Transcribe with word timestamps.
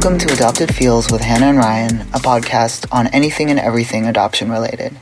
Welcome 0.00 0.18
to 0.18 0.32
Adopted 0.32 0.72
Feels 0.72 1.10
with 1.10 1.22
Hannah 1.22 1.46
and 1.46 1.58
Ryan, 1.58 2.02
a 2.12 2.20
podcast 2.20 2.86
on 2.92 3.08
anything 3.08 3.50
and 3.50 3.58
everything 3.58 4.06
adoption 4.06 4.48
related. 4.48 4.96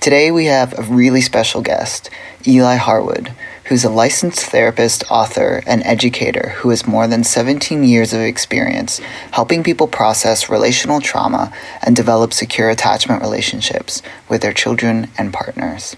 Today 0.00 0.32
we 0.32 0.46
have 0.46 0.76
a 0.76 0.82
really 0.82 1.20
special 1.20 1.62
guest, 1.62 2.10
Eli 2.44 2.74
Harwood, 2.74 3.32
who's 3.66 3.84
a 3.84 3.88
licensed 3.88 4.40
therapist, 4.40 5.04
author, 5.08 5.62
and 5.64 5.80
educator 5.84 6.54
who 6.56 6.70
has 6.70 6.88
more 6.88 7.06
than 7.06 7.22
17 7.22 7.84
years 7.84 8.12
of 8.12 8.20
experience 8.20 8.98
helping 9.30 9.62
people 9.62 9.86
process 9.86 10.50
relational 10.50 11.00
trauma 11.00 11.52
and 11.80 11.94
develop 11.94 12.32
secure 12.32 12.68
attachment 12.68 13.22
relationships 13.22 14.02
with 14.28 14.42
their 14.42 14.52
children 14.52 15.08
and 15.16 15.32
partners. 15.32 15.96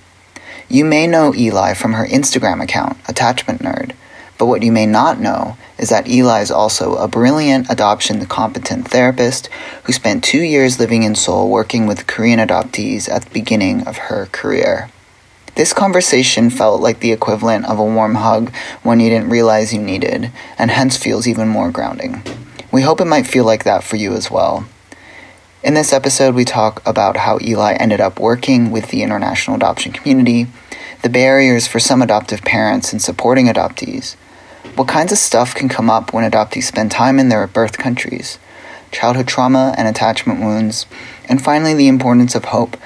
You 0.69 0.85
may 0.85 1.07
know 1.07 1.35
Eli 1.35 1.73
from 1.73 1.95
her 1.95 2.07
Instagram 2.07 2.63
account, 2.63 2.99
Attachment 3.09 3.63
Nerd, 3.63 3.93
but 4.39 4.47
what 4.47 4.63
you 4.63 4.73
may 4.73 4.87
not 4.87 5.21
know 5.21 5.57
is 5.79 5.89
that 5.91 6.09
Eli 6.09 6.41
is 6.41 6.51
also 6.51 6.97
a 6.97 7.09
brilliant 7.09 7.71
adoption 7.71 8.25
competent 8.27 8.89
therapist 8.89 9.49
who 9.85 9.93
spent 9.93 10.25
two 10.25 10.43
years 10.43 10.79
living 10.79 11.03
in 11.03 11.15
Seoul 11.15 11.51
working 11.51 11.87
with 11.87 12.07
Korean 12.07 12.41
adoptees 12.41 13.09
at 13.09 13.25
the 13.25 13.31
beginning 13.31 13.87
of 13.87 13.97
her 13.97 14.27
career. 14.27 14.91
This 15.57 15.73
conversation 15.73 16.51
felt 16.51 16.81
like 16.81 16.99
the 16.99 17.13
equivalent 17.13 17.67
of 17.67 17.79
a 17.79 17.85
warm 17.85 18.17
hug 18.17 18.53
when 18.83 18.99
you 18.99 19.09
didn't 19.09 19.31
realize 19.31 19.73
you 19.73 19.81
needed, 19.81 20.33
and 20.59 20.71
hence 20.71 20.97
feels 20.97 21.29
even 21.29 21.49
more 21.49 21.71
grounding. 21.71 22.23
We 22.73 22.83
hope 22.83 23.01
it 23.01 23.05
might 23.05 23.29
feel 23.29 23.45
like 23.45 23.63
that 23.63 23.85
for 23.85 23.95
you 23.95 24.15
as 24.15 24.33
well. 24.33 24.67
In 25.63 25.75
this 25.75 25.93
episode, 25.93 26.35
we 26.35 26.45
talk 26.45 26.83
about 26.85 27.19
how 27.19 27.39
Eli 27.41 27.75
ended 27.75 28.01
up 28.01 28.19
working 28.19 28.73
with 28.73 28.89
the 28.89 29.03
international 29.03 29.57
adoption 29.57 29.93
community, 29.93 30.49
the 31.05 31.11
barriers 31.11 31.67
for 31.67 31.79
some 31.79 32.01
adoptive 32.01 32.41
parents 32.41 32.95
in 32.95 32.99
supporting 32.99 33.47
adoptees, 33.47 34.15
what 34.75 34.89
kinds 34.89 35.13
of 35.13 35.19
stuff 35.19 35.55
can 35.55 35.69
come 35.69 35.91
up 35.91 36.15
when 36.15 36.29
adoptees 36.29 36.63
spend 36.63 36.91
time 36.91 37.19
in 37.19 37.29
their 37.29 37.47
birth 37.47 37.77
countries? 37.77 38.39
Childhood 38.91 39.29
trauma 39.29 39.75
and 39.77 39.87
attachment 39.87 40.41
wounds. 40.41 40.87
And 41.29 41.45
finally, 41.45 41.75
the 41.75 41.89
importance 41.89 42.35
of 42.35 42.47
hope, 42.47 42.79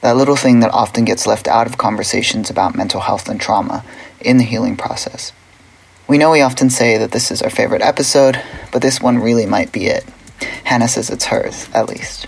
that 0.00 0.16
little 0.16 0.36
thing 0.36 0.60
that 0.60 0.72
often 0.72 1.04
gets 1.04 1.26
left 1.26 1.46
out 1.46 1.66
of 1.66 1.76
conversations 1.76 2.48
about 2.48 2.74
mental 2.74 3.02
health 3.02 3.28
and 3.28 3.38
trauma 3.38 3.84
in 4.22 4.38
the 4.38 4.44
healing 4.44 4.78
process. 4.78 5.34
We 6.08 6.16
know 6.16 6.30
we 6.30 6.40
often 6.40 6.70
say 6.70 6.96
that 6.96 7.12
this 7.12 7.30
is 7.30 7.42
our 7.42 7.50
favorite 7.50 7.82
episode, 7.82 8.40
but 8.72 8.80
this 8.80 9.02
one 9.02 9.18
really 9.18 9.44
might 9.44 9.70
be 9.70 9.88
it. 9.88 10.06
Hannah 10.64 10.88
says 10.88 11.10
it's 11.10 11.26
hers, 11.26 11.68
at 11.74 11.90
least. 11.90 12.26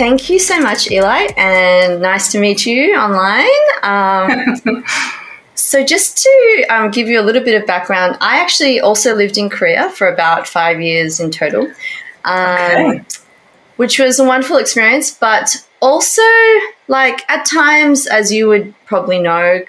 Thank 0.00 0.30
you 0.30 0.38
so 0.38 0.58
much, 0.58 0.90
Eli, 0.90 1.26
and 1.36 2.00
nice 2.00 2.32
to 2.32 2.40
meet 2.40 2.64
you 2.64 2.96
online. 2.96 3.44
Um, 3.82 4.82
so, 5.54 5.84
just 5.84 6.16
to 6.22 6.66
um, 6.70 6.90
give 6.90 7.06
you 7.06 7.20
a 7.20 7.24
little 7.28 7.44
bit 7.44 7.60
of 7.60 7.66
background, 7.66 8.16
I 8.18 8.40
actually 8.40 8.80
also 8.80 9.14
lived 9.14 9.36
in 9.36 9.50
Korea 9.50 9.90
for 9.90 10.08
about 10.08 10.48
five 10.48 10.80
years 10.80 11.20
in 11.20 11.30
total, 11.30 11.70
um, 12.24 12.36
okay. 12.86 13.04
which 13.76 13.98
was 13.98 14.18
a 14.18 14.24
wonderful 14.24 14.56
experience, 14.56 15.10
but 15.10 15.54
also, 15.82 16.22
like, 16.88 17.30
at 17.30 17.44
times, 17.44 18.06
as 18.06 18.32
you 18.32 18.48
would 18.48 18.74
probably 18.86 19.18
know, 19.18 19.62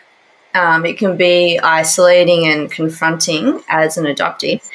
um, 0.55 0.85
it 0.85 0.97
can 0.97 1.17
be 1.17 1.59
isolating 1.59 2.47
and 2.47 2.71
confronting 2.71 3.61
as 3.67 3.97
an 3.97 4.05
adoptee. 4.05 4.65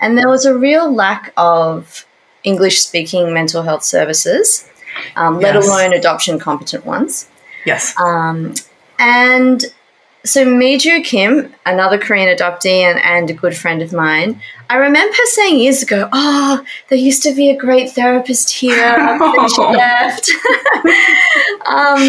And 0.00 0.16
there 0.16 0.28
was 0.28 0.44
a 0.44 0.56
real 0.56 0.94
lack 0.94 1.32
of 1.36 2.06
English 2.44 2.84
speaking 2.84 3.34
mental 3.34 3.62
health 3.64 3.82
services 3.82 4.68
um, 5.16 5.40
let 5.40 5.54
yes. 5.54 5.66
alone 5.66 5.92
adoption 5.92 6.38
competent 6.38 6.84
ones. 6.84 7.28
Yes. 7.64 7.98
Um, 7.98 8.54
and 8.98 9.64
so 10.24 10.44
Miju 10.46 11.04
Kim, 11.04 11.52
another 11.66 11.98
Korean 11.98 12.34
adoptee 12.34 12.82
and, 12.82 12.98
and 13.00 13.28
a 13.30 13.32
good 13.32 13.56
friend 13.56 13.82
of 13.82 13.92
mine, 13.92 14.40
I 14.70 14.76
remember 14.76 15.12
her 15.12 15.26
saying 15.26 15.58
years 15.58 15.82
ago, 15.82 16.08
"Oh, 16.12 16.64
there 16.88 16.98
used 16.98 17.22
to 17.24 17.34
be 17.34 17.50
a 17.50 17.56
great 17.56 17.90
therapist 17.90 18.50
here 18.50 19.18
she 19.48 19.60
left." 19.62 20.30
um, 21.66 22.08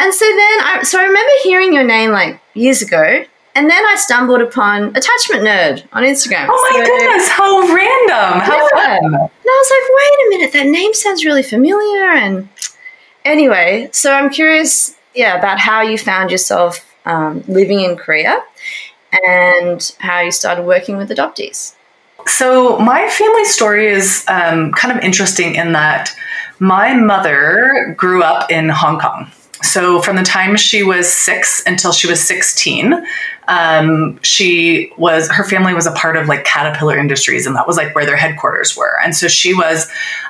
and 0.00 0.12
so 0.12 0.24
then, 0.24 0.60
I, 0.62 0.80
so 0.82 0.98
I 0.98 1.04
remember 1.04 1.32
hearing 1.42 1.72
your 1.72 1.84
name 1.84 2.10
like 2.10 2.40
years 2.54 2.82
ago, 2.82 3.24
and 3.54 3.70
then 3.70 3.84
I 3.86 3.96
stumbled 3.96 4.40
upon 4.40 4.96
Attachment 4.96 5.42
Nerd 5.42 5.84
on 5.92 6.02
Instagram. 6.02 6.46
Oh 6.50 6.70
my 6.70 6.78
so, 6.78 6.86
goodness, 6.86 7.28
how 7.28 7.60
random. 7.60 8.40
How 8.40 8.56
yeah. 8.56 8.98
fun. 8.98 9.04
And 9.14 9.14
I 9.14 9.62
was 9.62 9.70
like, 9.70 9.88
wait 9.96 10.26
a 10.26 10.30
minute, 10.30 10.52
that 10.52 10.66
name 10.66 10.92
sounds 10.92 11.24
really 11.24 11.42
familiar. 11.42 12.06
And 12.10 12.48
anyway, 13.24 13.90
so 13.92 14.12
I'm 14.12 14.30
curious, 14.30 14.96
yeah, 15.14 15.38
about 15.38 15.60
how 15.60 15.82
you 15.82 15.96
found 15.96 16.32
yourself 16.32 16.84
um, 17.04 17.44
living 17.46 17.80
in 17.80 17.96
Korea 17.96 18.42
and 19.24 19.94
how 20.00 20.20
you 20.20 20.32
started 20.32 20.64
working 20.64 20.96
with 20.96 21.10
adoptees. 21.10 21.74
So, 22.26 22.78
my 22.78 23.08
family 23.10 23.44
story 23.44 23.88
is 23.88 24.24
um, 24.28 24.72
kind 24.72 24.96
of 24.96 25.04
interesting 25.04 25.56
in 25.56 25.72
that 25.72 26.10
my 26.58 26.94
mother 26.94 27.94
grew 27.98 28.22
up 28.22 28.50
in 28.50 28.68
Hong 28.70 28.98
Kong. 28.98 29.30
So, 29.64 30.02
from 30.02 30.16
the 30.16 30.22
time 30.22 30.56
she 30.56 30.82
was 30.82 31.12
six 31.12 31.62
until 31.66 31.92
she 31.92 32.06
was 32.06 32.22
16, 32.22 32.94
um, 33.48 34.20
she 34.22 34.92
was 34.96 35.30
her 35.30 35.44
family 35.44 35.74
was 35.74 35.86
a 35.86 35.92
part 35.92 36.16
of 36.16 36.28
like 36.28 36.44
Caterpillar 36.44 36.98
Industries, 36.98 37.46
and 37.46 37.56
that 37.56 37.66
was 37.66 37.76
like 37.76 37.94
where 37.94 38.06
their 38.06 38.16
headquarters 38.16 38.76
were. 38.76 38.98
And 39.02 39.16
so 39.16 39.26
she 39.26 39.54
was 39.54 39.86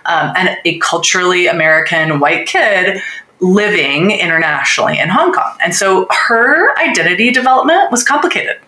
um, 0.06 0.32
an, 0.36 0.56
a 0.64 0.78
culturally 0.78 1.46
American 1.46 2.20
white 2.20 2.46
kid 2.46 3.02
living 3.40 4.12
internationally 4.12 4.98
in 4.98 5.08
Hong 5.08 5.32
Kong. 5.32 5.56
And 5.62 5.74
so 5.74 6.06
her 6.10 6.78
identity 6.78 7.30
development 7.30 7.90
was 7.90 8.04
complicated. 8.04 8.58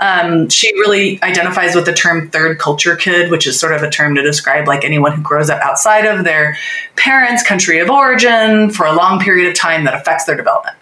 Um, 0.00 0.48
she 0.48 0.72
really 0.74 1.22
identifies 1.22 1.74
with 1.74 1.86
the 1.86 1.92
term 1.92 2.28
third 2.30 2.58
culture 2.58 2.96
kid, 2.96 3.30
which 3.30 3.46
is 3.46 3.58
sort 3.58 3.72
of 3.72 3.82
a 3.82 3.90
term 3.90 4.14
to 4.14 4.22
describe 4.22 4.66
like 4.66 4.84
anyone 4.84 5.12
who 5.12 5.22
grows 5.22 5.48
up 5.48 5.60
outside 5.62 6.04
of 6.04 6.24
their 6.24 6.56
parents' 6.96 7.42
country 7.42 7.78
of 7.78 7.88
origin 7.88 8.70
for 8.70 8.86
a 8.86 8.92
long 8.92 9.20
period 9.20 9.48
of 9.48 9.54
time 9.54 9.84
that 9.84 9.94
affects 9.94 10.24
their 10.24 10.36
development. 10.36 10.76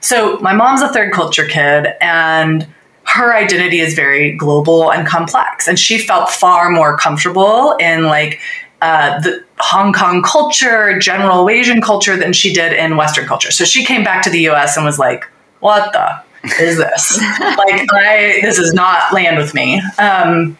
So 0.00 0.38
my 0.38 0.54
mom's 0.54 0.82
a 0.82 0.92
third 0.92 1.12
culture 1.12 1.46
kid 1.46 1.88
and 2.00 2.66
her 3.04 3.34
identity 3.34 3.80
is 3.80 3.94
very 3.94 4.32
global 4.32 4.92
and 4.92 5.06
complex. 5.06 5.66
And 5.66 5.78
she 5.78 5.98
felt 5.98 6.30
far 6.30 6.70
more 6.70 6.96
comfortable 6.96 7.74
in 7.80 8.04
like 8.04 8.38
uh, 8.82 9.18
the 9.20 9.44
Hong 9.58 9.92
Kong 9.92 10.22
culture, 10.22 10.98
general 10.98 11.48
Asian 11.48 11.80
culture 11.80 12.16
than 12.16 12.32
she 12.32 12.52
did 12.52 12.72
in 12.72 12.96
Western 12.96 13.26
culture. 13.26 13.50
So 13.50 13.64
she 13.64 13.84
came 13.84 14.04
back 14.04 14.22
to 14.24 14.30
the 14.30 14.48
US 14.50 14.76
and 14.76 14.84
was 14.84 14.98
like, 14.98 15.24
what 15.60 15.92
the 15.92 16.22
is 16.44 16.78
this? 16.78 17.18
like, 17.40 17.86
I, 17.92 18.38
this 18.42 18.58
is 18.58 18.72
not 18.72 19.12
land 19.12 19.36
with 19.36 19.54
me. 19.54 19.80
Um, 19.98 20.56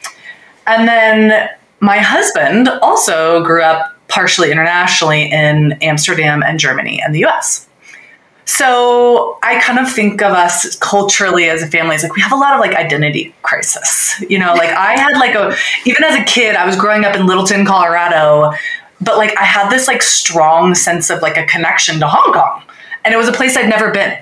and 0.66 0.88
then 0.88 1.48
my 1.80 1.98
husband 1.98 2.68
also 2.82 3.42
grew 3.44 3.62
up 3.62 3.94
partially 4.08 4.50
internationally 4.50 5.30
in 5.30 5.72
Amsterdam 5.82 6.42
and 6.42 6.58
Germany 6.58 7.00
and 7.02 7.14
the 7.14 7.24
US. 7.26 7.68
So 8.48 9.38
I 9.42 9.60
kind 9.60 9.78
of 9.78 9.92
think 9.92 10.22
of 10.22 10.32
us 10.32 10.74
culturally 10.76 11.50
as 11.50 11.62
a 11.62 11.66
family 11.66 11.94
as 11.94 12.02
like 12.02 12.14
we 12.16 12.22
have 12.22 12.32
a 12.32 12.36
lot 12.36 12.54
of 12.54 12.60
like 12.60 12.74
identity 12.74 13.34
crisis. 13.42 14.18
You 14.28 14.38
know, 14.38 14.54
like 14.54 14.70
I 14.70 14.98
had 14.98 15.18
like 15.18 15.34
a 15.34 15.54
even 15.84 16.02
as 16.02 16.16
a 16.16 16.24
kid, 16.24 16.56
I 16.56 16.66
was 16.66 16.74
growing 16.74 17.04
up 17.04 17.14
in 17.14 17.26
Littleton, 17.26 17.66
Colorado, 17.66 18.52
but 19.02 19.18
like 19.18 19.36
I 19.36 19.44
had 19.44 19.70
this 19.70 19.86
like 19.86 20.02
strong 20.02 20.74
sense 20.74 21.10
of 21.10 21.20
like 21.20 21.36
a 21.36 21.44
connection 21.46 22.00
to 22.00 22.08
Hong 22.08 22.32
Kong. 22.32 22.62
And 23.04 23.12
it 23.12 23.16
was 23.18 23.28
a 23.28 23.32
place 23.32 23.56
I'd 23.56 23.68
never 23.68 23.90
been. 23.90 24.18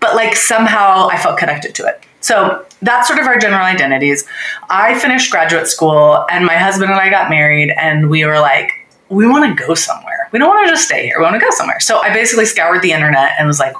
But 0.00 0.14
like 0.14 0.36
somehow 0.36 1.08
I 1.08 1.18
felt 1.18 1.38
connected 1.38 1.74
to 1.76 1.86
it. 1.86 2.04
So 2.20 2.64
that's 2.82 3.08
sort 3.08 3.20
of 3.20 3.26
our 3.26 3.38
general 3.38 3.64
identities. 3.64 4.24
I 4.70 4.98
finished 4.98 5.30
graduate 5.30 5.66
school 5.66 6.24
and 6.30 6.44
my 6.44 6.56
husband 6.56 6.90
and 6.90 7.00
I 7.00 7.10
got 7.10 7.30
married 7.30 7.72
and 7.78 8.10
we 8.10 8.24
were 8.24 8.38
like, 8.38 8.70
we 9.08 9.26
want 9.26 9.56
to 9.56 9.66
go 9.66 9.74
somewhere. 9.74 10.28
We 10.32 10.38
don't 10.38 10.48
want 10.48 10.66
to 10.66 10.72
just 10.72 10.84
stay 10.84 11.06
here. 11.06 11.18
We 11.18 11.24
want 11.24 11.34
to 11.34 11.40
go 11.40 11.50
somewhere. 11.50 11.80
So 11.80 11.98
I 11.98 12.12
basically 12.12 12.44
scoured 12.44 12.82
the 12.82 12.92
internet 12.92 13.32
and 13.38 13.46
was 13.46 13.58
like, 13.58 13.74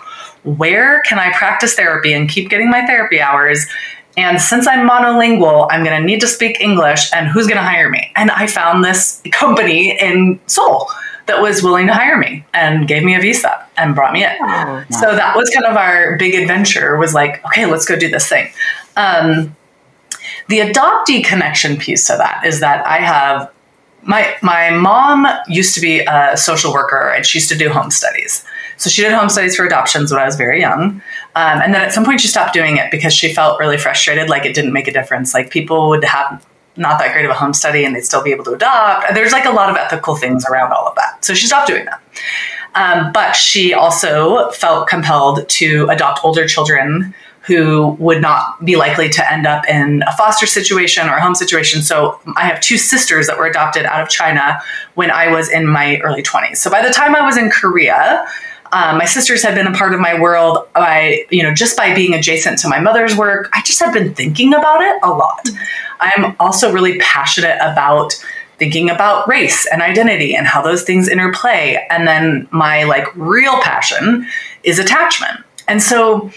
where 0.45 1.03
can 1.03 1.19
I 1.19 1.33
practice 1.37 1.75
therapy 1.75 2.13
and 2.13 2.29
keep 2.29 2.49
getting 2.49 2.71
my 2.71 2.87
therapy 2.87 3.21
hours? 3.21 3.67
And 4.17 4.41
since 4.41 4.67
I'm 4.67 4.89
monolingual, 4.89 5.69
I'm 5.71 5.85
going 5.85 6.01
to 6.01 6.05
need 6.05 6.21
to 6.23 6.27
speak 6.27 6.61
English, 6.61 7.13
and 7.13 7.29
who's 7.29 7.47
going 7.47 7.59
to 7.59 7.63
hire 7.63 7.89
me? 7.89 8.11
And 8.17 8.33
I 8.33 8.49
found 8.49 8.83
this 8.83 9.23
company 9.31 9.97
in 10.01 10.41
Seoul 10.47 10.89
that 11.29 11.41
was 11.41 11.63
willing 11.63 11.87
to 11.87 11.95
hire 11.95 12.19
me 12.19 12.45
and 12.53 12.89
gave 12.89 13.05
me 13.05 13.15
a 13.15 13.21
visa 13.21 13.65
and 13.77 13.95
brought 13.95 14.13
me 14.13 14.25
in. 14.25 14.37
Oh, 14.41 14.85
So 14.91 15.15
that 15.15 15.37
was 15.37 15.49
kind 15.51 15.65
of 15.65 15.77
our 15.77 16.17
big 16.17 16.35
adventure 16.35 16.97
was 16.97 17.15
like, 17.15 17.45
okay, 17.47 17.67
let's 17.67 17.85
go 17.85 17.97
do 17.97 18.11
this 18.11 18.29
thing. 18.29 18.51
Um, 18.97 19.55
the 20.49 20.59
adoptee 20.61 21.25
connection 21.25 21.77
piece 21.77 22.07
to 22.09 22.17
that 22.17 22.45
is 22.45 22.61
that 22.61 22.87
I 22.87 22.99
have 22.99 23.53
my 24.03 24.35
my 24.43 24.71
mom 24.71 25.27
used 25.49 25.75
to 25.75 25.81
be 25.81 26.01
a 26.01 26.37
social 26.37 26.73
worker 26.73 27.11
and 27.11 27.27
she 27.27 27.39
used 27.39 27.49
to 27.51 27.59
do 27.59 27.69
home 27.69 27.91
studies. 27.91 28.45
So 28.77 28.89
she 28.89 29.03
did 29.03 29.13
home 29.13 29.29
studies 29.29 29.57
for 29.57 29.67
adoptions 29.67 30.13
when 30.13 30.21
I 30.21 30.25
was 30.25 30.37
very 30.37 30.61
young, 30.61 31.03
um, 31.35 31.61
and 31.61 31.75
then 31.75 31.83
at 31.83 31.93
some 31.93 32.05
point 32.05 32.21
she 32.21 32.29
stopped 32.29 32.55
doing 32.55 32.77
it 32.77 32.91
because 32.93 33.13
she 33.13 33.33
felt 33.35 33.59
really 33.59 33.77
frustrated, 33.77 34.31
like 34.31 34.47
it 34.47 34.55
didn't 34.55 34.73
make 34.73 34.87
a 34.87 34.93
difference. 34.93 35.35
Like 35.35 35.51
people 35.51 35.89
would 35.89 36.05
have 36.05 36.47
not 36.79 36.99
that 37.01 37.13
great 37.13 37.25
of 37.25 37.31
a 37.31 37.35
home 37.35 37.53
study 37.53 37.85
and 37.85 37.95
they'd 37.95 38.05
still 38.05 38.23
be 38.23 38.31
able 38.31 38.45
to 38.45 38.53
adopt. 38.53 39.13
There's 39.15 39.33
like 39.33 39.45
a 39.45 39.51
lot 39.51 39.71
of 39.71 39.77
ethical 39.77 40.17
things 40.17 40.47
around 40.47 40.73
all 40.73 40.87
of 40.87 40.95
that. 40.95 41.25
So 41.25 41.35
she 41.35 41.47
stopped 41.47 41.69
doing 41.69 41.87
that. 41.87 42.01
Um, 42.75 43.13
but 43.13 43.33
she 43.33 43.75
also 43.75 44.51
felt 44.51 44.89
compelled 44.89 45.49
to 45.49 45.89
adopt 45.89 46.25
older 46.25 46.47
children 46.47 47.15
who 47.49 47.97
would 47.99 48.21
not 48.21 48.63
be 48.63 48.77
likely 48.77 49.09
to 49.09 49.33
end 49.33 49.47
up 49.47 49.67
in 49.67 50.03
a 50.07 50.15
foster 50.17 50.47
situation 50.47 51.09
or 51.09 51.17
a 51.17 51.21
home 51.21 51.35
situation. 51.35 51.81
So 51.81 52.21
I 52.37 52.43
have 52.43 52.61
two 52.61 52.77
sisters 52.77 53.27
that 53.27 53.39
were 53.39 53.47
adopted 53.47 53.87
out 53.87 54.03
of 54.03 54.11
China 54.11 54.61
when 54.95 55.11
I 55.11 55.29
was 55.29 55.51
in 55.51 55.67
my 55.67 55.99
early 56.01 56.23
20s. 56.23 56.59
So 56.59 56.71
by 56.71 56.83
the 56.83 56.91
time 56.91 57.17
I 57.17 57.23
was 57.23 57.39
in 57.39 57.51
Korea, 57.51 58.27
um, 58.73 58.99
my 58.99 59.05
sisters 59.05 59.43
had 59.43 59.55
been 59.55 59.67
a 59.67 59.73
part 59.73 59.95
of 59.95 60.01
my 60.01 60.19
world 60.19 60.67
by, 60.75 61.25
you 61.31 61.43
know, 61.43 61.55
just 61.55 61.77
by 61.77 61.95
being 61.95 62.15
adjacent 62.15 62.59
to 62.61 62.69
my 62.69 62.81
mother's 62.81 63.17
work. 63.17 63.49
I 63.53 63.63
just 63.63 63.81
have 63.81 63.93
been 63.93 64.15
thinking 64.15 64.55
about 64.55 64.81
it 64.83 65.01
a 65.03 65.11
lot. 65.11 65.49
I'm 66.01 66.37
also 66.39 66.73
really 66.73 66.99
passionate 66.99 67.57
about 67.61 68.15
thinking 68.59 68.91
about 68.91 69.29
race 69.29 69.67
and 69.73 69.83
identity 69.83 70.35
and 70.35 70.47
how 70.47 70.61
those 70.61 70.83
things 70.83 71.09
interplay. 71.09 71.87
And 71.91 72.07
then 72.07 72.49
my 72.51 72.85
like 72.85 73.07
real 73.15 73.61
passion 73.63 74.27
is 74.65 74.79
attachment. 74.79 75.45
And 75.69 75.83
so 75.83 76.31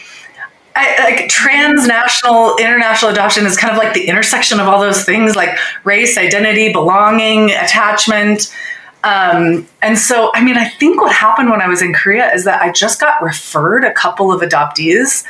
I, 0.75 1.03
like 1.03 1.29
transnational 1.29 2.55
international 2.57 3.11
adoption 3.11 3.45
is 3.45 3.57
kind 3.57 3.71
of 3.71 3.77
like 3.77 3.93
the 3.93 4.07
intersection 4.07 4.59
of 4.59 4.67
all 4.67 4.79
those 4.79 5.03
things 5.03 5.35
like 5.35 5.57
race 5.83 6.17
identity 6.17 6.71
belonging 6.71 7.51
attachment 7.51 8.53
um, 9.03 9.67
and 9.81 9.97
so 9.97 10.31
i 10.33 10.43
mean 10.43 10.57
i 10.57 10.67
think 10.67 11.01
what 11.01 11.13
happened 11.13 11.49
when 11.49 11.61
i 11.61 11.67
was 11.67 11.81
in 11.81 11.93
korea 11.93 12.33
is 12.33 12.45
that 12.45 12.61
i 12.61 12.71
just 12.71 12.99
got 12.99 13.21
referred 13.21 13.83
a 13.83 13.93
couple 13.93 14.31
of 14.31 14.41
adoptees 14.41 15.23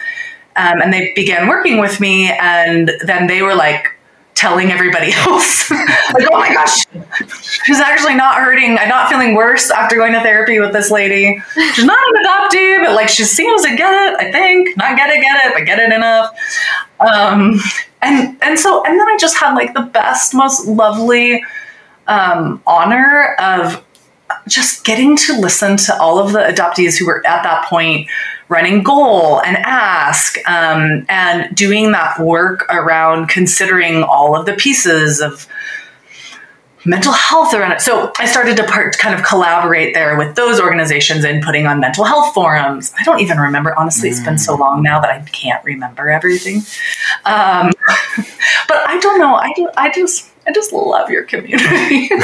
um, 0.55 0.81
and 0.81 0.91
they 0.93 1.13
began 1.15 1.47
working 1.47 1.77
with 1.77 1.99
me 1.99 2.29
and 2.31 2.91
then 3.05 3.27
they 3.27 3.41
were 3.41 3.55
like 3.55 3.87
telling 4.35 4.71
everybody 4.71 5.11
else. 5.27 5.69
Like 5.69 6.27
oh 6.31 6.39
my 6.39 6.53
gosh 6.53 6.85
she's 7.65 7.79
actually 7.79 8.15
not 8.15 8.37
hurting 8.37 8.77
i'm 8.77 8.89
not 8.89 9.07
feeling 9.07 9.35
worse 9.35 9.69
after 9.69 9.95
going 9.95 10.13
to 10.13 10.19
therapy 10.21 10.59
with 10.59 10.73
this 10.73 10.89
lady. 10.89 11.41
She's 11.73 11.85
not 11.85 11.97
an 12.15 12.23
adoptee 12.23 12.83
but 12.83 12.95
like 12.95 13.07
she 13.07 13.23
seems 13.23 13.61
to 13.63 13.75
get 13.75 13.93
it 13.93 14.19
i 14.19 14.31
think. 14.31 14.75
Not 14.77 14.97
get 14.97 15.09
it 15.09 15.21
get 15.21 15.45
it 15.45 15.53
but 15.53 15.65
get 15.65 15.79
it 15.79 15.93
enough. 15.93 16.35
Um, 16.99 17.59
and 18.01 18.37
and 18.41 18.59
so 18.59 18.83
and 18.83 18.99
then 18.99 19.07
i 19.07 19.17
just 19.19 19.37
had 19.37 19.53
like 19.53 19.73
the 19.73 19.81
best 19.81 20.33
most 20.33 20.65
lovely 20.65 21.43
um, 22.11 22.61
honor 22.67 23.35
of 23.39 23.83
just 24.47 24.83
getting 24.83 25.15
to 25.15 25.39
listen 25.39 25.77
to 25.77 25.97
all 25.99 26.19
of 26.19 26.33
the 26.33 26.39
adoptees 26.39 26.97
who 26.97 27.05
were 27.05 27.25
at 27.25 27.43
that 27.43 27.65
point 27.67 28.07
running 28.49 28.83
GOA'L 28.83 29.41
and 29.45 29.57
ASK 29.57 30.37
um, 30.47 31.05
and 31.07 31.55
doing 31.55 31.93
that 31.93 32.19
work 32.19 32.65
around 32.69 33.29
considering 33.29 34.03
all 34.03 34.37
of 34.37 34.45
the 34.45 34.53
pieces 34.53 35.21
of 35.21 35.47
mental 36.83 37.13
health 37.13 37.53
around 37.53 37.71
it. 37.71 37.79
So 37.81 38.11
I 38.17 38.25
started 38.25 38.57
to 38.57 38.63
part, 38.65 38.97
kind 38.97 39.17
of 39.17 39.25
collaborate 39.25 39.93
there 39.93 40.17
with 40.17 40.35
those 40.35 40.59
organizations 40.59 41.23
and 41.23 41.41
putting 41.41 41.67
on 41.67 41.79
mental 41.79 42.03
health 42.03 42.33
forums. 42.33 42.91
I 42.99 43.03
don't 43.03 43.21
even 43.21 43.37
remember, 43.37 43.77
honestly, 43.77 44.09
it's 44.09 44.19
been 44.19 44.39
so 44.39 44.55
long 44.55 44.81
now 44.81 44.99
that 44.99 45.11
I 45.11 45.21
can't 45.29 45.63
remember 45.63 46.09
everything. 46.09 46.57
Um, 47.25 47.71
but 48.67 48.89
I 48.89 48.99
don't 48.99 49.19
know. 49.19 49.35
I, 49.35 49.53
do, 49.55 49.69
I 49.77 49.91
just, 49.91 50.30
I 50.47 50.51
just 50.51 50.73
love 50.73 51.09
your 51.09 51.23
community. 51.23 52.09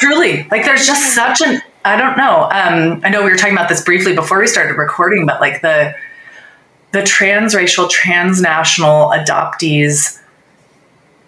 truly, 0.00 0.46
like 0.50 0.64
there's 0.64 0.86
just 0.86 1.14
such 1.14 1.40
an, 1.42 1.60
I 1.84 1.96
don't 1.96 2.16
know. 2.16 2.48
Um, 2.50 3.00
I 3.04 3.10
know 3.10 3.22
we 3.22 3.30
were 3.30 3.36
talking 3.36 3.54
about 3.54 3.68
this 3.68 3.82
briefly 3.82 4.14
before 4.14 4.40
we 4.40 4.46
started 4.46 4.76
recording, 4.76 5.26
but 5.26 5.40
like 5.40 5.62
the, 5.62 5.94
the 6.92 7.00
transracial, 7.00 7.88
transnational 7.88 9.10
adoptees 9.10 10.18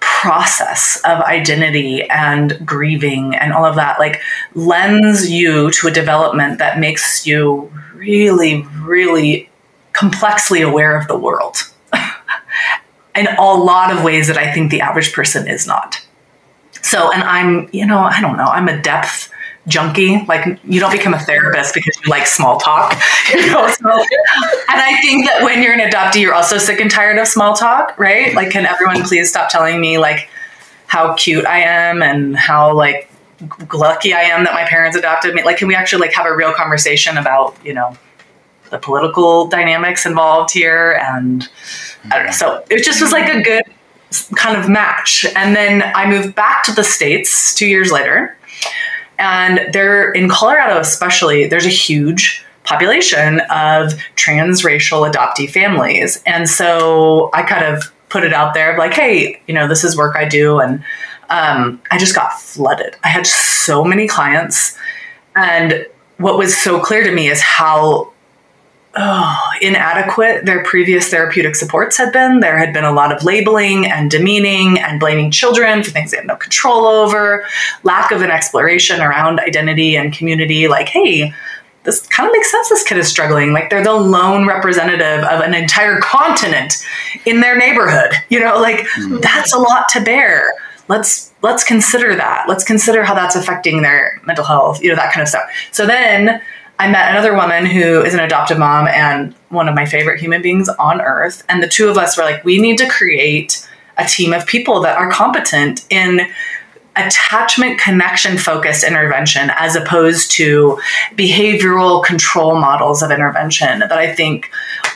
process 0.00 1.00
of 1.04 1.20
identity 1.22 2.02
and 2.04 2.58
grieving 2.64 3.34
and 3.36 3.52
all 3.52 3.64
of 3.64 3.76
that 3.76 3.98
like 3.98 4.20
lends 4.54 5.30
you 5.30 5.70
to 5.70 5.88
a 5.88 5.90
development 5.90 6.58
that 6.58 6.78
makes 6.78 7.26
you 7.26 7.72
really 7.94 8.62
really 8.82 9.48
complexly 9.92 10.60
aware 10.60 10.96
of 10.96 11.06
the 11.08 11.16
world 11.16 11.71
in 13.14 13.26
a 13.26 13.42
lot 13.42 13.94
of 13.94 14.04
ways 14.04 14.26
that 14.28 14.38
I 14.38 14.52
think 14.52 14.70
the 14.70 14.80
average 14.80 15.12
person 15.12 15.48
is 15.48 15.66
not. 15.66 16.04
So, 16.82 17.12
and 17.12 17.22
I'm, 17.22 17.68
you 17.72 17.86
know, 17.86 17.98
I 17.98 18.20
don't 18.20 18.36
know, 18.36 18.44
I'm 18.46 18.68
a 18.68 18.80
depth 18.80 19.30
junkie. 19.68 20.24
Like, 20.26 20.58
you 20.64 20.80
don't 20.80 20.90
become 20.90 21.14
a 21.14 21.18
therapist 21.18 21.74
because 21.74 21.96
you 22.02 22.10
like 22.10 22.26
small 22.26 22.58
talk. 22.58 23.00
You 23.32 23.46
know? 23.46 23.68
so, 23.68 23.90
and 23.90 24.80
I 24.80 24.98
think 25.00 25.26
that 25.26 25.42
when 25.42 25.62
you're 25.62 25.72
an 25.72 25.80
adoptee, 25.80 26.20
you're 26.20 26.34
also 26.34 26.58
sick 26.58 26.80
and 26.80 26.90
tired 26.90 27.18
of 27.18 27.26
small 27.26 27.54
talk, 27.54 27.98
right? 27.98 28.34
Like, 28.34 28.50
can 28.50 28.66
everyone 28.66 29.02
please 29.02 29.28
stop 29.28 29.48
telling 29.48 29.80
me, 29.80 29.98
like, 29.98 30.28
how 30.86 31.14
cute 31.14 31.46
I 31.46 31.60
am 31.60 32.02
and 32.02 32.36
how, 32.36 32.74
like, 32.74 33.10
lucky 33.72 34.12
I 34.12 34.22
am 34.22 34.44
that 34.44 34.52
my 34.52 34.64
parents 34.64 34.96
adopted 34.96 35.34
me? 35.34 35.44
Like, 35.44 35.56
can 35.56 35.68
we 35.68 35.74
actually, 35.74 36.00
like, 36.00 36.12
have 36.12 36.26
a 36.26 36.36
real 36.36 36.52
conversation 36.52 37.16
about, 37.16 37.56
you 37.64 37.72
know, 37.72 37.96
the 38.70 38.78
political 38.78 39.46
dynamics 39.46 40.04
involved 40.04 40.52
here 40.52 41.00
and 41.00 41.48
I 42.10 42.16
don't 42.16 42.26
know. 42.26 42.32
So 42.32 42.64
it 42.70 42.84
just 42.84 43.00
was 43.00 43.12
like 43.12 43.32
a 43.32 43.42
good 43.42 43.64
kind 44.36 44.56
of 44.56 44.68
match. 44.68 45.24
And 45.36 45.54
then 45.54 45.82
I 45.94 46.06
moved 46.06 46.34
back 46.34 46.64
to 46.64 46.72
the 46.72 46.84
States 46.84 47.54
two 47.54 47.66
years 47.66 47.90
later. 47.90 48.36
And 49.18 49.72
there 49.72 50.10
in 50.12 50.28
Colorado, 50.28 50.78
especially, 50.80 51.46
there's 51.46 51.66
a 51.66 51.70
huge 51.70 52.44
population 52.64 53.40
of 53.50 53.92
transracial 54.16 55.10
adoptee 55.10 55.50
families. 55.50 56.22
And 56.26 56.48
so 56.48 57.30
I 57.32 57.42
kind 57.42 57.64
of 57.64 57.92
put 58.08 58.24
it 58.24 58.32
out 58.32 58.54
there 58.54 58.76
like, 58.78 58.92
hey, 58.92 59.40
you 59.46 59.54
know, 59.54 59.66
this 59.66 59.84
is 59.84 59.96
work 59.96 60.16
I 60.16 60.28
do. 60.28 60.60
And 60.60 60.84
um, 61.30 61.80
I 61.90 61.98
just 61.98 62.14
got 62.14 62.38
flooded. 62.40 62.96
I 63.04 63.08
had 63.08 63.26
so 63.26 63.84
many 63.84 64.06
clients. 64.06 64.76
And 65.34 65.86
what 66.18 66.36
was 66.36 66.56
so 66.56 66.80
clear 66.80 67.02
to 67.04 67.12
me 67.12 67.28
is 67.28 67.40
how 67.40 68.11
oh, 68.96 69.50
inadequate 69.60 70.44
their 70.44 70.62
previous 70.64 71.08
therapeutic 71.08 71.56
supports 71.56 71.96
had 71.96 72.12
been. 72.12 72.40
There 72.40 72.58
had 72.58 72.72
been 72.72 72.84
a 72.84 72.92
lot 72.92 73.14
of 73.14 73.24
labeling 73.24 73.86
and 73.86 74.10
demeaning 74.10 74.78
and 74.78 75.00
blaming 75.00 75.30
children 75.30 75.82
for 75.82 75.90
things 75.90 76.10
they 76.10 76.18
had 76.18 76.26
no 76.26 76.36
control 76.36 76.86
over, 76.86 77.46
lack 77.82 78.10
of 78.10 78.22
an 78.22 78.30
exploration 78.30 79.00
around 79.00 79.40
identity 79.40 79.96
and 79.96 80.12
community. 80.12 80.68
Like, 80.68 80.88
hey, 80.88 81.32
this 81.84 82.06
kind 82.08 82.28
of 82.28 82.32
makes 82.32 82.50
sense. 82.50 82.68
This 82.68 82.84
kid 82.84 82.98
is 82.98 83.08
struggling. 83.08 83.52
Like 83.52 83.70
they're 83.70 83.82
the 83.82 83.92
lone 83.92 84.46
representative 84.46 85.24
of 85.24 85.40
an 85.40 85.54
entire 85.54 85.98
continent 85.98 86.74
in 87.26 87.40
their 87.40 87.56
neighborhood. 87.56 88.12
You 88.28 88.40
know, 88.40 88.60
like 88.60 88.80
mm-hmm. 88.80 89.18
that's 89.18 89.52
a 89.52 89.58
lot 89.58 89.88
to 89.90 90.00
bear. 90.00 90.46
Let's 90.88 91.32
let's 91.42 91.64
consider 91.64 92.14
that. 92.14 92.44
Let's 92.48 92.64
consider 92.64 93.02
how 93.02 93.14
that's 93.14 93.36
affecting 93.36 93.82
their 93.82 94.20
mental 94.26 94.44
health. 94.44 94.82
You 94.82 94.90
know, 94.90 94.96
that 94.96 95.12
kind 95.12 95.22
of 95.22 95.28
stuff. 95.28 95.44
So 95.72 95.86
then 95.86 96.40
I 96.78 96.90
met 96.90 97.10
another 97.10 97.34
woman 97.34 97.66
who 97.66 98.02
is 98.02 98.14
an 98.14 98.20
adoptive 98.20 98.58
mom 98.58 98.88
and 98.88 99.34
one 99.50 99.68
of 99.68 99.74
my 99.74 99.86
favorite 99.86 100.20
human 100.20 100.42
beings 100.42 100.68
on 100.68 101.00
earth. 101.00 101.44
And 101.48 101.62
the 101.62 101.68
two 101.68 101.88
of 101.88 101.96
us 101.96 102.16
were 102.16 102.24
like, 102.24 102.44
we 102.44 102.58
need 102.58 102.78
to 102.78 102.88
create 102.88 103.68
a 103.98 104.04
team 104.04 104.32
of 104.32 104.46
people 104.46 104.80
that 104.80 104.96
are 104.96 105.10
competent 105.10 105.84
in 105.90 106.26
attachment 106.96 107.80
connection 107.80 108.36
focused 108.36 108.84
intervention 108.84 109.50
as 109.56 109.76
opposed 109.76 110.30
to 110.32 110.78
behavioral 111.14 112.04
control 112.04 112.56
models 112.56 113.02
of 113.02 113.10
intervention 113.10 113.78
that 113.80 113.92
I 113.92 114.12
think 114.12 114.50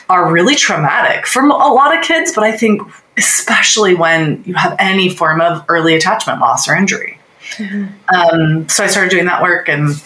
are 0.09 0.31
really 0.31 0.55
traumatic 0.55 1.25
for 1.25 1.41
a 1.43 1.47
lot 1.47 1.97
of 1.97 2.03
kids, 2.03 2.33
but 2.33 2.43
I 2.43 2.55
think 2.55 2.81
especially 3.17 3.95
when 3.95 4.43
you 4.45 4.53
have 4.53 4.75
any 4.77 5.09
form 5.09 5.41
of 5.41 5.65
early 5.69 5.95
attachment 5.95 6.39
loss 6.39 6.67
or 6.67 6.75
injury. 6.75 7.17
Mm-hmm. 7.55 8.15
Um, 8.15 8.69
so 8.69 8.83
I 8.83 8.87
started 8.87 9.09
doing 9.09 9.25
that 9.25 9.41
work 9.41 9.67
and 9.67 10.01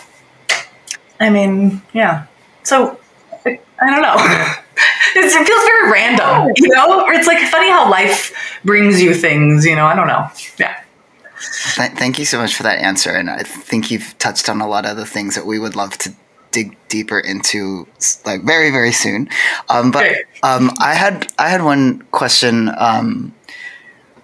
I 1.21 1.29
mean, 1.29 1.81
yeah. 1.93 2.25
So 2.63 2.99
I 3.45 3.89
don't 3.89 4.01
know. 4.01 4.15
it 5.15 5.47
feels 5.47 5.63
very 5.63 5.91
random, 5.91 6.51
you 6.57 6.67
know. 6.69 7.01
Or 7.03 7.13
it's 7.13 7.27
like 7.27 7.39
funny 7.49 7.69
how 7.69 7.89
life 7.89 8.59
brings 8.65 9.01
you 9.01 9.13
things, 9.13 9.65
you 9.65 9.75
know. 9.75 9.85
I 9.85 9.95
don't 9.95 10.07
know. 10.07 10.27
Yeah. 10.59 10.81
Th- 11.75 11.91
thank 11.91 12.19
you 12.19 12.25
so 12.25 12.39
much 12.39 12.55
for 12.55 12.63
that 12.63 12.79
answer, 12.79 13.11
and 13.11 13.29
I 13.29 13.43
think 13.43 13.91
you've 13.91 14.17
touched 14.17 14.49
on 14.49 14.61
a 14.61 14.67
lot 14.67 14.85
of 14.85 14.97
the 14.97 15.05
things 15.05 15.35
that 15.35 15.45
we 15.45 15.59
would 15.59 15.75
love 15.75 15.97
to 15.99 16.13
dig 16.51 16.75
deeper 16.89 17.19
into, 17.19 17.87
like 18.25 18.43
very 18.43 18.71
very 18.71 18.91
soon. 18.91 19.29
Um, 19.69 19.91
but 19.91 20.05
um, 20.43 20.71
I 20.79 20.95
had 20.95 21.31
I 21.37 21.49
had 21.49 21.63
one 21.63 22.01
question. 22.11 22.71
Um, 22.77 23.33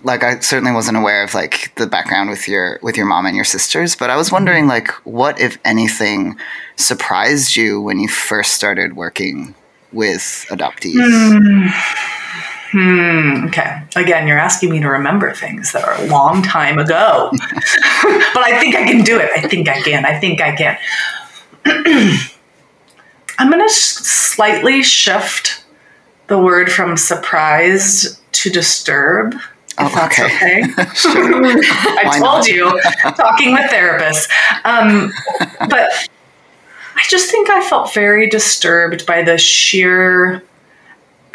like 0.04 0.24
I 0.24 0.40
certainly 0.40 0.72
wasn't 0.72 0.98
aware 0.98 1.24
of 1.24 1.34
like 1.34 1.74
the 1.76 1.88
background 1.88 2.30
with 2.30 2.48
your 2.48 2.80
with 2.84 2.98
your 2.98 3.08
mom 3.08 3.26
and 3.26 3.36
your 3.36 3.46
sisters, 3.46 3.96
but 3.96 4.10
I 4.10 4.16
was 4.16 4.32
wondering 4.32 4.68
like 4.68 4.90
what 5.06 5.40
if 5.40 5.58
anything 5.66 6.38
surprised 6.78 7.56
you 7.56 7.82
when 7.82 8.00
you 8.00 8.08
first 8.08 8.54
started 8.54 8.96
working 8.96 9.54
with 9.92 10.46
adoptees? 10.50 10.96
Hmm. 10.96 11.68
Hmm. 12.72 13.46
Okay. 13.48 13.82
Again, 13.96 14.28
you're 14.28 14.38
asking 14.38 14.72
me 14.72 14.80
to 14.82 14.90
remember 14.90 15.34
things 15.34 15.72
that 15.72 15.84
are 15.84 15.96
a 16.02 16.08
long 16.08 16.44
time 16.44 16.80
ago, 16.80 17.30
but 17.32 18.44
I 18.44 18.60
think 18.60 18.76
I 18.76 18.84
can 18.84 19.04
do 19.04 19.20
it. 19.20 19.30
I 19.36 19.48
think 19.48 19.70
I 19.70 19.82
can. 19.82 20.06
I 20.06 20.20
think 20.20 20.42
I 20.42 20.56
can. 20.56 20.78
I'm 23.40 23.52
going 23.52 23.66
to 23.66 23.74
slightly 23.74 24.84
shift 24.84 25.64
the 26.28 26.38
word 26.38 26.72
from 26.72 26.98
surprised 26.98 28.20
to 28.34 28.50
disturb 28.50 29.36
if 29.80 29.92
oh, 29.92 29.96
that's 29.96 30.20
okay. 30.20 30.64
okay. 30.64 30.64
I 30.78 32.18
told 32.20 32.22
not? 32.22 32.48
you, 32.48 32.82
talking 33.16 33.54
with 33.54 33.70
therapists. 33.70 34.28
Um, 34.66 35.14
but 35.70 36.10
I 36.98 37.04
just 37.10 37.30
think 37.30 37.50
I 37.50 37.62
felt 37.62 37.94
very 37.94 38.28
disturbed 38.28 39.06
by 39.06 39.22
the 39.22 39.38
sheer 39.38 40.44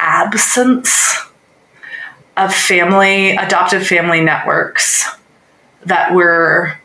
absence 0.01 1.17
of 2.37 2.53
family, 2.53 3.37
adoptive 3.37 3.87
family 3.87 4.21
networks 4.21 5.09
that 5.85 6.13
were 6.13 6.77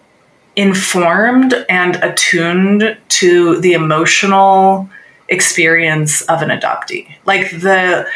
informed 0.55 1.53
and 1.69 1.95
attuned 1.97 2.97
to 3.09 3.59
the 3.61 3.73
emotional 3.73 4.87
experience 5.27 6.21
of 6.23 6.43
an 6.43 6.49
adoptee. 6.49 7.15
Like 7.25 7.49
the 7.49 8.07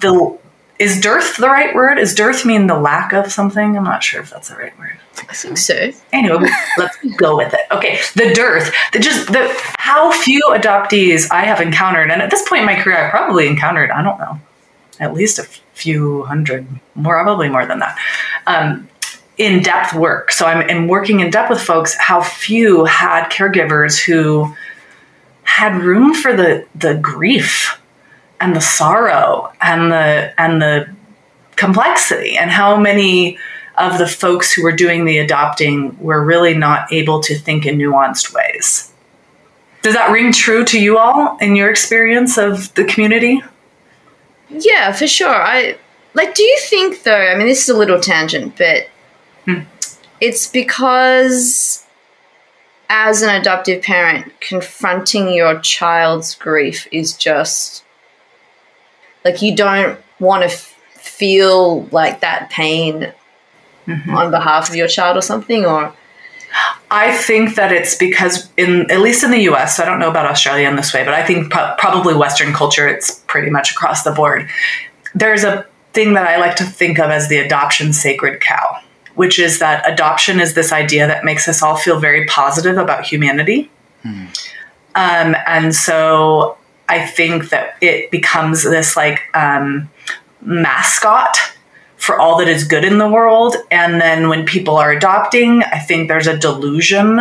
the 0.00 0.38
is 0.78 1.00
dearth 1.00 1.36
the 1.36 1.48
right 1.48 1.74
word? 1.74 1.98
Is 1.98 2.14
dearth 2.14 2.44
mean 2.44 2.66
the 2.66 2.78
lack 2.78 3.12
of 3.12 3.30
something? 3.30 3.76
I'm 3.76 3.84
not 3.84 4.02
sure 4.02 4.20
if 4.20 4.30
that's 4.30 4.48
the 4.48 4.56
right 4.56 4.76
word. 4.78 4.98
I 5.28 5.34
think 5.34 5.58
so. 5.58 5.90
Anyway, 6.12 6.48
let's 6.78 6.96
go 7.16 7.36
with 7.36 7.54
it. 7.54 7.60
Okay, 7.70 8.00
the 8.14 8.32
dearth, 8.34 8.72
the 8.92 8.98
just 8.98 9.28
the 9.28 9.54
how 9.78 10.10
few 10.10 10.42
adoptees 10.54 11.30
I 11.30 11.44
have 11.44 11.60
encountered, 11.60 12.10
and 12.10 12.22
at 12.22 12.30
this 12.30 12.48
point 12.48 12.60
in 12.60 12.66
my 12.66 12.80
career, 12.80 13.06
I 13.06 13.10
probably 13.10 13.46
encountered 13.46 13.90
I 13.90 14.02
don't 14.02 14.18
know, 14.18 14.40
at 14.98 15.14
least 15.14 15.38
a 15.38 15.44
few 15.74 16.24
hundred, 16.24 16.66
more 16.94 17.22
probably 17.22 17.48
more 17.48 17.66
than 17.66 17.78
that. 17.80 17.98
Um, 18.46 18.88
in 19.38 19.62
depth 19.62 19.94
work. 19.94 20.30
So 20.30 20.46
I'm, 20.46 20.68
I'm 20.68 20.88
working 20.88 21.20
in 21.20 21.30
depth 21.30 21.50
with 21.50 21.60
folks. 21.60 21.96
How 21.98 22.22
few 22.22 22.84
had 22.84 23.28
caregivers 23.30 23.98
who 23.98 24.54
had 25.44 25.82
room 25.82 26.14
for 26.14 26.34
the 26.34 26.66
the 26.74 26.94
grief 26.94 27.78
and 28.42 28.56
the 28.56 28.60
sorrow 28.60 29.52
and 29.62 29.92
the 29.92 30.34
and 30.38 30.60
the 30.60 30.92
complexity 31.54 32.36
and 32.36 32.50
how 32.50 32.76
many 32.76 33.38
of 33.78 33.98
the 33.98 34.06
folks 34.06 34.52
who 34.52 34.64
were 34.64 34.72
doing 34.72 35.04
the 35.04 35.18
adopting 35.18 35.96
were 35.98 36.22
really 36.22 36.54
not 36.54 36.92
able 36.92 37.20
to 37.20 37.34
think 37.38 37.64
in 37.64 37.78
nuanced 37.78 38.34
ways. 38.34 38.92
Does 39.82 39.94
that 39.94 40.10
ring 40.10 40.32
true 40.32 40.64
to 40.66 40.80
you 40.80 40.98
all 40.98 41.38
in 41.38 41.56
your 41.56 41.70
experience 41.70 42.36
of 42.36 42.74
the 42.74 42.84
community? 42.84 43.42
Yeah, 44.50 44.92
for 44.92 45.06
sure. 45.06 45.34
I 45.34 45.78
like 46.14 46.34
do 46.34 46.42
you 46.42 46.58
think 46.62 47.04
though, 47.04 47.16
I 47.16 47.36
mean 47.36 47.46
this 47.46 47.62
is 47.62 47.68
a 47.68 47.78
little 47.78 48.00
tangent, 48.00 48.58
but 48.58 48.88
hmm. 49.44 49.60
it's 50.20 50.48
because 50.48 51.86
as 52.88 53.22
an 53.22 53.34
adoptive 53.34 53.82
parent 53.82 54.32
confronting 54.40 55.32
your 55.32 55.60
child's 55.60 56.34
grief 56.34 56.88
is 56.90 57.16
just 57.16 57.84
like 59.24 59.42
you 59.42 59.54
don't 59.54 59.98
want 60.20 60.42
to 60.42 60.48
f- 60.48 60.78
feel 60.94 61.82
like 61.86 62.20
that 62.20 62.50
pain 62.50 63.12
mm-hmm. 63.86 64.14
on 64.14 64.30
behalf 64.30 64.68
of 64.68 64.76
your 64.76 64.88
child 64.88 65.16
or 65.16 65.22
something 65.22 65.64
or 65.64 65.94
I 66.90 67.16
think 67.16 67.54
that 67.54 67.72
it's 67.72 67.94
because 67.94 68.50
in 68.58 68.90
at 68.90 69.00
least 69.00 69.24
in 69.24 69.30
the 69.30 69.40
US, 69.50 69.80
I 69.80 69.86
don't 69.86 69.98
know 69.98 70.10
about 70.10 70.26
Australia 70.26 70.68
in 70.68 70.76
this 70.76 70.92
way, 70.92 71.04
but 71.04 71.14
I 71.14 71.24
think 71.24 71.50
pro- 71.50 71.74
probably 71.78 72.14
western 72.14 72.52
culture 72.52 72.86
it's 72.86 73.20
pretty 73.26 73.50
much 73.50 73.72
across 73.72 74.02
the 74.02 74.12
board. 74.12 74.48
There's 75.14 75.44
a 75.44 75.66
thing 75.94 76.14
that 76.14 76.26
I 76.26 76.36
like 76.38 76.56
to 76.56 76.64
think 76.64 76.98
of 76.98 77.10
as 77.10 77.28
the 77.28 77.38
adoption 77.38 77.92
sacred 77.92 78.40
cow, 78.40 78.78
which 79.14 79.38
is 79.38 79.58
that 79.58 79.90
adoption 79.90 80.40
is 80.40 80.54
this 80.54 80.72
idea 80.72 81.06
that 81.06 81.24
makes 81.24 81.48
us 81.48 81.62
all 81.62 81.76
feel 81.76 81.98
very 81.98 82.26
positive 82.26 82.76
about 82.76 83.04
humanity. 83.04 83.70
Hmm. 84.02 84.26
Um, 84.94 85.36
and 85.46 85.74
so 85.74 86.58
I 86.92 87.06
think 87.06 87.48
that 87.48 87.78
it 87.80 88.10
becomes 88.10 88.62
this 88.62 88.98
like 88.98 89.22
um, 89.34 89.88
mascot 90.42 91.38
for 91.96 92.20
all 92.20 92.36
that 92.36 92.48
is 92.48 92.64
good 92.64 92.84
in 92.84 92.98
the 92.98 93.08
world. 93.08 93.56
And 93.70 93.98
then 93.98 94.28
when 94.28 94.44
people 94.44 94.76
are 94.76 94.92
adopting, 94.92 95.62
I 95.62 95.78
think 95.78 96.08
there's 96.08 96.26
a 96.26 96.36
delusion 96.36 97.18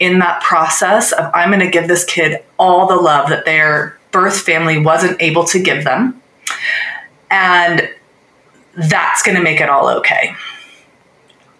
in 0.00 0.18
that 0.20 0.42
process 0.42 1.12
of 1.12 1.30
I'm 1.34 1.50
going 1.50 1.60
to 1.60 1.68
give 1.68 1.88
this 1.88 2.06
kid 2.06 2.42
all 2.58 2.86
the 2.86 2.96
love 2.96 3.28
that 3.28 3.44
their 3.44 3.98
birth 4.12 4.40
family 4.40 4.78
wasn't 4.78 5.20
able 5.20 5.44
to 5.44 5.62
give 5.62 5.84
them. 5.84 6.22
And 7.30 7.90
that's 8.78 9.22
going 9.22 9.36
to 9.36 9.42
make 9.42 9.60
it 9.60 9.68
all 9.68 9.88
okay. 9.98 10.34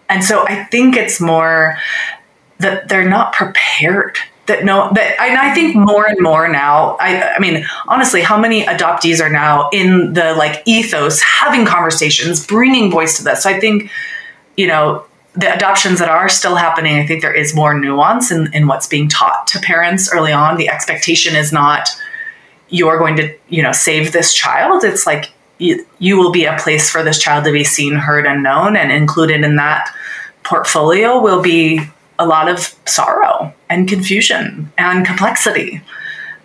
And 0.09 0.23
so 0.23 0.43
I 0.47 0.63
think 0.63 0.95
it's 0.95 1.21
more 1.21 1.77
that 2.57 2.89
they're 2.89 3.07
not 3.07 3.31
prepared 3.33 4.17
that 4.45 4.65
no 4.65 4.91
that 4.93 5.19
and 5.19 5.37
I 5.37 5.53
think 5.53 5.75
more 5.75 6.05
and 6.05 6.17
more 6.19 6.47
now 6.47 6.97
I 6.99 7.33
I 7.33 7.39
mean 7.39 7.65
honestly 7.87 8.21
how 8.21 8.37
many 8.37 8.63
adoptees 8.63 9.21
are 9.21 9.29
now 9.29 9.69
in 9.71 10.13
the 10.13 10.33
like 10.33 10.61
ethos 10.65 11.21
having 11.21 11.65
conversations 11.65 12.45
bringing 12.45 12.91
voice 12.91 13.17
to 13.17 13.23
this? 13.23 13.43
So 13.43 13.49
I 13.49 13.59
think 13.59 13.89
you 14.57 14.67
know 14.67 15.05
the 15.35 15.53
adoptions 15.53 15.99
that 15.99 16.09
are 16.09 16.29
still 16.29 16.55
happening 16.55 16.95
I 16.97 17.07
think 17.07 17.21
there 17.21 17.33
is 17.33 17.55
more 17.55 17.77
nuance 17.77 18.31
in, 18.31 18.53
in 18.53 18.67
what's 18.67 18.87
being 18.87 19.07
taught 19.07 19.47
to 19.47 19.59
parents 19.59 20.13
early 20.13 20.33
on. 20.33 20.57
The 20.57 20.69
expectation 20.69 21.35
is 21.35 21.51
not 21.51 21.89
you're 22.69 22.97
going 22.97 23.15
to 23.15 23.33
you 23.49 23.63
know 23.63 23.71
save 23.71 24.11
this 24.11 24.33
child. 24.33 24.83
It's 24.83 25.05
like 25.05 25.31
you, 25.59 25.85
you 25.99 26.17
will 26.17 26.31
be 26.31 26.45
a 26.45 26.57
place 26.57 26.89
for 26.89 27.03
this 27.03 27.19
child 27.19 27.45
to 27.45 27.51
be 27.51 27.63
seen 27.63 27.93
heard 27.93 28.25
and 28.25 28.43
known 28.43 28.75
and 28.75 28.91
included 28.91 29.43
in 29.43 29.55
that 29.55 29.89
portfolio 30.43 31.21
will 31.21 31.41
be 31.41 31.79
a 32.19 32.25
lot 32.25 32.47
of 32.47 32.75
sorrow 32.85 33.53
and 33.69 33.87
confusion 33.87 34.71
and 34.77 35.05
complexity. 35.05 35.81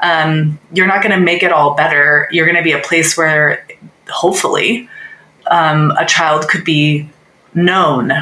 Um, 0.01 0.59
you're 0.73 0.87
not 0.87 1.03
going 1.03 1.15
to 1.19 1.21
make 1.21 1.43
it 1.43 1.53
all 1.53 1.75
better. 1.75 2.29
You're 2.31 2.47
going 2.47 2.57
to 2.57 2.63
be 2.63 2.73
a 2.73 2.81
place 2.81 3.17
where, 3.17 3.67
hopefully, 4.09 4.89
um, 5.51 5.91
a 5.99 6.07
child 6.07 6.49
could 6.49 6.65
be 6.65 7.09
known, 7.55 8.13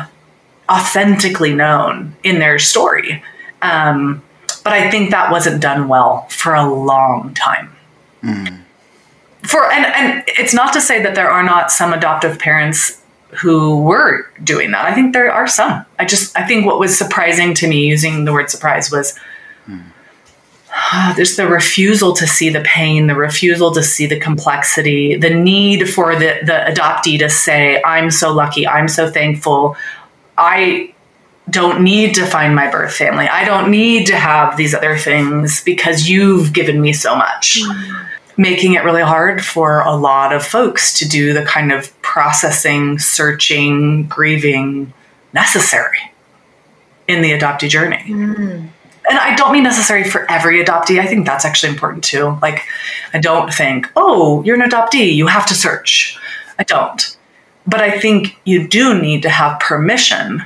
authentically 0.71 1.55
known 1.55 2.17
in 2.25 2.38
their 2.38 2.59
story. 2.59 3.23
Um, 3.62 4.23
but 4.65 4.73
I 4.73 4.91
think 4.91 5.11
that 5.11 5.31
wasn't 5.31 5.62
done 5.62 5.88
well 5.88 6.26
for 6.29 6.55
a 6.55 6.69
long 6.69 7.35
time. 7.35 7.73
Mm. 8.23 8.62
For 9.45 9.71
and 9.71 9.87
and 9.87 10.25
it's 10.26 10.53
not 10.53 10.73
to 10.73 10.81
say 10.81 11.00
that 11.03 11.15
there 11.15 11.31
are 11.31 11.45
not 11.45 11.71
some 11.71 11.93
adoptive 11.93 12.38
parents 12.38 13.00
who 13.30 13.83
were 13.83 14.30
doing 14.42 14.71
that. 14.71 14.85
I 14.85 14.95
think 14.95 15.12
there 15.12 15.33
are 15.33 15.49
some. 15.49 15.85
I 15.99 16.04
just 16.04 16.37
I 16.38 16.47
think 16.47 16.66
what 16.66 16.78
was 16.78 16.97
surprising 16.97 17.54
to 17.54 17.68
me 17.68 17.87
using 17.87 18.25
the 18.25 18.33
word 18.33 18.50
surprise 18.50 18.90
was 18.90 19.18
there's 21.16 21.37
the 21.37 21.49
refusal 21.49 22.12
to 22.14 22.26
see 22.26 22.49
the 22.50 22.61
pain, 22.61 23.06
the 23.06 23.14
refusal 23.14 23.73
to 23.73 23.83
see 23.83 24.06
the 24.06 24.18
complexity, 24.18 25.16
the 25.16 25.30
need 25.30 25.88
for 25.88 26.14
the 26.14 26.38
the 26.45 26.64
adoptee 26.73 27.18
to 27.18 27.28
say, 27.28 27.83
"I'm 27.85 28.11
so 28.11 28.33
lucky, 28.33 28.66
I'm 28.66 28.88
so 28.88 29.11
thankful, 29.11 29.76
I 30.38 30.92
don't 31.49 31.83
need 31.83 32.14
to 32.16 32.26
find 32.26 32.56
my 32.56 32.68
birth 32.71 32.92
family. 32.92 33.28
I 33.28 33.45
don't 33.45 33.71
need 33.71 34.06
to 34.09 34.16
have 34.16 34.56
these 34.56 34.75
other 34.75 34.99
things 34.99 35.62
because 35.62 36.09
you've 36.09 36.52
given 36.52 36.80
me 36.80 36.92
so 36.92 37.16
much." 37.16 37.62
Hmm 37.64 38.06
making 38.37 38.75
it 38.75 38.85
really 38.85 39.02
hard 39.02 39.45
for 39.45 39.80
a 39.80 39.95
lot 39.97 40.33
of 40.33 40.45
folks 40.45 40.99
to 40.99 41.09
do 41.09 41.33
the 41.33 41.45
kind 41.45 41.73
of 41.73 41.92
processing, 42.16 42.99
searching, 42.99 44.06
grieving 44.06 44.90
necessary 45.35 45.99
in 47.06 47.20
the 47.20 47.30
adoptee 47.30 47.68
journey. 47.68 48.02
Mm. 48.06 48.70
And 49.11 49.18
I 49.18 49.37
don't 49.37 49.52
mean 49.52 49.64
necessary 49.64 50.02
for 50.02 50.25
every 50.30 50.64
adoptee. 50.64 50.99
I 50.99 51.06
think 51.06 51.26
that's 51.26 51.44
actually 51.44 51.75
important 51.75 52.02
too. 52.02 52.38
Like, 52.40 52.62
I 53.12 53.18
don't 53.18 53.52
think, 53.52 53.92
oh, 53.96 54.42
you're 54.44 54.58
an 54.58 54.66
adoptee, 54.66 55.14
you 55.14 55.26
have 55.26 55.44
to 55.49 55.54
search. 55.54 56.18
I 56.58 56.62
don't. 56.62 57.18
But 57.66 57.82
I 57.82 58.00
think 58.00 58.40
you 58.44 58.66
do 58.66 58.99
need 58.99 59.20
to 59.25 59.28
have 59.28 59.61
permission 59.61 60.42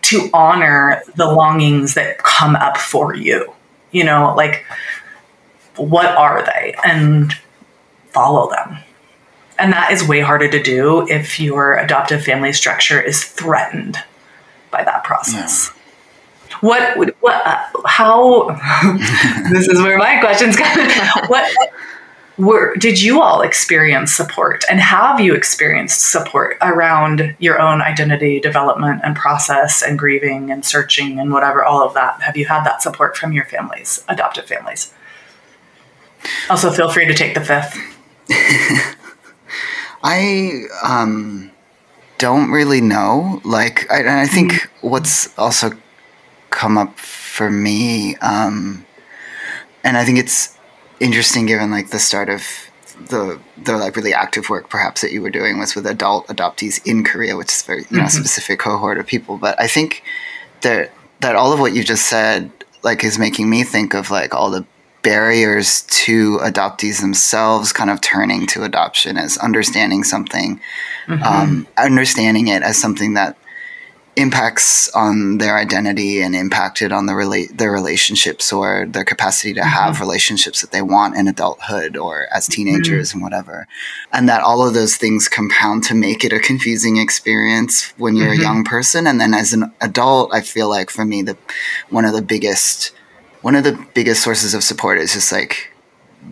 to 0.00 0.30
honor 0.32 1.02
the 1.16 1.30
longings 1.30 1.92
that 1.94 2.16
come 2.16 2.56
up 2.56 2.78
for 2.78 3.14
you. 3.14 3.52
You 3.90 4.04
know, 4.04 4.32
like, 4.34 4.64
what 5.76 6.06
are 6.16 6.42
they 6.46 6.74
and 6.82 7.34
follow 8.14 8.48
them. 8.50 8.78
And 9.58 9.72
that 9.72 9.90
is 9.90 10.06
way 10.06 10.20
harder 10.20 10.48
to 10.48 10.62
do 10.62 11.06
if 11.08 11.40
your 11.40 11.76
adoptive 11.76 12.24
family 12.24 12.52
structure 12.52 13.00
is 13.00 13.24
threatened 13.24 13.98
by 14.70 14.84
that 14.84 15.04
process. 15.04 15.70
Yeah. 15.70 16.54
What, 16.60 17.16
what, 17.20 17.46
uh, 17.46 17.64
how, 17.84 18.50
this 19.52 19.68
is 19.68 19.80
where 19.80 19.98
my 19.98 20.18
questions 20.20 20.56
come. 20.56 20.88
what, 21.28 21.52
were, 22.38 22.76
did 22.76 23.02
you 23.02 23.20
all 23.20 23.42
experience 23.42 24.12
support 24.12 24.64
and 24.70 24.78
have 24.78 25.18
you 25.18 25.34
experienced 25.34 26.00
support 26.00 26.56
around 26.62 27.34
your 27.40 27.60
own 27.60 27.82
identity 27.82 28.38
development 28.38 29.00
and 29.04 29.16
process 29.16 29.82
and 29.82 29.98
grieving 29.98 30.50
and 30.50 30.64
searching 30.64 31.18
and 31.18 31.32
whatever, 31.32 31.64
all 31.64 31.82
of 31.82 31.94
that? 31.94 32.22
Have 32.22 32.36
you 32.36 32.46
had 32.46 32.64
that 32.64 32.80
support 32.80 33.16
from 33.16 33.32
your 33.32 33.44
families, 33.44 34.04
adoptive 34.08 34.46
families? 34.46 34.94
Also, 36.48 36.70
feel 36.70 36.88
free 36.88 37.06
to 37.06 37.14
take 37.14 37.34
the 37.34 37.40
fifth. 37.40 37.76
I 40.02 40.64
um, 40.82 41.50
don't 42.18 42.50
really 42.50 42.80
know. 42.80 43.40
Like, 43.44 43.90
I, 43.90 44.22
I 44.22 44.26
think 44.26 44.52
mm-hmm. 44.52 44.88
what's 44.88 45.36
also 45.38 45.70
come 46.50 46.78
up 46.78 46.98
for 46.98 47.50
me, 47.50 48.16
um, 48.16 48.86
and 49.84 49.96
I 49.96 50.04
think 50.04 50.18
it's 50.18 50.56
interesting 51.00 51.46
given 51.46 51.70
like 51.70 51.90
the 51.90 51.98
start 51.98 52.28
of 52.28 52.42
the 53.08 53.38
the 53.62 53.76
like 53.76 53.94
really 53.94 54.12
active 54.12 54.50
work 54.50 54.68
perhaps 54.68 55.02
that 55.02 55.12
you 55.12 55.22
were 55.22 55.30
doing 55.30 55.56
was 55.56 55.76
with 55.76 55.86
adult 55.86 56.26
adoptees 56.26 56.84
in 56.84 57.04
Korea, 57.04 57.36
which 57.36 57.48
is 57.48 57.62
very 57.62 57.86
you 57.90 57.96
know 57.96 58.04
mm-hmm. 58.04 58.08
specific 58.08 58.58
cohort 58.58 58.98
of 58.98 59.06
people. 59.06 59.38
But 59.38 59.60
I 59.60 59.68
think 59.68 60.02
that 60.62 60.92
that 61.20 61.36
all 61.36 61.52
of 61.52 61.60
what 61.60 61.74
you 61.74 61.84
just 61.84 62.06
said 62.08 62.50
like 62.82 63.04
is 63.04 63.18
making 63.18 63.48
me 63.48 63.64
think 63.64 63.94
of 63.94 64.10
like 64.10 64.34
all 64.34 64.50
the 64.50 64.64
barriers 65.02 65.82
to 65.82 66.38
adoptees 66.38 67.00
themselves 67.00 67.72
kind 67.72 67.90
of 67.90 68.00
turning 68.00 68.46
to 68.48 68.64
adoption 68.64 69.16
as 69.16 69.38
understanding 69.38 70.04
something, 70.04 70.60
mm-hmm. 71.06 71.22
um, 71.22 71.66
understanding 71.76 72.48
it 72.48 72.62
as 72.62 72.76
something 72.76 73.14
that 73.14 73.36
impacts 74.18 74.88
on 74.96 75.38
their 75.38 75.56
identity 75.56 76.20
and 76.20 76.34
impacted 76.34 76.90
on 76.90 77.06
the 77.06 77.12
rela- 77.12 77.56
their 77.56 77.70
relationships 77.70 78.52
or 78.52 78.84
their 78.88 79.04
capacity 79.04 79.54
to 79.54 79.60
mm-hmm. 79.60 79.68
have 79.68 80.00
relationships 80.00 80.60
that 80.60 80.72
they 80.72 80.82
want 80.82 81.16
in 81.16 81.28
adulthood 81.28 81.96
or 81.96 82.26
as 82.32 82.48
mm-hmm. 82.48 82.64
teenagers 82.64 83.10
mm-hmm. 83.10 83.18
and 83.18 83.22
whatever. 83.22 83.68
And 84.12 84.28
that 84.28 84.42
all 84.42 84.66
of 84.66 84.74
those 84.74 84.96
things 84.96 85.28
compound 85.28 85.84
to 85.84 85.94
make 85.94 86.24
it 86.24 86.32
a 86.32 86.40
confusing 86.40 86.96
experience 86.96 87.92
when 87.96 88.16
you're 88.16 88.32
mm-hmm. 88.32 88.40
a 88.40 88.44
young 88.44 88.64
person. 88.64 89.06
And 89.06 89.20
then 89.20 89.34
as 89.34 89.52
an 89.52 89.72
adult, 89.80 90.34
I 90.34 90.40
feel 90.40 90.68
like 90.68 90.90
for 90.90 91.04
me, 91.04 91.22
the 91.22 91.38
one 91.88 92.04
of 92.04 92.12
the 92.12 92.22
biggest 92.22 92.92
one 93.42 93.54
of 93.54 93.64
the 93.64 93.86
biggest 93.94 94.22
sources 94.22 94.54
of 94.54 94.62
support 94.62 94.98
is 94.98 95.12
just 95.12 95.32
like 95.32 95.72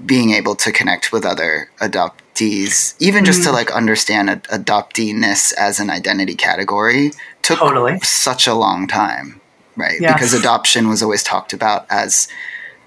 being 0.05 0.31
able 0.31 0.55
to 0.57 0.73
connect 0.73 1.13
with 1.13 1.25
other 1.25 1.71
adoptees, 1.81 2.95
even 3.01 3.25
just 3.25 3.43
to 3.43 3.49
mm-hmm. 3.49 3.57
like 3.57 3.71
understand 3.71 4.29
ad- 4.31 4.45
adopteeness 4.45 5.55
as 5.55 5.81
an 5.81 5.91
identity 5.91 6.35
category 6.35 7.13
took 7.43 7.59
totally. 7.59 7.99
such 8.01 8.47
a 8.47 8.55
long 8.55 8.87
time, 8.87 9.41
right? 9.77 10.01
Yes. 10.01 10.15
Because 10.15 10.35
adoption 10.35 10.89
was 10.89 11.03
always 11.03 11.23
talked 11.23 11.53
about 11.53 11.87
as 11.91 12.29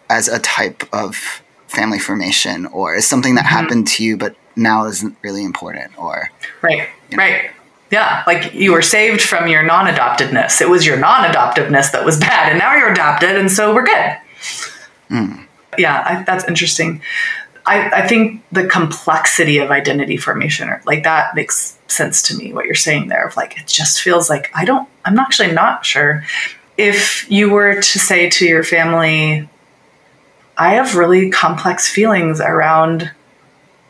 as 0.10 0.28
a 0.28 0.40
type 0.40 0.84
of 0.92 1.42
family 1.68 2.00
formation 2.00 2.66
or 2.68 2.96
as 2.96 3.08
something 3.08 3.36
that 3.36 3.46
mm-hmm. 3.46 3.56
happened 3.56 3.88
to 3.88 4.04
you 4.04 4.18
but 4.18 4.36
now 4.56 4.86
isn't 4.86 5.16
really 5.22 5.44
important 5.44 5.98
or 5.98 6.32
right 6.62 6.90
you 7.10 7.18
know. 7.18 7.24
right 7.24 7.52
yeah 7.92 8.24
like 8.28 8.54
you 8.54 8.72
were 8.72 8.82
saved 8.82 9.22
from 9.22 9.48
your 9.48 9.64
non-adoptedness. 9.64 10.62
It 10.62 10.70
was 10.70 10.86
your 10.86 10.98
non-adoptiveness 10.98 11.92
that 11.92 12.06
was 12.06 12.20
bad 12.20 12.50
and 12.50 12.60
now 12.60 12.76
you're 12.76 12.92
adopted 12.92 13.36
and 13.36 13.52
so 13.52 13.74
we're 13.74 13.86
good. 13.86 14.18
Mm. 15.10 15.46
yeah 15.78 16.04
I, 16.06 16.24
that's 16.24 16.48
interesting. 16.48 17.02
I, 17.66 18.02
I 18.02 18.08
think 18.08 18.44
the 18.52 18.68
complexity 18.68 19.58
of 19.58 19.70
identity 19.72 20.18
formation 20.18 20.70
like 20.86 21.04
that 21.04 21.36
makes 21.36 21.78
sense 21.88 22.22
to 22.24 22.36
me 22.38 22.54
what 22.54 22.66
you're 22.66 22.76
saying 22.76 23.08
there 23.08 23.28
of 23.28 23.36
like 23.36 23.58
it 23.60 23.68
just 23.68 24.02
feels 24.02 24.30
like 24.30 24.52
I 24.54 24.66
don't 24.66 24.88
I'm 25.06 25.20
actually 25.20 25.52
not 25.52 25.86
sure. 25.86 26.24
If 26.78 27.30
you 27.30 27.50
were 27.50 27.76
to 27.76 28.00
say 28.00 28.30
to 28.30 28.46
your 28.46 28.64
family 28.64 29.50
I 30.58 30.74
have 30.74 30.96
really 30.96 31.30
complex 31.30 31.88
feelings 31.88 32.42
around 32.42 33.12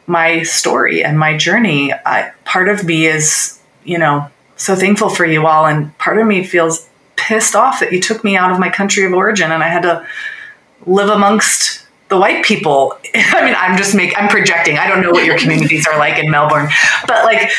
my 0.08 0.44
story 0.44 1.04
and 1.04 1.20
my 1.20 1.38
journey 1.38 1.94
I, 1.94 2.32
part 2.46 2.70
of 2.70 2.84
me 2.84 3.06
is 3.06 3.59
you 3.90 3.98
know 3.98 4.30
so 4.56 4.76
thankful 4.76 5.10
for 5.10 5.26
you 5.26 5.46
all 5.48 5.66
and 5.66 5.98
part 5.98 6.18
of 6.18 6.28
me 6.28 6.44
feels 6.44 6.88
pissed 7.16 7.56
off 7.56 7.80
that 7.80 7.92
you 7.92 8.00
took 8.00 8.24
me 8.24 8.38
out 8.38 8.52
of 8.52 8.60
my 8.60 8.70
country 8.70 9.06
of 9.06 9.14
origin 9.14 9.52
and 9.52 9.64
I 9.64 9.68
had 9.68 9.84
to 9.84 10.06
live 10.86 11.10
amongst 11.10 11.86
the 12.08 12.18
white 12.18 12.44
people 12.44 12.98
i 13.14 13.44
mean 13.46 13.54
i'm 13.58 13.78
just 13.78 13.94
make 13.94 14.18
i'm 14.18 14.30
projecting 14.30 14.80
i 14.80 14.88
don't 14.88 15.02
know 15.02 15.12
what 15.12 15.26
your 15.26 15.38
communities 15.44 15.86
are 15.86 15.98
like 16.00 16.18
in 16.18 16.32
melbourne 16.32 16.68
but 17.06 17.24
like 17.24 17.52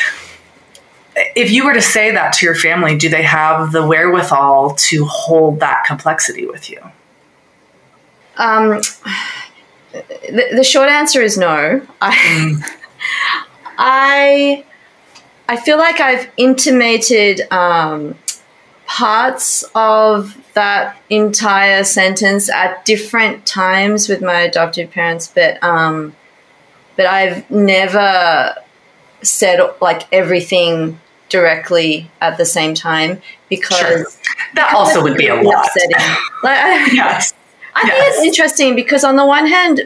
if 1.15 1.51
you 1.51 1.65
were 1.65 1.73
to 1.73 1.81
say 1.81 2.11
that 2.11 2.33
to 2.33 2.45
your 2.45 2.55
family, 2.55 2.97
do 2.97 3.09
they 3.09 3.23
have 3.23 3.71
the 3.71 3.85
wherewithal 3.85 4.75
to 4.75 5.05
hold 5.05 5.59
that 5.59 5.83
complexity 5.85 6.45
with 6.45 6.69
you? 6.69 6.79
Um, 8.37 8.81
the, 9.91 10.45
the 10.55 10.63
short 10.63 10.89
answer 10.89 11.21
is 11.21 11.37
no. 11.37 11.85
I, 12.01 12.15
mm. 12.15 12.63
I, 13.77 14.63
I 15.51 15.57
feel 15.57 15.77
like 15.77 15.99
I've 15.99 16.29
intimated 16.37 17.41
um, 17.51 18.15
parts 18.87 19.65
of 19.75 20.37
that 20.53 20.97
entire 21.09 21.83
sentence 21.83 22.49
at 22.49 22.85
different 22.85 23.45
times 23.45 24.07
with 24.07 24.21
my 24.21 24.39
adoptive 24.43 24.91
parents, 24.91 25.27
but 25.27 25.61
um, 25.61 26.15
but 26.95 27.05
I've 27.05 27.51
never 27.51 28.55
said 29.23 29.59
like 29.81 30.03
everything 30.13 30.97
directly 31.27 32.09
at 32.21 32.37
the 32.37 32.45
same 32.45 32.73
time 32.73 33.21
because 33.49 33.77
sure. 33.77 34.05
that 34.55 34.73
also 34.73 35.03
would 35.03 35.17
be 35.17 35.27
a 35.27 35.35
lot. 35.35 35.65
Upsetting. 35.65 36.15
Like, 36.43 36.59
I, 36.59 36.85
yes. 36.93 37.33
I 37.75 37.87
yes. 37.87 37.91
think 37.91 38.07
it's 38.07 38.25
interesting 38.25 38.73
because 38.73 39.03
on 39.03 39.17
the 39.17 39.25
one 39.25 39.47
hand, 39.47 39.81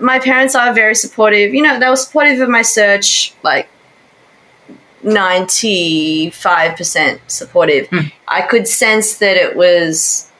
my 0.00 0.18
parents 0.18 0.54
are 0.54 0.72
very 0.72 0.94
supportive. 0.94 1.52
You 1.52 1.60
know, 1.60 1.78
they 1.78 1.90
were 1.90 1.96
supportive 1.96 2.40
of 2.40 2.48
my 2.48 2.62
search, 2.62 3.34
like 3.42 3.68
95% 5.04 7.20
supportive. 7.26 7.88
Mm. 7.88 8.12
I 8.28 8.42
could 8.42 8.66
sense 8.66 9.18
that 9.18 9.36
it 9.36 9.56
was 9.56 10.30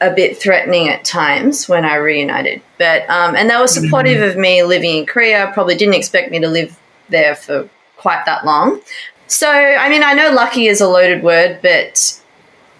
a 0.00 0.12
bit 0.12 0.36
threatening 0.36 0.88
at 0.88 1.04
times 1.04 1.68
when 1.68 1.84
I 1.84 1.94
reunited. 1.96 2.60
But 2.78 3.08
um, 3.08 3.36
and 3.36 3.48
they 3.48 3.56
were 3.56 3.68
supportive 3.68 4.18
mm-hmm. 4.18 4.30
of 4.30 4.36
me 4.36 4.64
living 4.64 4.98
in 4.98 5.06
Korea. 5.06 5.50
Probably 5.54 5.76
didn't 5.76 5.94
expect 5.94 6.30
me 6.30 6.40
to 6.40 6.48
live 6.48 6.78
there 7.08 7.36
for 7.36 7.68
quite 7.96 8.24
that 8.26 8.44
long. 8.44 8.80
So, 9.28 9.48
I 9.48 9.88
mean, 9.88 10.02
I 10.02 10.12
know 10.12 10.32
lucky 10.32 10.66
is 10.66 10.80
a 10.80 10.88
loaded 10.88 11.22
word, 11.22 11.60
but 11.62 12.20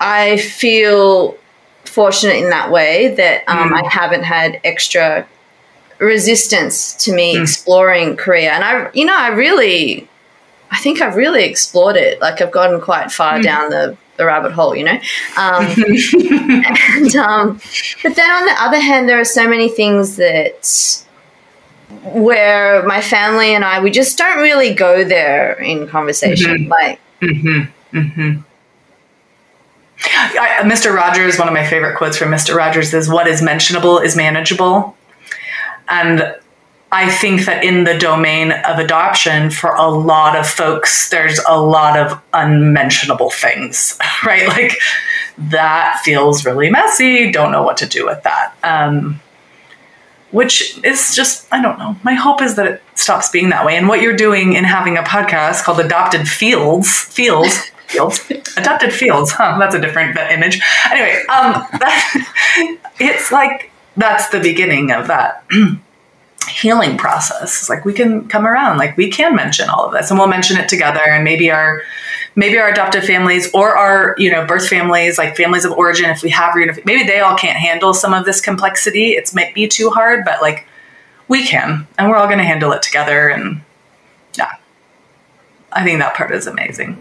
I 0.01 0.39
feel 0.39 1.39
fortunate 1.85 2.37
in 2.37 2.51
that 2.51 2.71
way 2.71 3.15
that 3.15 3.45
um, 3.49 3.71
mm. 3.71 3.83
I 3.83 3.89
haven't 3.89 4.25
had 4.25 4.61
extra 4.65 5.27
resistance 5.99 6.95
to 7.05 7.15
me 7.15 7.37
mm. 7.37 7.43
exploring 7.43 8.17
Korea. 8.17 8.53
And 8.53 8.65
I, 8.65 8.91
you 8.93 9.05
know, 9.05 9.17
I 9.17 9.29
really, 9.29 10.09
I 10.73 10.79
think 10.79 11.03
I've 11.03 11.17
really 11.17 11.45
explored 11.45 11.97
it. 11.97 12.21
Like 12.21 12.41
I've 12.41 12.51
gotten 12.51 12.81
quite 12.81 13.13
far 13.13 13.39
mm. 13.39 13.43
down 13.43 13.71
the, 13.71 13.97
the 14.17 14.25
rabbit 14.25 14.53
hole, 14.53 14.75
you 14.75 14.85
know? 14.85 14.99
Um, 15.37 15.67
and, 15.77 17.17
um, 17.17 17.61
but 18.03 18.17
then 18.17 18.31
on 18.31 18.47
the 18.47 18.57
other 18.59 18.81
hand, 18.81 19.09
there 19.09 19.21
are 19.21 19.25
so 19.25 19.47
many 19.47 19.69
things 19.69 20.17
that 20.17 21.05
where 22.05 22.83
my 22.85 23.01
family 23.03 23.55
and 23.55 23.65
I 23.65 23.81
we 23.83 23.91
just 23.91 24.17
don't 24.17 24.39
really 24.39 24.75
go 24.75 25.05
there 25.05 25.53
in 25.61 25.87
conversation. 25.87 26.51
Mm-hmm. 26.51 26.71
Like, 26.71 27.01
mm-hmm. 27.21 27.99
Mm-hmm. 27.99 28.41
I, 30.05 30.63
Mr. 30.65 30.95
Rogers, 30.95 31.39
one 31.39 31.49
of 31.49 31.55
my 31.55 31.67
favorite 31.67 31.97
quotes 31.97 32.17
from 32.17 32.31
Mr. 32.31 32.57
Rogers 32.57 32.93
is, 32.93 33.09
"What 33.09 33.29
is 33.29 33.41
mentionable 33.41 33.99
is 33.99 34.17
manageable," 34.17 34.97
and 35.89 36.35
I 36.93 37.11
think 37.11 37.47
that 37.47 37.65
in 37.65 37.85
the 37.85 37.97
domain 37.99 38.53
of 38.53 38.79
adoption, 38.79 39.51
for 39.51 39.75
a 39.75 39.89
lot 39.89 40.37
of 40.37 40.47
folks, 40.47 41.09
there's 41.09 41.41
a 41.49 41.59
lot 41.59 41.99
of 41.99 42.21
unmentionable 42.35 43.31
things, 43.31 43.99
right? 44.27 44.47
Like 44.47 44.79
that 45.39 46.01
feels 46.05 46.45
really 46.45 46.71
messy. 46.71 47.33
Don't 47.33 47.51
know 47.51 47.63
what 47.63 47.79
to 47.79 47.87
do 47.87 48.05
with 48.05 48.23
that. 48.25 48.55
Um, 48.63 49.21
which 50.33 50.83
is 50.83 51.15
just 51.15 51.47
i 51.53 51.61
don't 51.61 51.79
know 51.79 51.95
my 52.03 52.15
hope 52.15 52.41
is 52.43 52.57
that 52.57 52.67
it 52.67 52.83
stops 52.95 53.29
being 53.29 53.51
that 53.51 53.67
way 53.67 53.77
and 53.77 53.87
what 53.87 54.01
you're 54.01 54.17
doing 54.17 54.55
in 54.55 54.65
having 54.65 54.97
a 54.97 55.03
podcast 55.03 55.63
called 55.63 55.79
adopted 55.79 56.27
fields 56.27 57.03
fields 57.03 57.71
fields 57.87 58.33
adopted 58.57 58.93
fields 58.93 59.31
huh 59.31 59.57
that's 59.59 59.75
a 59.75 59.79
different 59.79 60.17
image 60.17 60.59
anyway 60.91 61.23
um 61.29 61.53
that, 61.79 62.79
it's 62.99 63.31
like 63.31 63.71
that's 63.99 64.31
the 64.31 64.41
beginning 64.41 64.91
of 64.91 65.07
that 65.07 65.45
healing 66.49 66.97
process. 66.97 67.69
Like 67.69 67.85
we 67.85 67.93
can 67.93 68.29
come 68.29 68.47
around. 68.47 68.79
Like 68.79 68.97
we 68.97 69.11
can 69.11 69.35
mention 69.35 69.69
all 69.69 69.87
of 69.87 69.93
this 69.93 70.11
and 70.11 70.19
we'll 70.19 70.29
mention 70.29 70.57
it 70.57 70.69
together. 70.69 71.01
And 71.01 71.25
maybe 71.25 71.51
our 71.51 71.83
maybe 72.35 72.59
our 72.59 72.69
adoptive 72.69 73.05
families 73.05 73.53
or 73.53 73.77
our 73.77 74.15
you 74.19 74.31
know 74.31 74.47
birth 74.47 74.67
families 74.67 75.19
like 75.19 75.37
families 75.37 75.67
of 75.67 75.73
origin 75.73 76.09
if 76.09 76.23
we 76.23 76.31
have 76.31 76.55
maybe 76.57 77.03
they 77.03 77.21
all 77.21 77.37
can't 77.37 77.59
handle 77.59 77.93
some 77.95 78.15
of 78.15 78.25
this 78.25 78.41
complexity. 78.41 79.11
It's 79.11 79.35
might 79.35 79.55
be 79.55 79.69
too 79.69 79.91
hard 79.91 80.25
but 80.25 80.41
like 80.41 80.67
we 81.29 81.47
can. 81.47 81.87
And 81.99 82.09
we're 82.09 82.17
all 82.17 82.27
going 82.27 82.39
to 82.39 82.45
handle 82.45 82.73
it 82.73 82.83
together. 82.83 83.29
And 83.29 83.63
yeah. 84.37 84.53
I 85.73 85.85
think 85.85 86.01
that 86.01 86.15
part 86.15 86.33
is 86.33 86.47
amazing 86.47 86.99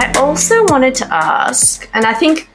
i 0.00 0.12
also 0.16 0.64
wanted 0.66 0.94
to 0.94 1.06
ask 1.12 1.88
and 1.94 2.04
i 2.04 2.12
think 2.12 2.48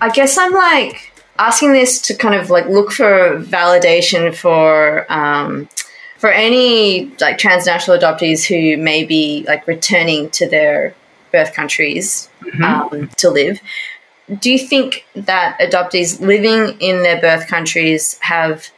i 0.00 0.10
guess 0.10 0.36
i'm 0.36 0.52
like 0.52 1.14
asking 1.38 1.72
this 1.72 2.00
to 2.00 2.14
kind 2.14 2.34
of 2.34 2.50
like 2.50 2.66
look 2.66 2.92
for 2.92 3.40
validation 3.40 4.34
for 4.34 5.10
um, 5.12 5.68
for 6.18 6.30
any 6.30 7.06
like 7.20 7.38
transnational 7.38 7.98
adoptees 7.98 8.46
who 8.46 8.80
may 8.82 9.04
be 9.04 9.44
like 9.46 9.66
returning 9.66 10.30
to 10.30 10.48
their 10.48 10.94
birth 11.32 11.52
countries 11.52 12.28
mm-hmm. 12.40 12.64
um, 12.64 13.08
to 13.16 13.30
live. 13.30 13.60
Do 14.38 14.50
you 14.50 14.58
think 14.58 15.04
that 15.14 15.58
adoptees 15.58 16.20
living 16.20 16.80
in 16.80 17.02
their 17.02 17.20
birth 17.20 17.46
countries 17.46 18.18
have 18.20 18.70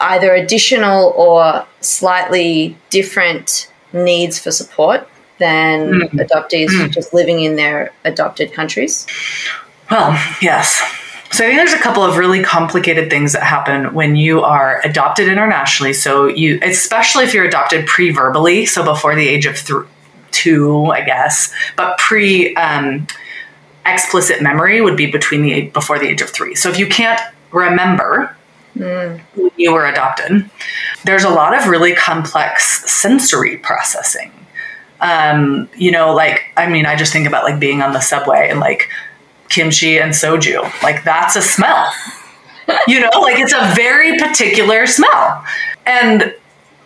either 0.00 0.32
additional 0.32 1.12
or 1.16 1.66
slightly 1.80 2.76
different 2.88 3.70
needs 3.92 4.38
for 4.38 4.50
support 4.50 5.06
than 5.38 5.92
mm-hmm. 5.92 6.18
adoptees 6.18 6.68
mm-hmm. 6.68 6.90
just 6.90 7.14
living 7.14 7.40
in 7.40 7.56
their 7.56 7.92
adopted 8.04 8.52
countries? 8.52 9.06
Well, 9.90 10.12
yes. 10.42 10.80
So 11.30 11.44
I 11.44 11.48
think 11.48 11.58
there's 11.58 11.74
a 11.74 11.82
couple 11.82 12.02
of 12.02 12.16
really 12.16 12.42
complicated 12.42 13.10
things 13.10 13.32
that 13.34 13.42
happen 13.42 13.92
when 13.94 14.16
you 14.16 14.40
are 14.40 14.80
adopted 14.84 15.28
internationally. 15.28 15.92
So 15.92 16.26
you, 16.26 16.58
especially 16.62 17.24
if 17.24 17.34
you're 17.34 17.44
adopted 17.44 17.86
pre-verbally, 17.86 18.66
so 18.66 18.82
before 18.82 19.14
the 19.14 19.28
age 19.28 19.44
of 19.46 19.56
th- 19.56 19.84
two, 20.30 20.86
I 20.86 21.02
guess, 21.02 21.52
but 21.76 21.98
pre 21.98 22.54
um, 22.56 23.06
explicit 23.84 24.42
memory 24.42 24.80
would 24.80 24.96
be 24.96 25.10
between 25.10 25.42
the 25.42 25.62
before 25.68 25.98
the 25.98 26.08
age 26.08 26.22
of 26.22 26.30
three. 26.30 26.54
So 26.54 26.70
if 26.70 26.78
you 26.78 26.86
can't 26.86 27.20
remember 27.52 28.34
mm. 28.76 29.20
when 29.34 29.50
you 29.56 29.72
were 29.72 29.86
adopted, 29.86 30.48
there's 31.04 31.24
a 31.24 31.30
lot 31.30 31.56
of 31.56 31.68
really 31.68 31.94
complex 31.94 32.90
sensory 32.90 33.58
processing. 33.58 34.32
Um, 35.00 35.68
you 35.76 35.90
know, 35.90 36.14
like 36.14 36.42
I 36.56 36.68
mean, 36.68 36.86
I 36.86 36.96
just 36.96 37.12
think 37.12 37.26
about 37.26 37.44
like 37.44 37.60
being 37.60 37.82
on 37.82 37.92
the 37.92 38.00
subway 38.00 38.48
and 38.50 38.60
like 38.60 38.88
kimchi 39.48 39.98
and 39.98 40.12
soju. 40.12 40.82
Like 40.82 41.04
that's 41.04 41.36
a 41.36 41.42
smell. 41.42 41.92
you 42.86 43.00
know, 43.00 43.10
like 43.20 43.38
it's 43.38 43.52
a 43.52 43.72
very 43.74 44.18
particular 44.18 44.86
smell. 44.86 45.44
And 45.86 46.34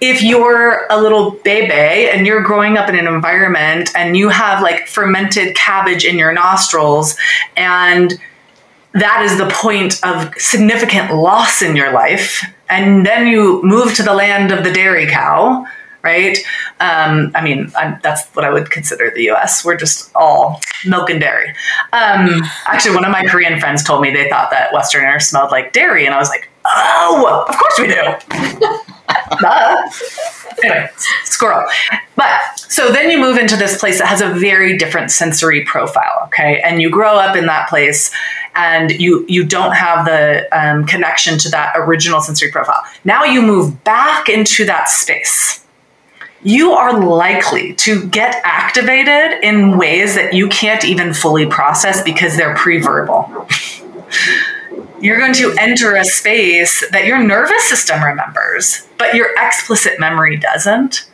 if 0.03 0.20
you're 0.20 0.87
a 0.90 1.01
little 1.01 1.31
baby 1.44 2.11
and 2.11 2.27
you're 2.27 2.42
growing 2.42 2.77
up 2.77 2.88
in 2.88 2.96
an 2.96 3.07
environment 3.07 3.90
and 3.94 4.16
you 4.16 4.29
have 4.29 4.61
like 4.61 4.88
fermented 4.88 5.55
cabbage 5.55 6.05
in 6.05 6.18
your 6.18 6.33
nostrils 6.33 7.16
and 7.57 8.18
that 8.94 9.22
is 9.22 9.38
the 9.38 9.48
point 9.51 10.05
of 10.05 10.35
significant 10.35 11.14
loss 11.14 11.62
in 11.62 11.77
your 11.77 11.92
life 11.92 12.44
and 12.68 13.07
then 13.07 13.29
you 13.29 13.62
move 13.62 13.94
to 13.94 14.03
the 14.03 14.12
land 14.12 14.51
of 14.51 14.64
the 14.64 14.72
dairy 14.72 15.07
cow 15.07 15.64
right 16.03 16.38
um, 16.81 17.31
i 17.35 17.43
mean 17.43 17.71
I'm, 17.77 17.99
that's 18.03 18.27
what 18.35 18.45
i 18.45 18.51
would 18.51 18.71
consider 18.71 19.12
the 19.15 19.31
us 19.31 19.65
we're 19.65 19.77
just 19.77 20.15
all 20.15 20.61
milk 20.87 21.11
and 21.11 21.21
dairy 21.21 21.51
um, 21.93 22.43
actually 22.67 22.95
one 22.95 23.05
of 23.05 23.12
my 23.12 23.25
korean 23.27 23.59
friends 23.61 23.83
told 23.83 24.03
me 24.03 24.11
they 24.11 24.29
thought 24.29 24.51
that 24.51 24.73
westerners 24.73 25.27
smelled 25.27 25.51
like 25.51 25.73
dairy 25.73 26.07
and 26.07 26.15
i 26.15 26.19
was 26.19 26.29
like 26.29 26.49
oh 26.65 27.47
of 27.49 27.57
course 27.57 27.79
we 27.79 27.87
do 27.88 28.83
anyway, 30.62 30.88
squirrel. 31.25 31.67
But 32.17 32.41
so 32.57 32.93
then 32.93 33.11
you 33.11 33.19
move 33.19 33.38
into 33.38 33.57
this 33.57 33.79
place 33.79 33.99
that 33.99 34.07
has 34.07 34.21
a 34.21 34.29
very 34.29 34.77
different 34.77 35.11
sensory 35.11 35.65
profile, 35.65 36.23
okay? 36.27 36.61
And 36.65 36.81
you 36.81 36.91
grow 36.91 37.17
up 37.17 37.37
in 37.37 37.47
that 37.47 37.69
place 37.69 38.11
and 38.55 38.91
you 38.91 39.25
you 39.29 39.45
don't 39.45 39.73
have 39.73 40.05
the 40.05 40.47
um, 40.53 40.85
connection 40.85 41.38
to 41.38 41.49
that 41.51 41.73
original 41.77 42.21
sensory 42.21 42.51
profile. 42.51 42.83
Now 43.05 43.25
you 43.25 43.43
move 43.43 43.83
back 43.85 44.29
into 44.29 44.65
that 44.67 44.88
space. 44.88 45.62
You 46.42 46.72
are 46.72 47.00
likely 47.00 47.74
to 47.74 48.07
get 48.09 48.40
activated 48.44 49.44
in 49.44 49.78
ways 49.78 50.16
that 50.16 50.35
you 50.35 50.48
can't 50.48 50.85
even 50.85 51.14
fully 51.14 51.46
process 51.46 52.02
because 52.02 52.37
they're 52.37 52.57
pre-verbal. 52.57 53.46
you're 55.00 55.18
going 55.18 55.35
to 55.35 55.55
enter 55.59 55.94
a 55.94 56.05
space 56.05 56.88
that 56.90 57.07
your 57.07 57.22
nervous 57.22 57.68
system 57.68 58.02
remembers, 58.02 58.88
but 58.98 59.14
your 59.14 59.28
explicit 59.38 60.00
memory 60.00 60.37
doesn't. 60.37 61.09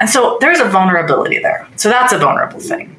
And 0.00 0.10
so 0.10 0.38
there's 0.40 0.60
a 0.60 0.68
vulnerability 0.68 1.38
there. 1.38 1.68
So 1.76 1.88
that's 1.88 2.12
a 2.12 2.18
vulnerable 2.18 2.60
thing. 2.60 2.96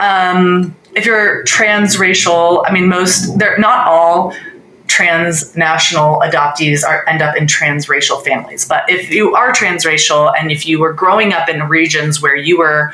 Um, 0.00 0.76
if 0.94 1.06
you're 1.06 1.42
transracial, 1.44 2.64
I 2.66 2.72
mean, 2.72 2.88
most, 2.88 3.38
they're 3.38 3.58
not 3.58 3.86
all 3.86 4.34
transnational 4.94 6.20
adoptees 6.20 6.84
are 6.84 7.04
end 7.08 7.20
up 7.20 7.36
in 7.36 7.46
transracial 7.46 8.24
families. 8.24 8.64
But 8.64 8.88
if 8.88 9.10
you 9.10 9.34
are 9.34 9.50
transracial 9.50 10.32
and 10.38 10.52
if 10.52 10.68
you 10.68 10.78
were 10.78 10.92
growing 10.92 11.32
up 11.32 11.48
in 11.48 11.64
regions 11.64 12.22
where 12.22 12.36
you 12.36 12.58
were 12.58 12.92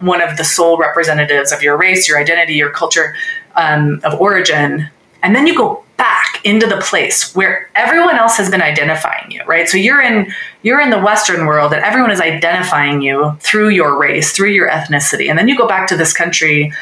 one 0.00 0.22
of 0.22 0.38
the 0.38 0.44
sole 0.44 0.78
representatives 0.78 1.52
of 1.52 1.62
your 1.62 1.76
race, 1.76 2.08
your 2.08 2.18
identity, 2.18 2.54
your 2.54 2.70
culture 2.70 3.14
um, 3.56 4.00
of 4.02 4.18
origin, 4.18 4.88
and 5.22 5.36
then 5.36 5.46
you 5.46 5.54
go 5.54 5.84
back 5.98 6.40
into 6.42 6.66
the 6.66 6.78
place 6.78 7.34
where 7.34 7.68
everyone 7.74 8.16
else 8.16 8.38
has 8.38 8.50
been 8.50 8.62
identifying 8.62 9.30
you 9.30 9.44
right? 9.44 9.68
So 9.68 9.76
you're 9.76 10.00
in 10.00 10.32
you're 10.62 10.80
in 10.80 10.88
the 10.88 10.98
western 10.98 11.44
world 11.44 11.74
and 11.74 11.84
everyone 11.84 12.10
is 12.10 12.20
identifying 12.20 13.02
you 13.02 13.36
through 13.40 13.68
your 13.68 14.00
race 14.00 14.32
through 14.32 14.52
your 14.52 14.70
ethnicity. 14.70 15.28
And 15.28 15.38
then 15.38 15.48
you 15.48 15.56
go 15.56 15.68
back 15.68 15.86
to 15.88 15.98
this 15.98 16.14
country 16.14 16.72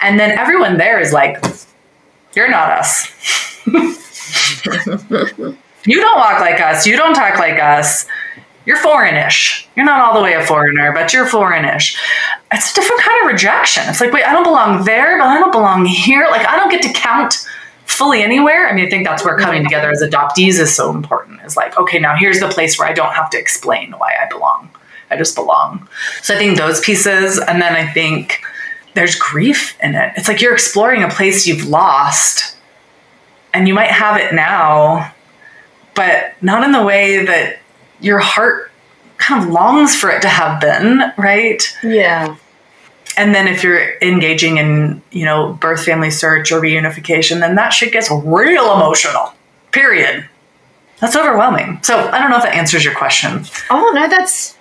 and 0.00 0.20
then 0.20 0.38
everyone 0.38 0.76
there 0.76 1.00
is 1.00 1.14
like 1.14 1.42
you're 2.36 2.50
not 2.50 2.70
us 2.70 3.10
you 5.84 6.00
don't 6.00 6.16
walk 6.16 6.40
like 6.40 6.60
us 6.60 6.86
you 6.86 6.96
don't 6.96 7.14
talk 7.14 7.38
like 7.38 7.58
us 7.60 8.06
you're 8.68 8.76
foreignish. 8.76 9.66
You're 9.76 9.86
not 9.86 9.98
all 10.02 10.12
the 10.12 10.22
way 10.22 10.34
a 10.34 10.44
foreigner, 10.44 10.92
but 10.92 11.10
you're 11.14 11.24
foreignish. 11.24 11.98
It's 12.52 12.70
a 12.70 12.74
different 12.74 13.00
kind 13.00 13.22
of 13.22 13.32
rejection. 13.32 13.84
It's 13.86 13.98
like, 13.98 14.12
wait, 14.12 14.24
I 14.24 14.32
don't 14.34 14.44
belong 14.44 14.84
there, 14.84 15.16
but 15.16 15.26
I 15.26 15.38
don't 15.38 15.52
belong 15.52 15.86
here. 15.86 16.26
Like, 16.30 16.46
I 16.46 16.58
don't 16.58 16.70
get 16.70 16.82
to 16.82 16.92
count 16.92 17.48
fully 17.86 18.22
anywhere. 18.22 18.68
I 18.68 18.74
mean, 18.74 18.84
I 18.84 18.90
think 18.90 19.06
that's 19.06 19.24
where 19.24 19.38
coming 19.38 19.60
mm-hmm. 19.62 19.68
together 19.68 19.90
as 19.90 20.02
adoptees 20.02 20.60
is 20.60 20.76
so 20.76 20.90
important. 20.90 21.40
Is 21.46 21.56
like, 21.56 21.78
okay, 21.78 21.98
now 21.98 22.14
here's 22.14 22.40
the 22.40 22.48
place 22.48 22.78
where 22.78 22.86
I 22.86 22.92
don't 22.92 23.14
have 23.14 23.30
to 23.30 23.38
explain 23.38 23.92
why 23.92 24.12
I 24.20 24.28
belong. 24.28 24.68
I 25.10 25.16
just 25.16 25.34
belong. 25.34 25.88
So 26.20 26.34
I 26.34 26.38
think 26.38 26.58
those 26.58 26.78
pieces, 26.80 27.38
and 27.38 27.62
then 27.62 27.74
I 27.74 27.90
think 27.90 28.42
there's 28.92 29.14
grief 29.14 29.78
in 29.82 29.94
it. 29.94 30.12
It's 30.18 30.28
like 30.28 30.42
you're 30.42 30.52
exploring 30.52 31.02
a 31.02 31.08
place 31.08 31.46
you've 31.46 31.66
lost, 31.66 32.57
and 33.52 33.66
you 33.68 33.74
might 33.74 33.90
have 33.90 34.20
it 34.20 34.34
now, 34.34 35.12
but 35.94 36.34
not 36.42 36.64
in 36.64 36.72
the 36.72 36.82
way 36.82 37.24
that 37.24 37.58
your 38.00 38.18
heart 38.18 38.70
kind 39.16 39.42
of 39.42 39.50
longs 39.50 39.96
for 39.96 40.10
it 40.10 40.22
to 40.22 40.28
have 40.28 40.60
been, 40.60 41.12
right? 41.16 41.62
Yeah. 41.82 42.36
And 43.16 43.34
then 43.34 43.48
if 43.48 43.64
you're 43.64 43.98
engaging 44.00 44.58
in 44.58 45.02
you 45.10 45.24
know 45.24 45.54
birth 45.54 45.84
family 45.84 46.10
search 46.10 46.52
or 46.52 46.60
reunification 46.60 47.40
then 47.40 47.56
that 47.56 47.70
shit 47.70 47.92
gets 47.92 48.10
real 48.10 48.72
emotional 48.72 49.34
period. 49.72 50.28
That's 51.00 51.16
overwhelming. 51.16 51.80
So 51.82 51.98
i 52.10 52.18
don't 52.18 52.30
know 52.30 52.36
if 52.36 52.44
that 52.44 52.54
answers 52.54 52.84
your 52.84 52.94
question. 52.94 53.44
Oh 53.70 53.90
no 53.94 54.08
that's 54.08 54.56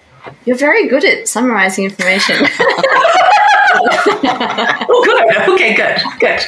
you're 0.46 0.58
very 0.58 0.88
good 0.88 1.06
at 1.06 1.28
summarizing 1.28 1.86
information 1.86 2.36
oh 4.90 5.02
good. 5.06 5.50
Okay 5.54 5.76
good. 5.76 5.98
Good. 6.20 6.40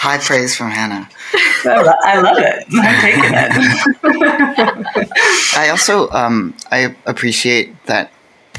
High 0.00 0.18
praise 0.18 0.54
from 0.56 0.70
hannah. 0.70 1.08
I 1.64 2.20
love 2.20 2.38
it. 2.38 2.64
I'm 2.72 3.00
taking 3.00 3.24
it. 3.34 5.08
I 5.56 5.68
also 5.70 6.08
um, 6.10 6.54
I 6.70 6.94
appreciate 7.06 7.74
that 7.86 8.12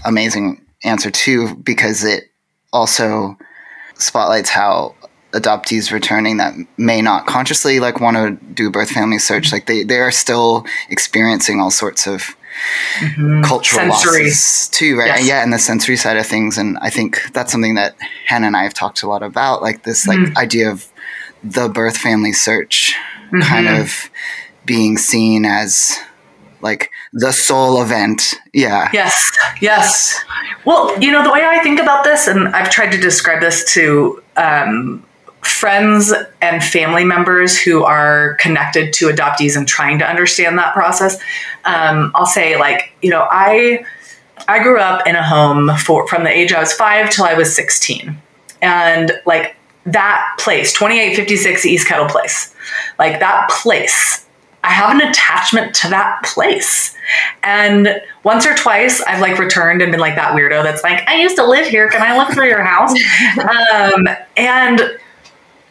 amazing 0.05 0.61
answer 0.83 1.11
too 1.11 1.55
because 1.55 2.03
it 2.03 2.31
also 2.73 3.37
spotlights 3.95 4.49
how 4.49 4.95
adoptees 5.33 5.91
returning 5.91 6.37
that 6.37 6.53
may 6.77 7.01
not 7.01 7.25
consciously 7.25 7.79
like 7.79 7.99
want 7.99 8.17
to 8.17 8.31
do 8.53 8.69
birth 8.69 8.91
family 8.91 9.19
search. 9.19 9.51
Like 9.51 9.65
they 9.65 9.83
they 9.83 9.99
are 9.99 10.11
still 10.11 10.65
experiencing 10.89 11.59
all 11.59 11.71
sorts 11.71 12.07
of 12.07 12.35
mm-hmm. 12.99 13.41
cultural 13.43 13.91
sensory. 13.91 14.25
losses 14.25 14.69
too 14.69 14.97
right 14.97 15.07
yes. 15.07 15.27
yeah 15.27 15.43
and 15.43 15.51
the 15.53 15.59
sensory 15.59 15.95
side 15.95 16.17
of 16.17 16.25
things 16.25 16.57
and 16.57 16.77
i 16.79 16.89
think 16.89 17.31
that's 17.33 17.51
something 17.51 17.75
that 17.75 17.95
hannah 18.25 18.47
and 18.47 18.57
i 18.57 18.63
have 18.63 18.73
talked 18.73 19.03
a 19.03 19.07
lot 19.07 19.23
about 19.23 19.61
like 19.61 19.83
this 19.83 20.07
like 20.07 20.19
mm. 20.19 20.35
idea 20.37 20.69
of 20.69 20.91
the 21.43 21.69
birth 21.69 21.97
family 21.97 22.31
search 22.31 22.95
mm-hmm. 23.27 23.41
kind 23.41 23.67
of 23.67 24.09
being 24.65 24.97
seen 24.97 25.45
as 25.45 25.99
like 26.61 26.91
the 27.13 27.31
sole 27.31 27.81
event. 27.81 28.35
Yeah. 28.53 28.89
Yes. 28.93 29.31
Yes. 29.61 30.23
Well, 30.65 30.97
you 30.99 31.11
know, 31.11 31.23
the 31.23 31.31
way 31.31 31.43
I 31.43 31.59
think 31.63 31.79
about 31.79 32.03
this, 32.03 32.27
and 32.27 32.49
I've 32.49 32.69
tried 32.69 32.91
to 32.91 32.99
describe 32.99 33.41
this 33.41 33.73
to 33.73 34.21
um, 34.37 35.03
friends 35.41 36.13
and 36.41 36.63
family 36.63 37.03
members 37.03 37.57
who 37.57 37.83
are 37.83 38.35
connected 38.35 38.93
to 38.93 39.07
adoptees 39.07 39.55
and 39.55 39.67
trying 39.67 39.99
to 39.99 40.05
understand 40.05 40.57
that 40.57 40.73
process, 40.73 41.17
um, 41.65 42.11
I'll 42.15 42.25
say, 42.25 42.57
like, 42.57 42.93
you 43.01 43.09
know, 43.09 43.27
I. 43.29 43.85
I 44.47 44.63
grew 44.63 44.79
up 44.79 45.05
in 45.05 45.15
a 45.15 45.21
home 45.23 45.69
for 45.77 46.07
from 46.07 46.23
the 46.23 46.35
age 46.35 46.51
I 46.51 46.59
was 46.59 46.73
five 46.73 47.11
till 47.11 47.25
I 47.25 47.35
was 47.35 47.55
16. 47.55 48.19
And 48.63 49.11
like 49.27 49.55
that 49.85 50.35
place, 50.39 50.73
2856 50.73 51.63
East 51.67 51.87
Kettle 51.87 52.07
Place, 52.07 52.53
like 52.97 53.19
that 53.19 53.51
place 53.51 54.25
I 54.63 54.69
have 54.69 54.91
an 54.91 55.07
attachment 55.07 55.73
to 55.75 55.89
that 55.89 56.23
place. 56.23 56.95
And 57.43 58.01
once 58.23 58.45
or 58.45 58.55
twice 58.55 59.01
I've 59.01 59.19
like 59.19 59.39
returned 59.39 59.81
and 59.81 59.91
been 59.91 59.99
like 59.99 60.15
that 60.15 60.35
weirdo 60.35 60.63
that's 60.63 60.83
like, 60.83 61.07
I 61.07 61.19
used 61.19 61.35
to 61.37 61.45
live 61.45 61.67
here. 61.67 61.89
Can 61.89 62.01
I 62.01 62.17
look 62.17 62.33
through 62.33 62.47
your 62.47 62.63
house? 62.63 62.91
um, 63.39 64.07
and 64.37 64.81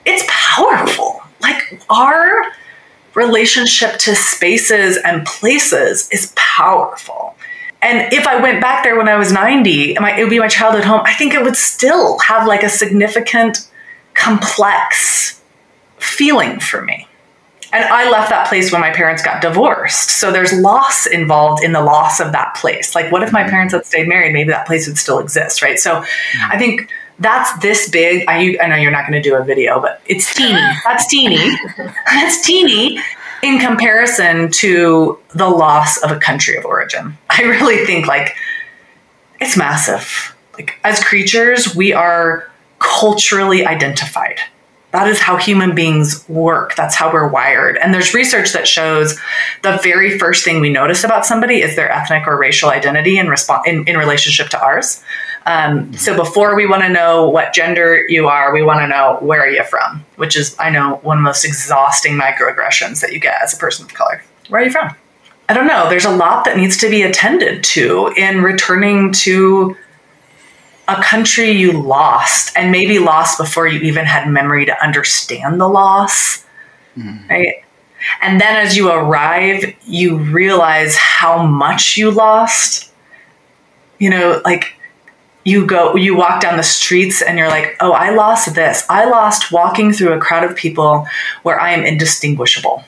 it's 0.04 0.24
powerful. 0.28 1.20
Like 1.40 1.82
our 1.88 2.52
relationship 3.14 3.98
to 3.98 4.14
spaces 4.14 4.98
and 5.04 5.26
places 5.26 6.08
is 6.10 6.32
powerful. 6.36 7.36
And 7.82 8.12
if 8.12 8.26
I 8.26 8.40
went 8.40 8.60
back 8.60 8.84
there 8.84 8.96
when 8.96 9.08
I 9.08 9.16
was 9.16 9.32
90, 9.32 9.94
it 9.94 10.22
would 10.22 10.30
be 10.30 10.38
my 10.38 10.48
childhood 10.48 10.84
home, 10.84 11.00
I 11.04 11.14
think 11.14 11.32
it 11.32 11.42
would 11.42 11.56
still 11.56 12.18
have 12.18 12.46
like 12.46 12.62
a 12.62 12.68
significant, 12.68 13.70
complex 14.14 15.40
feeling 15.98 16.60
for 16.60 16.82
me. 16.82 17.06
And 17.72 17.84
I 17.84 18.10
left 18.10 18.30
that 18.30 18.48
place 18.48 18.72
when 18.72 18.80
my 18.80 18.90
parents 18.90 19.22
got 19.22 19.40
divorced. 19.40 20.10
So 20.10 20.32
there's 20.32 20.52
loss 20.52 21.06
involved 21.06 21.62
in 21.62 21.72
the 21.72 21.80
loss 21.80 22.18
of 22.18 22.32
that 22.32 22.56
place. 22.56 22.96
Like, 22.96 23.12
what 23.12 23.22
if 23.22 23.32
my 23.32 23.48
parents 23.48 23.72
had 23.72 23.86
stayed 23.86 24.08
married? 24.08 24.32
Maybe 24.32 24.50
that 24.50 24.66
place 24.66 24.88
would 24.88 24.98
still 24.98 25.20
exist, 25.20 25.62
right? 25.62 25.78
So 25.78 26.00
mm-hmm. 26.00 26.52
I 26.52 26.58
think 26.58 26.90
that's 27.20 27.56
this 27.60 27.88
big. 27.88 28.24
I, 28.26 28.56
I 28.60 28.66
know 28.66 28.76
you're 28.76 28.90
not 28.90 29.06
going 29.06 29.22
to 29.22 29.28
do 29.28 29.36
a 29.36 29.44
video, 29.44 29.80
but 29.80 30.00
it's 30.06 30.34
teeny. 30.34 30.52
That's 30.84 31.06
teeny. 31.06 31.56
that's 32.10 32.44
teeny 32.44 32.98
in 33.42 33.58
comparison 33.58 34.50
to 34.50 35.18
the 35.34 35.48
loss 35.48 36.02
of 36.02 36.10
a 36.10 36.18
country 36.18 36.56
of 36.56 36.64
origin. 36.64 37.16
I 37.28 37.42
really 37.42 37.84
think 37.86 38.06
like 38.06 38.34
it's 39.40 39.56
massive. 39.56 40.34
Like 40.54 40.78
as 40.84 41.02
creatures, 41.02 41.74
we 41.74 41.92
are 41.92 42.50
culturally 42.78 43.64
identified. 43.64 44.40
That 44.92 45.06
is 45.06 45.20
how 45.20 45.36
human 45.36 45.74
beings 45.74 46.28
work. 46.28 46.74
That's 46.74 46.96
how 46.96 47.12
we're 47.12 47.28
wired. 47.28 47.78
And 47.78 47.94
there's 47.94 48.12
research 48.12 48.52
that 48.52 48.66
shows 48.66 49.18
the 49.62 49.78
very 49.82 50.18
first 50.18 50.44
thing 50.44 50.60
we 50.60 50.70
notice 50.70 51.04
about 51.04 51.24
somebody 51.24 51.62
is 51.62 51.76
their 51.76 51.90
ethnic 51.90 52.26
or 52.26 52.36
racial 52.36 52.70
identity 52.70 53.16
in, 53.16 53.28
response 53.28 53.62
in, 53.68 53.86
in 53.86 53.96
relationship 53.96 54.48
to 54.48 54.60
ours. 54.60 55.02
Um, 55.46 55.92
so 55.94 56.16
before 56.16 56.54
we 56.54 56.66
want 56.66 56.82
to 56.82 56.88
know 56.88 57.28
what 57.28 57.54
gender 57.54 58.04
you 58.08 58.28
are, 58.28 58.52
we 58.52 58.62
want 58.62 58.80
to 58.80 58.86
know 58.86 59.18
where 59.20 59.40
are 59.40 59.48
you 59.48 59.64
from, 59.64 60.04
which 60.16 60.36
is, 60.36 60.54
I 60.58 60.70
know, 60.70 60.96
one 61.02 61.18
of 61.18 61.22
the 61.22 61.24
most 61.24 61.44
exhausting 61.44 62.18
microaggressions 62.18 63.00
that 63.00 63.12
you 63.12 63.20
get 63.20 63.40
as 63.42 63.54
a 63.54 63.56
person 63.56 63.86
of 63.86 63.94
color. 63.94 64.22
Where 64.48 64.60
are 64.60 64.64
you 64.64 64.70
from? 64.70 64.94
I 65.48 65.54
don't 65.54 65.66
know. 65.66 65.88
There's 65.88 66.04
a 66.04 66.14
lot 66.14 66.44
that 66.44 66.56
needs 66.56 66.76
to 66.78 66.90
be 66.90 67.02
attended 67.02 67.64
to 67.64 68.12
in 68.16 68.42
returning 68.42 69.12
to 69.12 69.76
a 70.86 71.02
country 71.02 71.50
you 71.50 71.72
lost 71.72 72.56
and 72.56 72.70
maybe 72.70 72.98
lost 72.98 73.38
before 73.38 73.66
you 73.66 73.80
even 73.80 74.04
had 74.04 74.28
memory 74.28 74.66
to 74.66 74.84
understand 74.84 75.60
the 75.60 75.68
loss. 75.68 76.44
Mm. 76.96 77.28
Right. 77.28 77.64
And 78.22 78.40
then 78.40 78.56
as 78.56 78.76
you 78.76 78.90
arrive, 78.90 79.74
you 79.84 80.18
realize 80.18 80.96
how 80.96 81.44
much 81.44 81.96
you 81.96 82.10
lost. 82.10 82.90
You 83.98 84.10
know, 84.10 84.40
like 84.44 84.74
you 85.44 85.66
go, 85.66 85.96
you 85.96 86.14
walk 86.14 86.42
down 86.42 86.56
the 86.56 86.62
streets 86.62 87.22
and 87.22 87.38
you're 87.38 87.48
like, 87.48 87.76
oh, 87.80 87.92
I 87.92 88.10
lost 88.10 88.54
this. 88.54 88.84
I 88.88 89.06
lost 89.06 89.50
walking 89.50 89.92
through 89.92 90.12
a 90.12 90.20
crowd 90.20 90.44
of 90.44 90.56
people 90.56 91.06
where 91.42 91.58
I 91.58 91.70
am 91.72 91.84
indistinguishable 91.84 92.84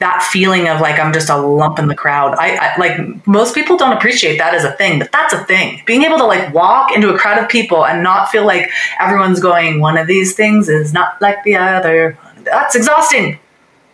that 0.00 0.26
feeling 0.32 0.66
of 0.66 0.80
like 0.80 0.98
I'm 0.98 1.12
just 1.12 1.28
a 1.28 1.36
lump 1.36 1.78
in 1.78 1.86
the 1.86 1.94
crowd. 1.94 2.34
I, 2.38 2.56
I, 2.56 2.76
like 2.78 3.26
most 3.26 3.54
people 3.54 3.76
don't 3.76 3.92
appreciate 3.92 4.38
that 4.38 4.54
as 4.54 4.64
a 4.64 4.72
thing, 4.72 4.98
but 4.98 5.12
that's 5.12 5.34
a 5.34 5.44
thing. 5.44 5.82
Being 5.86 6.02
able 6.02 6.16
to 6.16 6.24
like 6.24 6.52
walk 6.52 6.92
into 6.92 7.14
a 7.14 7.18
crowd 7.18 7.38
of 7.40 7.50
people 7.50 7.84
and 7.84 8.02
not 8.02 8.30
feel 8.30 8.46
like 8.46 8.70
everyone's 8.98 9.40
going 9.40 9.78
one 9.78 9.98
of 9.98 10.06
these 10.06 10.34
things 10.34 10.70
is 10.70 10.94
not 10.94 11.20
like 11.20 11.44
the 11.44 11.54
other. 11.54 12.18
That's 12.44 12.74
exhausting, 12.74 13.38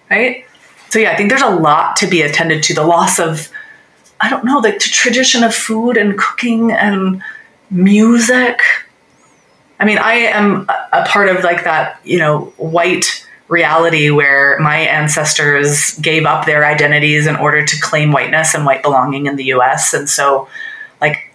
right? 0.09 0.45
So 0.91 1.01
yeah, 1.01 1.11
I 1.11 1.17
think 1.17 1.29
there's 1.29 1.43
a 1.43 1.51
lot 1.51 1.97
to 1.97 2.07
be 2.07 2.23
attended 2.23 2.63
to. 2.65 2.75
The 2.75 2.87
loss 2.87 3.19
of 3.19 3.51
I 4.21 4.31
don't 4.31 4.45
know, 4.45 4.63
the 4.63 4.73
tradition 4.79 5.43
of 5.43 5.55
food 5.55 5.97
and 5.97 6.17
cooking 6.17 6.73
and 6.73 7.21
music. 7.71 8.61
I 9.79 9.85
mean, 9.85 9.99
I 9.99 10.15
am 10.15 10.69
a 10.93 11.05
part 11.07 11.29
of 11.29 11.45
like 11.45 11.65
that, 11.65 12.01
you 12.05 12.19
know, 12.19 12.53
white 12.57 13.27
reality 13.49 14.11
where 14.11 14.59
my 14.59 14.79
ancestors 14.79 15.97
gave 15.99 16.25
up 16.25 16.47
their 16.47 16.65
identities 16.65 17.27
in 17.27 17.37
order 17.37 17.65
to 17.65 17.81
claim 17.81 18.11
whiteness 18.13 18.55
and 18.55 18.65
white 18.65 18.83
belonging 18.83 19.27
in 19.27 19.37
the 19.37 19.45
US. 19.45 19.95
And 19.95 20.09
so, 20.09 20.49
like, 21.01 21.33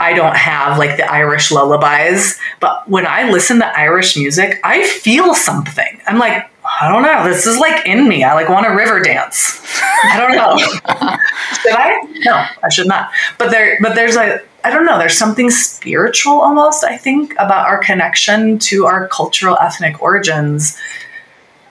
I 0.00 0.12
don't 0.12 0.36
have 0.36 0.78
like 0.78 0.96
the 0.96 1.10
Irish 1.10 1.50
lullabies, 1.52 2.38
but 2.60 2.88
when 2.88 3.06
I 3.06 3.30
listen 3.30 3.60
to 3.60 3.78
Irish 3.78 4.16
music, 4.16 4.60
I 4.64 4.86
feel 4.86 5.34
something. 5.34 6.00
I'm 6.06 6.18
like, 6.18 6.50
I 6.80 6.88
don't 6.88 7.02
know, 7.02 7.28
this 7.28 7.46
is 7.46 7.58
like 7.58 7.86
in 7.86 8.08
me. 8.08 8.24
I 8.24 8.34
like 8.34 8.48
want 8.48 8.66
a 8.66 8.74
river 8.74 9.00
dance. 9.00 9.60
I 10.04 10.18
don't 10.18 10.32
know. 10.32 10.56
should 11.62 11.72
I? 11.72 12.00
No, 12.24 12.44
I 12.62 12.68
should 12.70 12.88
not. 12.88 13.10
But 13.38 13.50
there, 13.50 13.78
but 13.80 13.94
there's 13.94 14.16
a, 14.16 14.40
I 14.64 14.70
don't 14.70 14.84
know, 14.84 14.98
there's 14.98 15.16
something 15.16 15.50
spiritual 15.50 16.40
almost, 16.40 16.84
I 16.84 16.96
think, 16.96 17.32
about 17.34 17.66
our 17.66 17.78
connection 17.78 18.58
to 18.60 18.86
our 18.86 19.08
cultural 19.08 19.56
ethnic 19.60 20.02
origins 20.02 20.78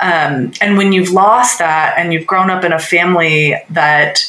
um, 0.04 0.52
and 0.60 0.76
when 0.78 0.92
you've 0.92 1.12
lost 1.12 1.60
that 1.60 1.96
and 1.98 2.12
you've 2.12 2.28
grown 2.28 2.50
up 2.50 2.66
in 2.66 2.74
a 2.74 2.80
family 2.80 3.56
that 3.70 4.20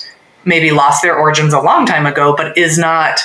maybe 0.44 0.70
lost 0.70 1.02
their 1.02 1.16
origins 1.16 1.52
a 1.52 1.60
long 1.60 1.84
time 1.84 2.06
ago, 2.06 2.36
but 2.36 2.56
is 2.56 2.78
not 2.78 3.20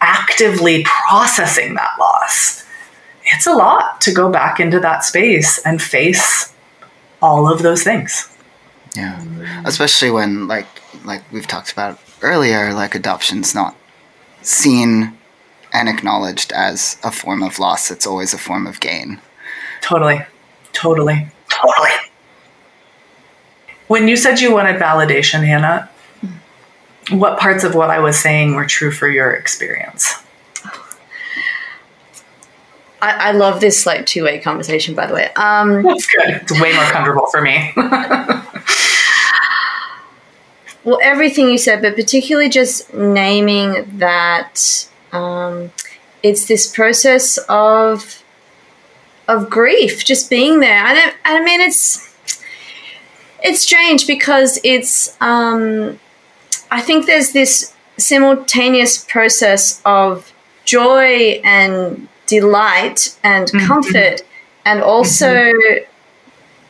actively 0.00 0.82
processing 0.84 1.74
that 1.74 1.90
loss, 2.00 2.64
it's 3.24 3.46
a 3.46 3.52
lot 3.52 4.00
to 4.00 4.14
go 4.14 4.30
back 4.30 4.58
into 4.58 4.80
that 4.80 5.04
space 5.04 5.60
and 5.66 5.82
face 5.82 6.54
all 7.22 7.50
of 7.50 7.62
those 7.62 7.82
things. 7.82 8.36
Yeah. 8.96 9.22
Especially 9.64 10.10
when 10.10 10.48
like 10.48 10.66
like 11.04 11.22
we've 11.32 11.46
talked 11.46 11.72
about 11.72 11.98
earlier, 12.22 12.72
like 12.72 12.94
adoption's 12.94 13.54
not 13.54 13.76
seen 14.42 15.16
and 15.72 15.88
acknowledged 15.88 16.52
as 16.52 16.98
a 17.04 17.12
form 17.12 17.42
of 17.42 17.58
loss. 17.58 17.90
It's 17.90 18.06
always 18.06 18.34
a 18.34 18.38
form 18.38 18.66
of 18.66 18.80
gain. 18.80 19.20
Totally. 19.80 20.20
Totally. 20.72 21.28
Totally. 21.48 21.90
When 23.86 24.08
you 24.08 24.16
said 24.16 24.40
you 24.40 24.52
wanted 24.52 24.80
validation, 24.80 25.44
Hannah, 25.44 25.90
what 27.10 27.38
parts 27.38 27.64
of 27.64 27.74
what 27.74 27.90
I 27.90 27.98
was 27.98 28.16
saying 28.18 28.54
were 28.54 28.66
true 28.66 28.92
for 28.92 29.08
your 29.08 29.32
experience? 29.32 30.19
I, 33.02 33.28
I 33.28 33.32
love 33.32 33.60
this 33.60 33.86
like 33.86 34.06
two 34.06 34.24
way 34.24 34.38
conversation, 34.40 34.94
by 34.94 35.06
the 35.06 35.14
way. 35.14 35.30
Um, 35.34 35.82
That's 35.82 36.06
good. 36.06 36.28
It's 36.28 36.60
way 36.60 36.74
more 36.74 36.84
comfortable 36.84 37.26
for 37.26 37.40
me. 37.40 37.72
well, 40.84 40.98
everything 41.02 41.48
you 41.48 41.58
said, 41.58 41.82
but 41.82 41.94
particularly 41.94 42.48
just 42.48 42.92
naming 42.92 43.98
that 43.98 44.88
um, 45.12 45.72
it's 46.22 46.46
this 46.46 46.70
process 46.70 47.38
of 47.48 48.22
of 49.28 49.48
grief, 49.48 50.04
just 50.04 50.28
being 50.28 50.60
there. 50.60 50.84
I 50.84 50.94
don't. 50.94 51.14
I 51.24 51.42
mean, 51.42 51.60
it's 51.60 52.14
it's 53.42 53.60
strange 53.60 54.06
because 54.06 54.60
it's. 54.64 55.16
Um, 55.20 55.98
I 56.70 56.80
think 56.80 57.06
there's 57.06 57.32
this 57.32 57.74
simultaneous 57.96 59.04
process 59.04 59.80
of 59.84 60.32
joy 60.64 61.40
and 61.44 62.08
delight 62.30 63.18
and 63.22 63.48
mm-hmm. 63.48 63.66
comfort, 63.66 64.22
and 64.64 64.80
also 64.80 65.26
mm-hmm. 65.26 65.84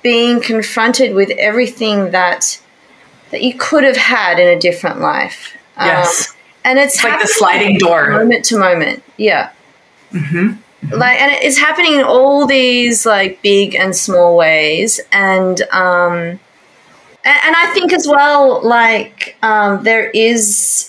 being 0.03 0.41
confronted 0.41 1.15
with 1.15 1.31
everything 1.39 2.11
that 2.11 2.61
that 3.31 3.43
you 3.43 3.55
could 3.57 3.85
have 3.85 3.97
had 3.97 4.41
in 4.41 4.49
a 4.49 4.59
different 4.59 4.99
life. 5.01 5.57
Yes. 5.77 6.31
Um, 6.31 6.37
and 6.65 6.79
it's, 6.79 6.97
it's 6.97 7.05
like 7.05 7.21
the 7.21 7.29
sliding 7.29 7.79
door, 7.79 8.11
moment 8.11 8.45
to 8.47 8.59
moment. 8.59 9.03
Yeah. 9.17 9.53
Mm-hmm. 10.13 10.49
Mm-hmm. 10.49 10.95
Like, 10.95 11.21
and 11.21 11.33
it's 11.45 11.59
happening 11.59 11.95
in 11.95 12.03
all 12.03 12.47
these 12.47 13.07
like 13.07 13.41
big 13.43 13.75
and 13.75 13.95
small 13.95 14.37
ways, 14.37 15.01
and 15.13 15.61
um, 15.73 16.41
and, 17.25 17.39
and 17.47 17.57
I 17.57 17.71
think 17.75 17.93
as 17.93 18.09
well, 18.09 18.67
like 18.67 19.37
um, 19.43 19.85
there 19.85 20.11
is. 20.11 20.87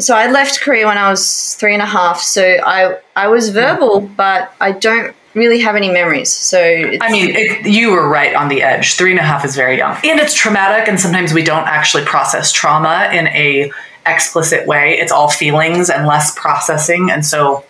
So 0.00 0.16
I 0.16 0.30
left 0.30 0.60
Korea 0.60 0.86
when 0.86 0.98
I 0.98 1.10
was 1.10 1.54
three 1.56 1.74
and 1.74 1.82
a 1.82 1.86
half. 1.86 2.20
So 2.20 2.42
I 2.42 2.98
I 3.16 3.28
was 3.28 3.48
hmm. 3.48 3.54
verbal, 3.54 4.00
but 4.00 4.52
I 4.60 4.72
don't 4.72 5.14
really 5.34 5.60
have 5.60 5.76
any 5.76 5.90
memories. 5.90 6.32
So 6.32 6.60
I 6.60 7.10
mean, 7.10 7.30
it, 7.34 7.66
you 7.66 7.92
were 7.92 8.08
right 8.08 8.34
on 8.34 8.48
the 8.48 8.62
edge. 8.62 8.94
Three 8.94 9.10
and 9.10 9.20
a 9.20 9.22
half 9.22 9.44
is 9.44 9.54
very 9.54 9.78
young, 9.78 9.96
and 10.04 10.18
it's 10.20 10.34
traumatic. 10.34 10.88
And 10.88 10.98
sometimes 10.98 11.32
we 11.32 11.42
don't 11.42 11.66
actually 11.66 12.04
process 12.04 12.52
trauma 12.52 13.10
in 13.12 13.28
a 13.28 13.72
explicit 14.06 14.66
way. 14.66 14.98
It's 14.98 15.12
all 15.12 15.28
feelings 15.28 15.90
and 15.90 16.06
less 16.06 16.36
processing, 16.38 17.10
and 17.10 17.24
so 17.24 17.64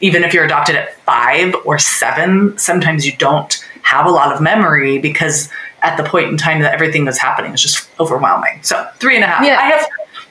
even 0.00 0.24
if 0.24 0.34
you're 0.34 0.44
adopted 0.44 0.76
at 0.76 0.94
five 1.00 1.54
or 1.64 1.78
seven, 1.78 2.56
sometimes 2.58 3.06
you 3.06 3.16
don't 3.16 3.64
have 3.82 4.06
a 4.06 4.10
lot 4.10 4.34
of 4.34 4.42
memory 4.42 4.98
because 4.98 5.48
at 5.82 5.96
the 5.96 6.02
point 6.02 6.28
in 6.28 6.36
time 6.36 6.60
that 6.60 6.74
everything 6.74 7.04
was 7.04 7.18
happening 7.18 7.52
was 7.52 7.62
just 7.62 7.88
overwhelming. 8.00 8.62
So 8.62 8.88
three 8.96 9.14
and 9.14 9.24
a 9.24 9.28
half. 9.28 9.44
Yeah. 9.44 9.58
I 9.58 9.62
have 9.62 9.86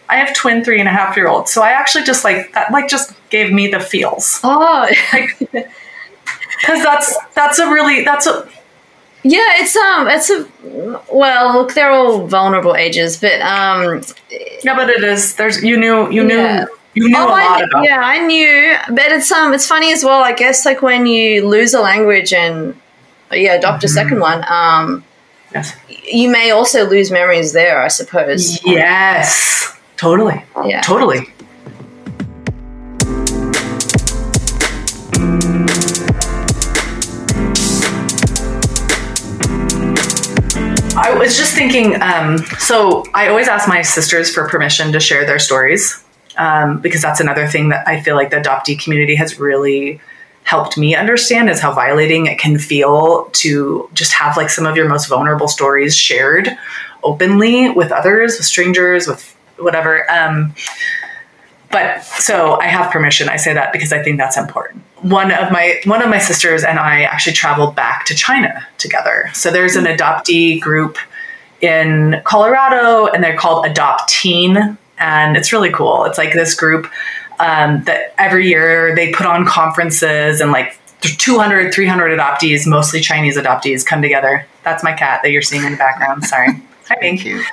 I 0.09 0.17
have 0.17 0.35
twin 0.35 0.63
three 0.63 0.79
and 0.79 0.87
a 0.87 0.91
half 0.91 1.15
year 1.15 1.27
olds. 1.27 1.51
So 1.51 1.61
I 1.61 1.69
actually 1.69 2.03
just 2.03 2.23
like 2.23 2.53
that 2.53 2.71
like 2.71 2.87
just 2.87 3.13
gave 3.29 3.51
me 3.51 3.67
the 3.67 3.79
feels. 3.79 4.39
Oh 4.43 4.87
because 5.11 5.63
that's 6.83 7.17
that's 7.33 7.59
a 7.59 7.69
really 7.69 8.03
that's 8.03 8.27
a 8.27 8.47
yeah, 9.27 9.39
it's 9.55 9.75
um, 9.75 10.07
it's 10.07 10.29
a 10.29 10.47
well, 11.11 11.53
look, 11.53 11.73
they're 11.73 11.89
all 11.89 12.27
vulnerable 12.27 12.75
ages, 12.75 13.19
but 13.19 13.41
um, 13.41 14.03
yeah, 14.63 14.75
but 14.75 14.87
it 14.87 15.03
is. 15.03 15.35
There's 15.35 15.63
you 15.63 15.77
knew 15.77 16.11
you 16.11 16.23
knew 16.23 16.37
yeah. 16.37 16.65
You 16.93 17.09
knew 17.09 17.17
oh, 17.17 17.25
a 17.25 17.29
lot 17.29 17.61
I, 17.61 17.63
about. 17.63 17.83
Yeah, 17.83 18.01
I 18.03 18.19
knew, 18.19 18.75
but 18.89 19.11
it's 19.11 19.31
um, 19.31 19.53
it's 19.53 19.65
funny 19.65 19.91
as 19.91 20.03
well. 20.03 20.23
I 20.23 20.31
guess 20.31 20.63
like 20.63 20.83
when 20.83 21.07
you 21.07 21.47
lose 21.47 21.73
a 21.73 21.81
language 21.81 22.33
and 22.33 22.79
yeah, 23.31 23.55
adopt 23.55 23.79
mm-hmm. 23.79 23.85
a 23.85 23.89
second 23.89 24.19
one. 24.19 24.45
Um, 24.47 25.03
yes. 25.53 25.75
You 25.89 26.29
may 26.29 26.51
also 26.51 26.87
lose 26.87 27.09
memories 27.09 27.51
there, 27.51 27.81
I 27.81 27.87
suppose. 27.87 28.63
Yes, 28.63 29.74
totally. 29.97 30.43
Yeah, 30.65 30.81
totally. 30.81 31.27
I 40.97 41.13
was 41.17 41.37
just 41.37 41.53
thinking. 41.53 42.01
Um, 42.01 42.37
so 42.59 43.03
I 43.13 43.27
always 43.27 43.47
ask 43.47 43.67
my 43.67 43.81
sisters 43.81 44.33
for 44.33 44.47
permission 44.47 44.91
to 44.93 44.99
share 44.99 45.25
their 45.25 45.39
stories 45.39 46.03
um, 46.37 46.79
because 46.79 47.01
that's 47.01 47.19
another 47.19 47.47
thing 47.47 47.69
that 47.69 47.87
I 47.87 48.01
feel 48.01 48.15
like 48.15 48.29
the 48.29 48.37
adoptee 48.37 48.81
community 48.81 49.15
has 49.15 49.39
really 49.39 49.99
helped 50.43 50.77
me 50.77 50.95
understand 50.95 51.49
is 51.49 51.59
how 51.59 51.73
violating 51.73 52.27
it 52.27 52.37
can 52.37 52.57
feel 52.57 53.25
to 53.33 53.89
just 53.93 54.13
have 54.13 54.37
like 54.37 54.49
some 54.49 54.65
of 54.65 54.77
your 54.77 54.87
most 54.87 55.07
vulnerable 55.07 55.47
stories 55.47 55.97
shared 55.97 56.49
openly 57.03 57.69
with 57.71 57.91
others, 57.91 58.37
with 58.37 58.45
strangers, 58.45 59.07
with 59.07 59.34
whatever. 59.57 60.09
Um, 60.11 60.53
but 61.71 62.03
so 62.03 62.59
I 62.59 62.67
have 62.67 62.91
permission. 62.91 63.27
I 63.27 63.35
say 63.35 63.53
that 63.53 63.73
because 63.73 63.91
I 63.91 64.01
think 64.01 64.17
that's 64.17 64.37
important. 64.37 64.83
One 65.01 65.31
of 65.31 65.51
my 65.51 65.81
one 65.83 66.01
of 66.01 66.09
my 66.09 66.19
sisters 66.19 66.63
and 66.63 66.79
I 66.79 67.01
actually 67.01 67.33
traveled 67.33 67.75
back 67.75 68.05
to 68.05 68.15
China 68.15 68.65
together. 68.77 69.29
So 69.33 69.51
there's 69.51 69.75
an 69.75 69.85
adoptee 69.85 70.59
group 70.61 70.97
in 71.61 72.21
Colorado, 72.23 73.07
and 73.07 73.23
they're 73.23 73.37
called 73.37 73.65
Adopt 73.65 74.09
Teen, 74.09 74.77
and 74.97 75.35
it's 75.35 75.51
really 75.51 75.71
cool. 75.71 76.05
It's 76.05 76.17
like 76.17 76.33
this 76.33 76.53
group 76.53 76.89
um, 77.39 77.83
that 77.83 78.13
every 78.17 78.47
year 78.47 78.95
they 78.95 79.11
put 79.11 79.25
on 79.25 79.45
conferences 79.45 80.41
and 80.41 80.51
like 80.51 80.79
200, 81.01 81.73
300 81.73 82.17
adoptees, 82.17 82.65
mostly 82.65 83.01
Chinese 83.01 83.37
adoptees, 83.37 83.85
come 83.85 84.01
together. 84.01 84.45
That's 84.63 84.83
my 84.83 84.93
cat 84.93 85.21
that 85.23 85.31
you're 85.31 85.41
seeing 85.41 85.63
in 85.63 85.73
the 85.73 85.77
background. 85.77 86.23
Sorry. 86.23 86.49
Thank 86.87 87.25
you. 87.25 87.43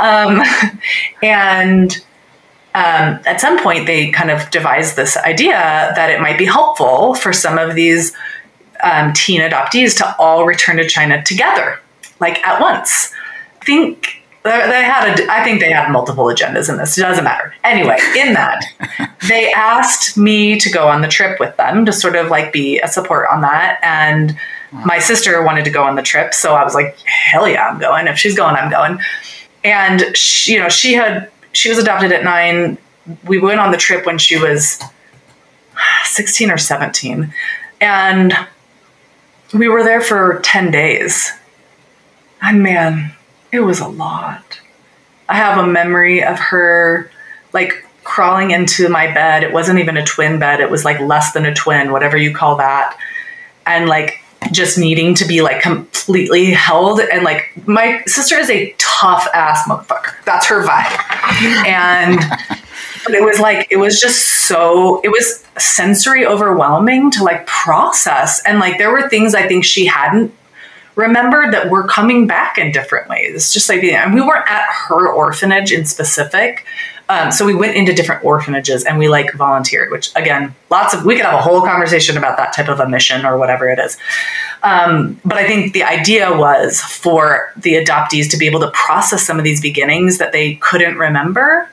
Um, 0.00 0.42
and 1.22 1.92
um, 2.74 3.20
at 3.24 3.40
some 3.40 3.62
point, 3.62 3.86
they 3.86 4.10
kind 4.10 4.30
of 4.30 4.50
devised 4.50 4.96
this 4.96 5.16
idea 5.16 5.54
that 5.96 6.10
it 6.10 6.20
might 6.20 6.38
be 6.38 6.44
helpful 6.44 7.14
for 7.14 7.32
some 7.32 7.58
of 7.58 7.74
these 7.74 8.12
um, 8.82 9.12
teen 9.14 9.40
adoptees 9.40 9.96
to 9.96 10.16
all 10.18 10.44
return 10.44 10.76
to 10.76 10.86
China 10.86 11.22
together, 11.24 11.80
like 12.20 12.44
at 12.46 12.60
once. 12.60 13.12
I 13.62 13.64
think 13.64 14.22
they 14.44 14.84
had 14.84 15.18
a, 15.18 15.32
I 15.32 15.42
think 15.42 15.60
they 15.60 15.72
had 15.72 15.90
multiple 15.90 16.26
agendas 16.26 16.68
in 16.68 16.76
this. 16.76 16.96
It 16.96 17.00
doesn't 17.00 17.24
matter. 17.24 17.54
Anyway, 17.64 17.98
in 18.16 18.34
that, 18.34 18.64
they 19.28 19.50
asked 19.52 20.16
me 20.16 20.58
to 20.58 20.70
go 20.70 20.86
on 20.86 21.00
the 21.00 21.08
trip 21.08 21.40
with 21.40 21.56
them 21.56 21.84
to 21.86 21.92
sort 21.92 22.14
of 22.14 22.28
like 22.28 22.52
be 22.52 22.78
a 22.80 22.88
support 22.88 23.26
on 23.30 23.40
that. 23.40 23.78
And 23.82 24.36
my 24.72 24.98
sister 24.98 25.42
wanted 25.42 25.64
to 25.64 25.70
go 25.70 25.82
on 25.82 25.96
the 25.96 26.02
trip, 26.02 26.34
so 26.34 26.54
I 26.54 26.64
was 26.64 26.74
like, 26.74 26.98
hell 27.00 27.48
yeah, 27.48 27.68
I'm 27.68 27.78
going. 27.78 28.06
If 28.06 28.18
she's 28.18 28.36
going, 28.36 28.56
I'm 28.56 28.70
going. 28.70 28.98
And 29.64 30.16
she, 30.16 30.54
you 30.54 30.60
know, 30.60 30.68
she 30.68 30.94
had 30.94 31.30
she 31.52 31.68
was 31.68 31.78
adopted 31.78 32.12
at 32.12 32.24
nine. 32.24 32.78
We 33.24 33.38
went 33.38 33.60
on 33.60 33.70
the 33.70 33.76
trip 33.76 34.04
when 34.04 34.18
she 34.18 34.38
was 34.38 34.82
16 36.04 36.50
or 36.50 36.58
17, 36.58 37.32
and 37.80 38.32
we 39.54 39.68
were 39.68 39.82
there 39.82 40.00
for 40.00 40.40
10 40.42 40.70
days. 40.70 41.32
And 42.42 42.62
man, 42.62 43.12
it 43.52 43.60
was 43.60 43.80
a 43.80 43.88
lot. 43.88 44.60
I 45.28 45.36
have 45.36 45.58
a 45.58 45.66
memory 45.66 46.22
of 46.22 46.38
her 46.38 47.10
like 47.52 47.84
crawling 48.04 48.50
into 48.52 48.88
my 48.88 49.12
bed. 49.12 49.42
It 49.42 49.52
wasn't 49.52 49.80
even 49.80 49.96
a 49.96 50.04
twin 50.04 50.38
bed, 50.38 50.60
it 50.60 50.70
was 50.70 50.84
like 50.84 51.00
less 51.00 51.32
than 51.32 51.46
a 51.46 51.54
twin, 51.54 51.90
whatever 51.90 52.16
you 52.16 52.34
call 52.34 52.56
that. 52.56 52.96
And 53.66 53.88
like 53.88 54.20
just 54.52 54.78
needing 54.78 55.14
to 55.14 55.24
be 55.26 55.42
like 55.42 55.62
completely 55.62 56.52
held. 56.52 57.00
And 57.00 57.24
like 57.24 57.50
my 57.66 58.02
sister 58.06 58.36
is 58.36 58.50
a 58.50 58.74
tough 58.78 59.26
ass 59.34 59.66
motherfucker. 59.68 60.14
That's 60.24 60.46
her 60.46 60.64
vibe. 60.64 61.66
And 61.66 62.20
but 63.04 63.14
it 63.14 63.22
was 63.22 63.38
like 63.38 63.66
it 63.70 63.76
was 63.76 64.00
just 64.00 64.46
so 64.46 65.00
it 65.02 65.08
was 65.08 65.44
sensory 65.58 66.26
overwhelming 66.26 67.10
to 67.12 67.24
like 67.24 67.46
process. 67.46 68.42
And 68.44 68.58
like 68.58 68.78
there 68.78 68.90
were 68.90 69.08
things 69.08 69.34
I 69.34 69.46
think 69.46 69.64
she 69.64 69.86
hadn't 69.86 70.32
remembered 70.96 71.52
that 71.52 71.70
we're 71.70 71.86
coming 71.86 72.26
back 72.26 72.58
in 72.58 72.72
different 72.72 73.08
ways. 73.08 73.52
Just 73.52 73.68
like, 73.68 73.84
and 73.84 74.14
we 74.14 74.20
weren't 74.20 74.48
at 74.50 74.66
her 74.88 75.12
orphanage 75.12 75.70
in 75.70 75.84
specific. 75.84 76.64
Um, 77.08 77.30
so 77.30 77.44
we 77.46 77.54
went 77.54 77.76
into 77.76 77.92
different 77.92 78.24
orphanages 78.24 78.84
and 78.84 78.98
we 78.98 79.08
like 79.08 79.32
volunteered, 79.34 79.92
which 79.92 80.10
again, 80.16 80.54
lots 80.70 80.92
of, 80.92 81.04
we 81.04 81.14
could 81.14 81.24
have 81.24 81.38
a 81.38 81.42
whole 81.42 81.60
conversation 81.62 82.16
about 82.16 82.36
that 82.36 82.52
type 82.52 82.68
of 82.68 82.80
a 82.80 82.88
mission 82.88 83.24
or 83.24 83.38
whatever 83.38 83.68
it 83.68 83.78
is. 83.78 83.96
Um, 84.64 85.20
but 85.24 85.38
I 85.38 85.46
think 85.46 85.72
the 85.72 85.84
idea 85.84 86.36
was 86.36 86.80
for 86.80 87.52
the 87.56 87.74
adoptees 87.74 88.28
to 88.30 88.36
be 88.36 88.46
able 88.46 88.60
to 88.60 88.70
process 88.72 89.24
some 89.24 89.38
of 89.38 89.44
these 89.44 89.60
beginnings 89.60 90.18
that 90.18 90.32
they 90.32 90.56
couldn't 90.56 90.96
remember. 90.96 91.70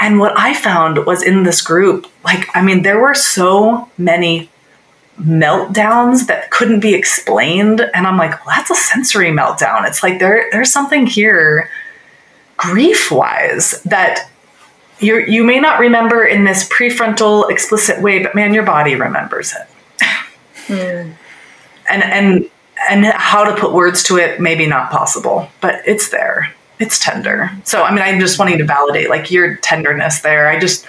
And 0.00 0.18
what 0.18 0.36
I 0.36 0.52
found 0.52 1.06
was 1.06 1.22
in 1.22 1.44
this 1.44 1.62
group, 1.62 2.06
like, 2.24 2.48
I 2.54 2.62
mean, 2.62 2.82
there 2.82 2.98
were 2.98 3.14
so 3.14 3.88
many 3.96 4.50
meltdowns 5.20 6.26
that 6.26 6.50
couldn't 6.50 6.80
be 6.80 6.92
explained 6.92 7.80
and 7.94 8.06
i'm 8.06 8.18
like 8.18 8.32
well, 8.44 8.54
that's 8.54 8.70
a 8.70 8.74
sensory 8.74 9.30
meltdown 9.30 9.88
it's 9.88 10.02
like 10.02 10.18
there 10.18 10.46
there's 10.52 10.70
something 10.70 11.06
here 11.06 11.70
grief 12.58 13.10
wise 13.10 13.80
that 13.84 14.28
you 15.00 15.18
you 15.20 15.44
may 15.44 15.60
not 15.60 15.78
remember 15.78 16.24
in 16.24 16.44
this 16.44 16.68
prefrontal 16.68 17.50
explicit 17.50 18.00
way 18.02 18.22
but 18.22 18.34
man 18.34 18.54
your 18.54 18.64
body 18.64 18.94
remembers 18.94 19.52
it 19.52 20.06
mm. 20.66 21.14
and 21.90 22.02
and 22.04 22.50
and 22.88 23.04
how 23.06 23.44
to 23.44 23.58
put 23.60 23.72
words 23.72 24.02
to 24.02 24.16
it 24.16 24.40
maybe 24.40 24.66
not 24.66 24.90
possible 24.90 25.48
but 25.60 25.80
it's 25.86 26.10
there 26.10 26.54
it's 26.78 26.98
tender 26.98 27.50
so 27.64 27.82
i 27.82 27.90
mean 27.90 28.02
i'm 28.02 28.20
just 28.20 28.38
wanting 28.38 28.58
to 28.58 28.64
validate 28.64 29.10
like 29.10 29.30
your 29.30 29.56
tenderness 29.56 30.20
there 30.20 30.48
i 30.48 30.58
just 30.58 30.86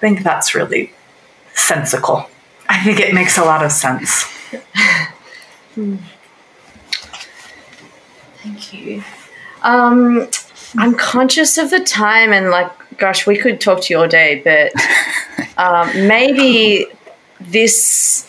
think 0.00 0.22
that's 0.22 0.54
really 0.54 0.92
sensical 1.54 2.28
I 2.72 2.82
think 2.82 3.00
it 3.00 3.12
makes 3.12 3.36
a 3.36 3.44
lot 3.44 3.62
of 3.62 3.70
sense. 3.70 4.24
Thank 8.42 8.72
you. 8.72 9.04
Um, 9.60 10.26
I'm 10.78 10.94
conscious 10.94 11.58
of 11.58 11.68
the 11.68 11.80
time, 11.80 12.32
and 12.32 12.48
like, 12.48 12.72
gosh, 13.02 13.26
we 13.26 13.36
could 13.36 13.60
talk 13.60 13.82
to 13.82 13.92
you 13.92 13.98
all 13.98 14.06
day, 14.06 14.40
but 14.44 14.72
um, 15.58 15.88
maybe 16.06 16.86
this 17.40 18.28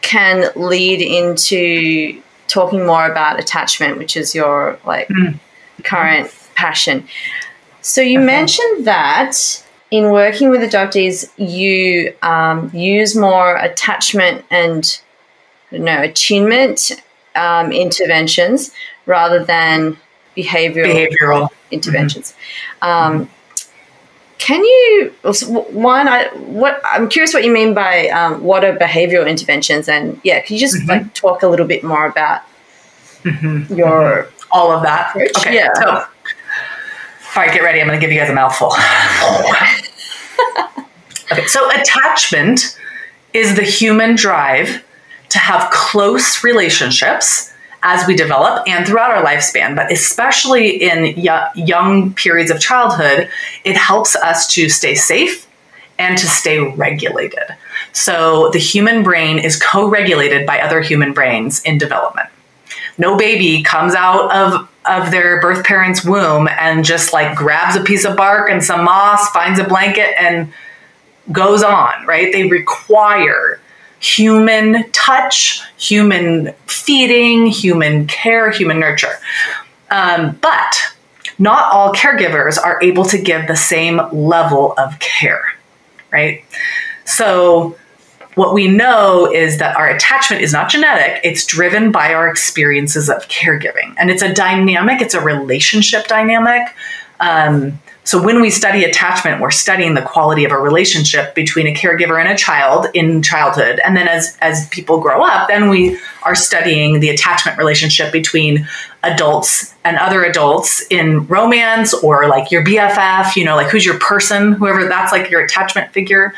can 0.00 0.50
lead 0.56 1.02
into 1.02 2.22
talking 2.48 2.86
more 2.86 3.04
about 3.04 3.38
attachment, 3.38 3.98
which 3.98 4.16
is 4.16 4.34
your 4.34 4.78
like 4.86 5.06
mm. 5.08 5.38
current 5.84 6.34
passion. 6.54 7.06
So 7.82 8.00
you 8.00 8.18
okay. 8.18 8.26
mentioned 8.26 8.86
that 8.86 9.62
in 9.90 10.10
working 10.10 10.48
with 10.48 10.62
adoptees, 10.62 11.30
you 11.36 12.14
um, 12.22 12.70
use 12.72 13.14
more 13.14 13.56
attachment 13.56 14.46
and 14.50 14.98
no 15.70 16.00
attunement 16.00 16.92
um, 17.34 17.70
interventions 17.70 18.70
rather 19.04 19.44
than 19.44 19.98
behavioral, 20.34 21.06
behavioral. 21.10 21.48
interventions. 21.70 22.34
Mm-hmm. 22.80 23.22
Um, 23.22 23.30
can 24.38 24.62
you 24.62 25.14
one? 25.70 26.08
I 26.08 26.26
what 26.36 26.80
I'm 26.84 27.08
curious 27.08 27.32
what 27.32 27.44
you 27.44 27.52
mean 27.52 27.74
by 27.74 28.08
um, 28.08 28.42
what 28.42 28.64
are 28.64 28.76
behavioral 28.76 29.28
interventions, 29.28 29.88
and 29.88 30.20
yeah, 30.24 30.40
can 30.40 30.54
you 30.54 30.60
just 30.60 30.76
mm-hmm. 30.76 30.88
like 30.88 31.14
talk 31.14 31.42
a 31.42 31.48
little 31.48 31.66
bit 31.66 31.82
more 31.82 32.06
about 32.06 32.42
mm-hmm. 33.22 33.74
your 33.74 34.24
mm-hmm. 34.24 34.48
all 34.52 34.72
of 34.72 34.82
that? 34.82 35.10
Approach? 35.10 35.36
Okay, 35.38 35.54
yeah. 35.54 35.72
So, 35.74 35.90
all 35.90 36.06
right, 37.36 37.52
get 37.52 37.62
ready. 37.62 37.80
I'm 37.80 37.86
going 37.86 37.98
to 37.98 38.04
give 38.04 38.12
you 38.12 38.20
guys 38.20 38.30
a 38.30 38.34
mouthful. 38.34 38.68
okay, 41.32 41.46
so 41.46 41.70
attachment 41.70 42.78
is 43.32 43.56
the 43.56 43.62
human 43.62 44.16
drive 44.16 44.84
to 45.30 45.38
have 45.38 45.70
close 45.70 46.44
relationships 46.44 47.52
as 47.86 48.04
we 48.04 48.16
develop 48.16 48.66
and 48.66 48.84
throughout 48.84 49.12
our 49.12 49.24
lifespan, 49.24 49.76
but 49.76 49.92
especially 49.92 50.82
in 50.82 51.14
y- 51.22 51.50
young 51.54 52.12
periods 52.14 52.50
of 52.50 52.58
childhood, 52.58 53.30
it 53.64 53.76
helps 53.76 54.16
us 54.16 54.48
to 54.54 54.68
stay 54.68 54.96
safe 54.96 55.46
and 55.96 56.18
to 56.18 56.26
stay 56.26 56.58
regulated. 56.58 57.44
So 57.92 58.50
the 58.52 58.58
human 58.58 59.04
brain 59.04 59.38
is 59.38 59.56
co 59.56 59.88
regulated 59.88 60.46
by 60.46 60.60
other 60.60 60.80
human 60.80 61.12
brains 61.12 61.62
in 61.62 61.78
development. 61.78 62.28
No 62.98 63.16
baby 63.16 63.62
comes 63.62 63.94
out 63.94 64.32
of 64.34 64.68
of 64.84 65.10
their 65.12 65.40
birth 65.40 65.64
parent's 65.64 66.04
womb 66.04 66.48
and 66.48 66.84
just 66.84 67.12
like 67.12 67.36
grabs 67.36 67.76
a 67.76 67.82
piece 67.82 68.04
of 68.04 68.16
bark 68.16 68.50
and 68.50 68.62
some 68.62 68.84
moss, 68.84 69.30
finds 69.30 69.58
a 69.58 69.64
blanket, 69.64 70.10
and 70.18 70.52
goes 71.30 71.62
on, 71.62 72.06
right? 72.06 72.32
They 72.32 72.48
require 72.48 73.60
human 74.00 74.90
touch, 74.92 75.62
human 75.76 76.52
feeding, 76.66 77.46
human 77.46 78.06
care, 78.06 78.50
human 78.50 78.78
nurture. 78.78 79.14
Um, 79.90 80.38
but 80.42 80.76
not 81.38 81.72
all 81.72 81.92
caregivers 81.92 82.58
are 82.62 82.82
able 82.82 83.04
to 83.06 83.18
give 83.18 83.46
the 83.46 83.56
same 83.56 84.00
level 84.12 84.74
of 84.78 84.98
care, 84.98 85.44
right? 86.10 86.44
So 87.04 87.76
what 88.34 88.52
we 88.52 88.68
know 88.68 89.32
is 89.32 89.58
that 89.58 89.76
our 89.76 89.88
attachment 89.88 90.42
is 90.42 90.52
not 90.52 90.70
genetic, 90.70 91.20
it's 91.24 91.44
driven 91.46 91.90
by 91.90 92.12
our 92.12 92.28
experiences 92.28 93.08
of 93.08 93.26
caregiving. 93.28 93.94
And 93.98 94.10
it's 94.10 94.22
a 94.22 94.32
dynamic, 94.32 95.00
it's 95.00 95.14
a 95.14 95.20
relationship 95.20 96.06
dynamic. 96.06 96.62
Um, 97.18 97.80
so 98.06 98.22
when 98.22 98.40
we 98.40 98.50
study 98.50 98.84
attachment, 98.84 99.40
we're 99.40 99.50
studying 99.50 99.94
the 99.94 100.02
quality 100.02 100.44
of 100.44 100.52
a 100.52 100.56
relationship 100.56 101.34
between 101.34 101.66
a 101.66 101.74
caregiver 101.74 102.20
and 102.20 102.28
a 102.28 102.36
child 102.36 102.86
in 102.94 103.20
childhood. 103.20 103.80
And 103.84 103.96
then 103.96 104.06
as, 104.06 104.38
as 104.40 104.68
people 104.68 105.00
grow 105.00 105.24
up, 105.24 105.48
then 105.48 105.68
we 105.68 105.98
are 106.22 106.36
studying 106.36 107.00
the 107.00 107.08
attachment 107.08 107.58
relationship 107.58 108.12
between 108.12 108.68
adults 109.02 109.74
and 109.84 109.96
other 109.96 110.22
adults 110.22 110.86
in 110.88 111.26
romance 111.26 111.94
or 111.94 112.28
like 112.28 112.52
your 112.52 112.64
BFF, 112.64 113.34
you 113.34 113.44
know, 113.44 113.56
like 113.56 113.66
who's 113.66 113.84
your 113.84 113.98
person, 113.98 114.52
whoever 114.52 114.88
that's 114.88 115.10
like 115.10 115.28
your 115.28 115.44
attachment 115.44 115.92
figure. 115.92 116.32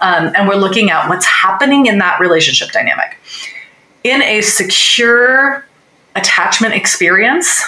Um, 0.00 0.32
and 0.36 0.48
we're 0.48 0.54
looking 0.54 0.92
at 0.92 1.08
what's 1.08 1.26
happening 1.26 1.86
in 1.86 1.98
that 1.98 2.20
relationship 2.20 2.70
dynamic. 2.70 3.18
In 4.04 4.22
a 4.22 4.42
secure 4.42 5.66
attachment 6.14 6.74
experience, 6.74 7.64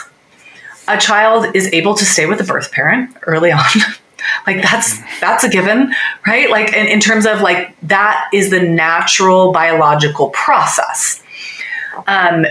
a 0.97 1.01
child 1.01 1.55
is 1.55 1.73
able 1.73 1.95
to 1.95 2.05
stay 2.05 2.27
with 2.27 2.39
the 2.39 2.45
birth 2.45 2.71
parent 2.73 3.17
early 3.27 3.53
on, 3.53 3.65
Like 4.47 4.63
that's 4.63 4.99
that's 5.21 5.45
a 5.45 5.49
given, 5.49 5.95
right? 6.27 6.51
Like 6.51 6.73
in, 6.73 6.87
in 6.87 7.01
terms 7.01 7.27
of 7.27 7.41
like 7.41 7.77
that 7.83 8.29
is 8.33 8.51
the 8.51 8.61
natural 8.61 9.53
biological 9.53 10.31
process. 10.31 11.23
Um, 12.07 12.47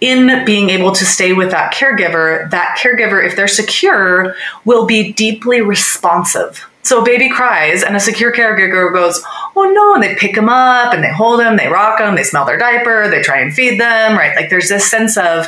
in 0.00 0.44
being 0.46 0.70
able 0.70 0.92
to 0.92 1.04
stay 1.04 1.34
with 1.34 1.50
that 1.50 1.74
caregiver, 1.74 2.50
that 2.50 2.78
caregiver, 2.80 3.22
if 3.22 3.36
they're 3.36 3.46
secure, 3.46 4.34
will 4.64 4.86
be 4.86 5.12
deeply 5.12 5.60
responsive. 5.60 6.66
So 6.82 7.02
a 7.02 7.04
baby 7.04 7.28
cries 7.28 7.82
and 7.82 7.94
a 7.94 8.00
secure 8.00 8.32
caregiver 8.32 8.90
goes, 8.94 9.22
oh 9.54 9.70
no, 9.70 9.94
and 9.94 10.02
they 10.02 10.14
pick 10.14 10.34
them 10.34 10.48
up 10.48 10.94
and 10.94 11.04
they 11.04 11.12
hold 11.12 11.40
them, 11.40 11.58
they 11.58 11.68
rock 11.68 11.98
them, 11.98 12.16
they 12.16 12.22
smell 12.22 12.46
their 12.46 12.56
diaper, 12.56 13.10
they 13.10 13.20
try 13.20 13.40
and 13.40 13.52
feed 13.52 13.78
them, 13.78 14.16
right? 14.16 14.34
Like 14.34 14.48
there's 14.48 14.70
this 14.70 14.90
sense 14.90 15.18
of, 15.18 15.46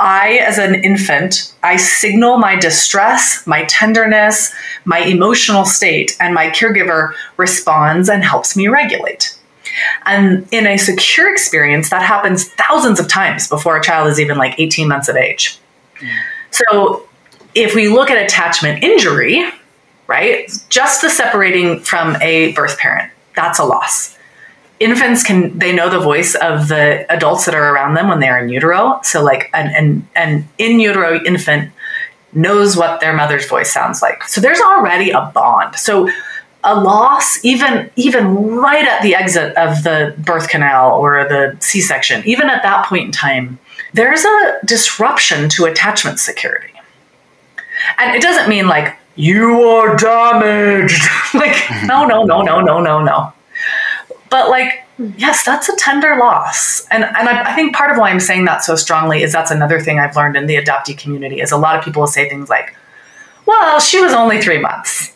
I, 0.00 0.38
as 0.38 0.58
an 0.58 0.74
infant, 0.82 1.54
I 1.62 1.76
signal 1.76 2.38
my 2.38 2.56
distress, 2.56 3.46
my 3.46 3.64
tenderness, 3.64 4.52
my 4.84 4.98
emotional 4.98 5.64
state, 5.64 6.16
and 6.20 6.34
my 6.34 6.48
caregiver 6.48 7.12
responds 7.36 8.08
and 8.08 8.24
helps 8.24 8.56
me 8.56 8.68
regulate. 8.68 9.38
And 10.06 10.46
in 10.52 10.66
a 10.66 10.76
secure 10.76 11.30
experience, 11.32 11.90
that 11.90 12.02
happens 12.02 12.48
thousands 12.50 13.00
of 13.00 13.08
times 13.08 13.48
before 13.48 13.76
a 13.76 13.82
child 13.82 14.08
is 14.08 14.20
even 14.20 14.36
like 14.36 14.58
18 14.58 14.88
months 14.88 15.08
of 15.08 15.16
age. 15.16 15.58
So 16.50 17.08
if 17.54 17.74
we 17.74 17.88
look 17.88 18.10
at 18.10 18.22
attachment 18.22 18.82
injury, 18.82 19.44
right, 20.06 20.50
just 20.68 21.02
the 21.02 21.10
separating 21.10 21.80
from 21.80 22.16
a 22.20 22.52
birth 22.52 22.78
parent, 22.78 23.10
that's 23.34 23.58
a 23.58 23.64
loss. 23.64 24.13
Infants 24.84 25.22
can 25.22 25.58
they 25.58 25.72
know 25.72 25.88
the 25.88 25.98
voice 25.98 26.34
of 26.34 26.68
the 26.68 27.10
adults 27.10 27.46
that 27.46 27.54
are 27.54 27.74
around 27.74 27.94
them 27.94 28.08
when 28.08 28.20
they're 28.20 28.38
in 28.38 28.50
utero. 28.50 29.00
So 29.02 29.22
like 29.22 29.48
an 29.54 29.74
an, 29.74 30.08
an 30.14 30.48
in 30.58 30.78
utero 30.78 31.22
infant 31.24 31.72
knows 32.34 32.76
what 32.76 33.00
their 33.00 33.14
mother's 33.14 33.46
voice 33.46 33.72
sounds 33.72 34.02
like. 34.02 34.24
So 34.24 34.40
there's 34.40 34.60
already 34.60 35.10
a 35.10 35.30
bond. 35.34 35.76
So 35.76 36.10
a 36.64 36.78
loss, 36.78 37.44
even 37.44 37.90
even 37.96 38.34
right 38.56 38.86
at 38.86 39.02
the 39.02 39.14
exit 39.14 39.56
of 39.56 39.82
the 39.84 40.14
birth 40.18 40.48
canal 40.48 40.92
or 40.92 41.24
the 41.28 41.56
C-section, 41.60 42.22
even 42.26 42.50
at 42.50 42.62
that 42.62 42.86
point 42.86 43.06
in 43.06 43.12
time, 43.12 43.58
there's 43.92 44.24
a 44.24 44.58
disruption 44.64 45.48
to 45.50 45.64
attachment 45.64 46.18
security. 46.18 46.72
And 47.98 48.14
it 48.14 48.22
doesn't 48.22 48.48
mean 48.48 48.66
like 48.66 48.96
you 49.16 49.62
are 49.62 49.96
damaged. 49.96 51.02
like 51.34 51.56
no, 51.84 52.06
no, 52.06 52.24
no, 52.24 52.42
no, 52.42 52.60
no, 52.60 52.80
no, 52.80 53.02
no. 53.02 53.32
But 54.34 54.50
like 54.50 54.82
yes, 55.16 55.44
that's 55.44 55.68
a 55.68 55.76
tender 55.76 56.16
loss. 56.16 56.88
And 56.88 57.04
and 57.04 57.28
I, 57.28 57.52
I 57.52 57.54
think 57.54 57.72
part 57.72 57.92
of 57.92 57.98
why 57.98 58.10
I'm 58.10 58.18
saying 58.18 58.46
that 58.46 58.64
so 58.64 58.74
strongly 58.74 59.22
is 59.22 59.30
that's 59.30 59.52
another 59.52 59.78
thing 59.78 60.00
I've 60.00 60.16
learned 60.16 60.34
in 60.34 60.46
the 60.46 60.56
adoptee 60.56 60.98
community 60.98 61.40
is 61.40 61.52
a 61.52 61.56
lot 61.56 61.78
of 61.78 61.84
people 61.84 62.00
will 62.00 62.08
say 62.08 62.28
things 62.28 62.48
like, 62.50 62.74
"Well, 63.46 63.78
she 63.78 64.00
was 64.00 64.12
only 64.12 64.42
three 64.42 64.58
months." 64.58 65.12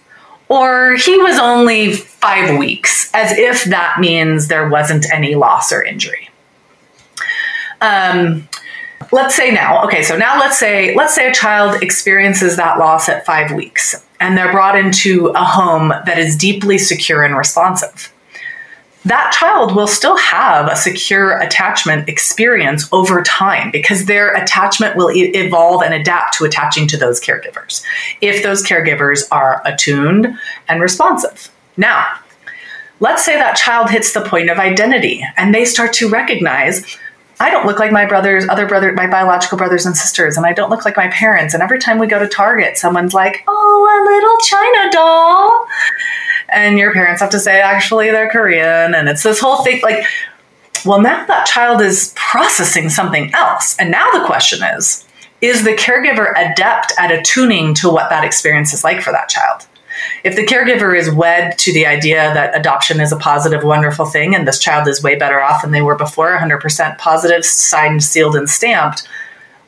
or 0.49 0.95
he 0.95 1.19
was 1.19 1.37
only 1.37 1.95
five 1.95 2.57
weeks, 2.57 3.11
as 3.13 3.37
if 3.37 3.65
that 3.65 3.99
means 3.99 4.47
there 4.47 4.69
wasn't 4.69 5.05
any 5.13 5.35
loss 5.35 5.73
or 5.73 5.83
injury. 5.83 6.31
Um, 7.83 8.49
let's 9.11 9.35
say 9.35 9.51
now, 9.51 9.85
okay, 9.85 10.05
so 10.05 10.17
now 10.17 10.39
let's 10.39 10.59
say 10.59 10.95
let's 10.95 11.15
say 11.15 11.29
a 11.29 11.35
child 11.35 11.83
experiences 11.83 12.57
that 12.57 12.79
loss 12.79 13.09
at 13.09 13.27
five 13.27 13.51
weeks, 13.51 13.97
and 14.21 14.39
they're 14.39 14.53
brought 14.53 14.79
into 14.79 15.27
a 15.35 15.45
home 15.45 15.89
that 16.07 16.19
is 16.19 16.37
deeply 16.37 16.79
secure 16.79 17.25
and 17.25 17.37
responsive 17.37 18.13
that 19.05 19.33
child 19.39 19.75
will 19.75 19.87
still 19.87 20.17
have 20.17 20.71
a 20.71 20.77
secure 20.77 21.39
attachment 21.39 22.09
experience 22.09 22.89
over 22.93 23.23
time 23.23 23.71
because 23.71 24.07
their 24.07 24.35
attachment 24.35 24.97
will 24.97 25.11
e- 25.11 25.31
evolve 25.35 25.83
and 25.83 25.95
adapt 25.95 26.37
to 26.37 26.45
attaching 26.45 26.87
to 26.89 26.97
those 26.97 27.21
caregivers 27.21 27.83
if 28.21 28.43
those 28.43 28.63
caregivers 28.67 29.27
are 29.31 29.63
attuned 29.65 30.27
and 30.69 30.83
responsive. 30.83 31.51
Now, 31.77 32.07
let's 33.01 33.25
say 33.25 33.37
that 33.37 33.57
child 33.57 33.91
hits 33.91 34.13
the 34.13 34.23
point 34.23 34.51
of 34.51 34.59
identity 34.59 35.25
and 35.37 35.55
they 35.55 35.65
start 35.65 35.93
to 35.95 36.09
recognize 36.09 36.99
I 37.41 37.51
don't 37.51 37.67
look 37.67 37.79
like 37.79 37.93
my 37.93 38.05
brothers, 38.05 38.49
other 38.49 38.67
brother, 38.67 38.93
my 38.93 39.07
biological 39.07 39.59
brothers 39.59 39.87
and 39.87 39.97
sisters, 39.97 40.37
and 40.37 40.45
I 40.45 40.53
don't 40.53 40.71
look 40.71 40.85
like 40.85 40.97
my 40.97 41.07
parents. 41.09 41.55
And 41.55 41.63
every 41.63 41.79
time 41.79 41.99
we 42.01 42.09
go 42.09 42.19
to 42.19 42.27
Target, 42.27 42.77
someone's 42.77 43.15
like, 43.15 43.45
"Oh, 43.47 43.87
a 43.87 43.99
little 44.11 44.39
China 44.39 44.91
doll," 44.91 45.67
and 46.49 46.79
your 46.79 46.93
parents 46.93 47.21
have 47.21 47.31
to 47.31 47.41
say, 47.41 47.61
"Actually, 47.61 48.11
they're 48.11 48.31
Korean," 48.31 48.95
and 48.95 49.09
it's 49.09 49.23
this 49.23 49.41
whole 49.41 49.63
thing. 49.65 49.81
Like, 49.83 50.05
well, 50.85 51.01
now 51.01 51.25
that 51.27 51.47
child 51.47 51.81
is 51.81 52.13
processing 52.17 52.89
something 52.89 53.33
else, 53.35 53.77
and 53.79 53.91
now 53.91 54.11
the 54.13 54.25
question 54.25 54.63
is: 54.63 55.05
Is 55.41 55.65
the 55.65 55.75
caregiver 55.75 56.33
adept 56.37 56.93
at 56.99 57.11
attuning 57.11 57.75
to 57.75 57.91
what 57.91 58.11
that 58.11 58.25
experience 58.25 58.73
is 58.73 58.85
like 58.85 59.01
for 59.01 59.13
that 59.13 59.29
child? 59.29 59.67
if 60.25 60.37
the 60.37 60.45
caregiver 60.45 60.97
is 60.97 61.11
wed 61.11 61.57
to 61.59 61.73
the 61.73 61.87
idea 61.87 62.33
that 62.35 62.57
adoption 62.57 63.01
is 63.01 63.13
a 63.13 63.17
positive, 63.17 63.65
wonderful 63.65 64.07
thing, 64.07 64.35
and 64.35 64.47
this 64.47 64.59
child 64.59 64.89
is 64.89 65.03
way 65.03 65.17
better 65.17 65.41
off 65.41 65.63
than 65.63 65.71
they 65.71 65.83
were 65.83 65.97
before, 65.97 66.37
100% 66.37 66.99
positive, 66.99 67.45
signed, 67.45 68.03
sealed, 68.03 68.37
and 68.37 68.49
stamped, 68.49 69.09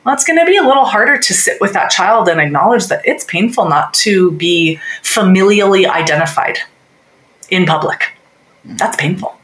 well, 0.03 0.15
it's 0.15 0.25
going 0.25 0.39
to 0.39 0.45
be 0.45 0.57
a 0.57 0.63
little 0.63 0.85
harder 0.85 1.17
to 1.17 1.33
sit 1.33 1.61
with 1.61 1.73
that 1.73 1.91
child 1.91 2.27
and 2.27 2.41
acknowledge 2.41 2.87
that 2.87 3.05
it's 3.05 3.23
painful 3.25 3.69
not 3.69 3.93
to 3.93 4.31
be 4.31 4.79
familially 5.03 5.87
identified 5.87 6.57
in 7.51 7.65
public. 7.65 8.13
That's 8.65 8.95
painful. 8.95 9.37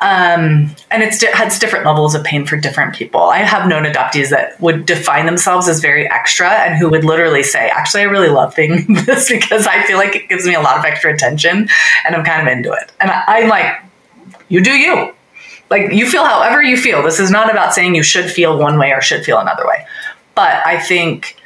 Um, 0.00 0.74
and 0.90 1.02
it's 1.02 1.22
has 1.22 1.58
different 1.58 1.84
levels 1.84 2.14
of 2.14 2.22
pain 2.22 2.46
for 2.46 2.56
different 2.56 2.94
people. 2.94 3.20
I 3.20 3.38
have 3.38 3.68
known 3.68 3.84
adoptees 3.84 4.30
that 4.30 4.60
would 4.60 4.86
define 4.86 5.26
themselves 5.26 5.68
as 5.68 5.80
very 5.80 6.08
extra 6.08 6.48
and 6.48 6.76
who 6.76 6.88
would 6.90 7.04
literally 7.04 7.42
say, 7.42 7.68
actually, 7.70 8.02
I 8.02 8.06
really 8.06 8.28
love 8.28 8.54
being 8.54 8.86
this 9.06 9.28
because 9.28 9.66
I 9.66 9.82
feel 9.84 9.98
like 9.98 10.14
it 10.14 10.28
gives 10.28 10.46
me 10.46 10.54
a 10.54 10.60
lot 10.60 10.78
of 10.78 10.84
extra 10.84 11.12
attention 11.12 11.68
and 12.04 12.14
I'm 12.14 12.24
kind 12.24 12.46
of 12.46 12.52
into 12.52 12.72
it. 12.72 12.92
And 13.00 13.10
I, 13.10 13.24
I'm 13.26 13.48
like, 13.48 13.82
you 14.48 14.62
do 14.62 14.72
you. 14.72 15.12
Like, 15.70 15.92
you 15.92 16.08
feel 16.08 16.24
however 16.24 16.62
you 16.62 16.76
feel. 16.76 17.02
This 17.02 17.18
is 17.18 17.30
not 17.30 17.50
about 17.50 17.74
saying 17.74 17.94
you 17.94 18.02
should 18.02 18.30
feel 18.30 18.56
one 18.56 18.78
way 18.78 18.92
or 18.92 19.00
should 19.00 19.24
feel 19.24 19.38
another 19.38 19.66
way. 19.66 19.84
But 20.34 20.64
I 20.64 20.78
think 20.78 21.36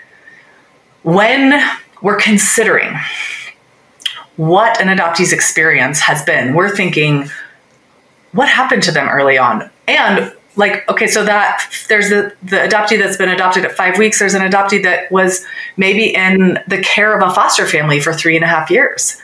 when 1.03 1.61
we're 2.03 2.19
considering 2.19 2.95
what 4.37 4.81
an 4.81 4.89
adoptee's 4.89 5.33
experience 5.33 6.01
has 6.01 6.23
been, 6.25 6.55
we're 6.55 6.75
thinking, 6.75 7.29
what 8.33 8.49
happened 8.49 8.83
to 8.85 8.93
them 8.93 9.09
early 9.09 9.39
on? 9.39 9.71
And 9.87 10.33
like 10.57 10.87
okay 10.89 11.07
so 11.07 11.25
that 11.25 11.67
there's 11.89 12.11
the 12.11 12.35
the 12.43 12.57
adoptee 12.57 12.99
that's 12.99 13.17
been 13.17 13.29
adopted 13.29 13.65
at 13.65 13.73
five 13.73 13.99
weeks. 13.99 14.19
There's 14.19 14.35
an 14.35 14.43
adoptee 14.43 14.83
that 14.83 15.11
was 15.11 15.45
maybe 15.77 16.15
in 16.15 16.59
the 16.69 16.81
care 16.83 17.17
of 17.17 17.27
a 17.27 17.35
foster 17.35 17.67
family 17.67 18.01
for 18.01 18.13
three 18.13 18.37
and 18.37 18.45
a 18.45 18.49
half 18.49 18.71
years. 18.71 19.19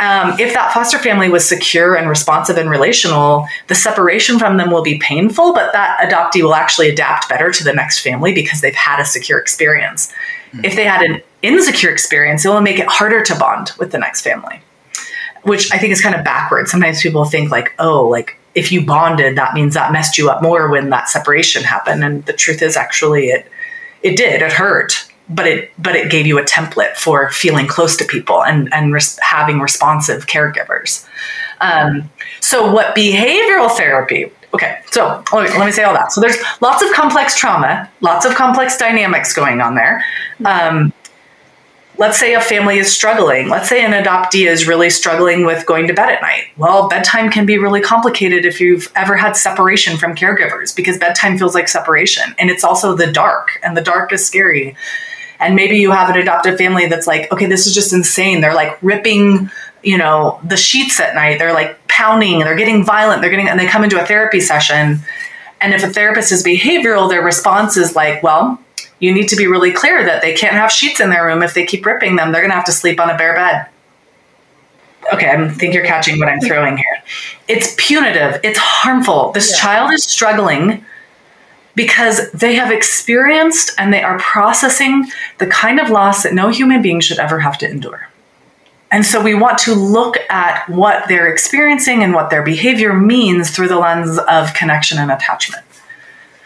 Um, 0.00 0.38
if 0.40 0.52
that 0.54 0.74
foster 0.74 0.98
family 0.98 1.28
was 1.28 1.48
secure 1.48 1.94
and 1.94 2.08
responsive 2.08 2.56
and 2.56 2.68
relational 2.68 3.46
the 3.68 3.74
separation 3.74 4.38
from 4.38 4.56
them 4.56 4.70
will 4.70 4.82
be 4.82 4.98
painful 4.98 5.54
but 5.54 5.72
that 5.74 6.00
adoptee 6.00 6.42
will 6.42 6.54
actually 6.54 6.88
adapt 6.88 7.28
better 7.28 7.52
to 7.52 7.62
the 7.62 7.72
next 7.72 8.00
family 8.00 8.34
because 8.34 8.62
they've 8.62 8.74
had 8.74 9.00
a 9.00 9.04
secure 9.04 9.38
experience. 9.38 10.12
Mm-hmm. 10.52 10.64
if 10.64 10.74
they 10.74 10.84
had 10.84 11.02
an 11.02 11.22
insecure 11.42 11.90
experience 11.90 12.44
it 12.44 12.48
will 12.48 12.60
make 12.60 12.78
it 12.78 12.86
harder 12.86 13.22
to 13.22 13.34
bond 13.36 13.72
with 13.78 13.92
the 13.92 13.98
next 13.98 14.22
family 14.22 14.62
which 15.42 15.72
I 15.72 15.78
think 15.78 15.92
is 15.92 16.00
kind 16.00 16.14
of 16.14 16.24
backwards. 16.24 16.70
Sometimes 16.70 17.02
people 17.02 17.24
think 17.24 17.50
like, 17.50 17.74
oh, 17.78 18.06
like 18.08 18.38
if 18.54 18.70
you 18.70 18.84
bonded, 18.84 19.36
that 19.36 19.54
means 19.54 19.74
that 19.74 19.92
messed 19.92 20.18
you 20.18 20.30
up 20.30 20.42
more 20.42 20.68
when 20.68 20.90
that 20.90 21.08
separation 21.08 21.62
happened. 21.62 22.04
And 22.04 22.24
the 22.26 22.32
truth 22.32 22.62
is 22.62 22.76
actually 22.76 23.28
it 23.28 23.50
it 24.02 24.16
did. 24.16 24.42
It 24.42 24.52
hurt, 24.52 25.08
but 25.28 25.46
it 25.46 25.70
but 25.78 25.96
it 25.96 26.10
gave 26.10 26.26
you 26.26 26.38
a 26.38 26.42
template 26.42 26.96
for 26.96 27.30
feeling 27.30 27.66
close 27.66 27.96
to 27.96 28.04
people 28.04 28.44
and 28.44 28.72
and 28.72 28.92
res- 28.92 29.18
having 29.20 29.60
responsive 29.60 30.26
caregivers. 30.26 31.06
Um, 31.60 32.10
so 32.40 32.72
what 32.72 32.96
behavioral 32.96 33.70
therapy? 33.70 34.30
Okay, 34.54 34.80
so 34.90 35.24
let 35.32 35.50
me, 35.50 35.58
let 35.58 35.64
me 35.64 35.72
say 35.72 35.82
all 35.84 35.94
that. 35.94 36.12
So 36.12 36.20
there's 36.20 36.36
lots 36.60 36.84
of 36.84 36.92
complex 36.92 37.38
trauma, 37.38 37.88
lots 38.00 38.26
of 38.26 38.34
complex 38.34 38.76
dynamics 38.76 39.32
going 39.32 39.62
on 39.62 39.76
there. 39.76 40.04
Um, 40.44 40.92
let's 41.98 42.18
say 42.18 42.34
a 42.34 42.40
family 42.40 42.78
is 42.78 42.92
struggling. 42.92 43.48
Let's 43.48 43.68
say 43.68 43.84
an 43.84 43.92
adoptee 43.92 44.48
is 44.48 44.66
really 44.66 44.90
struggling 44.90 45.44
with 45.44 45.66
going 45.66 45.86
to 45.86 45.94
bed 45.94 46.10
at 46.10 46.22
night. 46.22 46.44
Well, 46.56 46.88
bedtime 46.88 47.30
can 47.30 47.46
be 47.46 47.58
really 47.58 47.80
complicated 47.80 48.44
if 48.44 48.60
you've 48.60 48.90
ever 48.96 49.16
had 49.16 49.36
separation 49.36 49.98
from 49.98 50.14
caregivers 50.14 50.74
because 50.74 50.98
bedtime 50.98 51.38
feels 51.38 51.54
like 51.54 51.68
separation. 51.68 52.34
And 52.38 52.50
it's 52.50 52.64
also 52.64 52.94
the 52.94 53.12
dark, 53.12 53.58
and 53.62 53.76
the 53.76 53.82
dark 53.82 54.12
is 54.12 54.24
scary. 54.24 54.76
And 55.38 55.56
maybe 55.56 55.76
you 55.78 55.90
have 55.90 56.08
an 56.08 56.20
adoptive 56.20 56.56
family 56.56 56.86
that's 56.86 57.06
like, 57.06 57.30
okay, 57.32 57.46
this 57.46 57.66
is 57.66 57.74
just 57.74 57.92
insane. 57.92 58.40
They're 58.40 58.54
like 58.54 58.78
ripping, 58.80 59.50
you 59.82 59.98
know, 59.98 60.40
the 60.44 60.56
sheets 60.56 61.00
at 61.00 61.14
night. 61.14 61.38
They're 61.38 61.52
like 61.52 61.86
pounding, 61.88 62.40
they're 62.40 62.56
getting 62.56 62.84
violent, 62.84 63.20
they're 63.20 63.30
getting, 63.30 63.48
and 63.48 63.58
they 63.58 63.66
come 63.66 63.84
into 63.84 64.00
a 64.00 64.06
therapy 64.06 64.40
session. 64.40 65.00
And 65.60 65.74
if 65.74 65.84
a 65.84 65.88
therapist 65.88 66.32
is 66.32 66.42
behavioral, 66.42 67.08
their 67.08 67.22
response 67.22 67.76
is 67.76 67.94
like, 67.94 68.22
well, 68.22 68.58
you 69.02 69.12
need 69.12 69.28
to 69.28 69.36
be 69.36 69.48
really 69.48 69.72
clear 69.72 70.04
that 70.04 70.22
they 70.22 70.32
can't 70.32 70.52
have 70.52 70.70
sheets 70.70 71.00
in 71.00 71.10
their 71.10 71.26
room. 71.26 71.42
If 71.42 71.54
they 71.54 71.66
keep 71.66 71.84
ripping 71.84 72.14
them, 72.14 72.30
they're 72.30 72.40
going 72.40 72.52
to 72.52 72.56
have 72.56 72.64
to 72.66 72.72
sleep 72.72 73.00
on 73.00 73.10
a 73.10 73.16
bare 73.18 73.34
bed. 73.34 73.66
Okay, 75.12 75.28
I 75.28 75.48
think 75.48 75.74
you're 75.74 75.84
catching 75.84 76.20
what 76.20 76.28
I'm 76.28 76.40
throwing 76.40 76.76
here. 76.76 77.02
It's 77.48 77.74
punitive, 77.76 78.38
it's 78.44 78.60
harmful. 78.60 79.32
This 79.32 79.50
yeah. 79.50 79.58
child 79.58 79.92
is 79.92 80.04
struggling 80.04 80.84
because 81.74 82.30
they 82.30 82.54
have 82.54 82.70
experienced 82.70 83.72
and 83.76 83.92
they 83.92 84.02
are 84.04 84.20
processing 84.20 85.10
the 85.38 85.48
kind 85.48 85.80
of 85.80 85.90
loss 85.90 86.22
that 86.22 86.32
no 86.32 86.48
human 86.50 86.80
being 86.80 87.00
should 87.00 87.18
ever 87.18 87.40
have 87.40 87.58
to 87.58 87.68
endure. 87.68 88.08
And 88.92 89.04
so 89.04 89.20
we 89.20 89.34
want 89.34 89.58
to 89.60 89.74
look 89.74 90.18
at 90.30 90.68
what 90.68 91.08
they're 91.08 91.32
experiencing 91.32 92.04
and 92.04 92.14
what 92.14 92.30
their 92.30 92.42
behavior 92.44 92.92
means 92.92 93.50
through 93.50 93.68
the 93.68 93.78
lens 93.78 94.16
of 94.28 94.54
connection 94.54 94.98
and 94.98 95.10
attachment. 95.10 95.64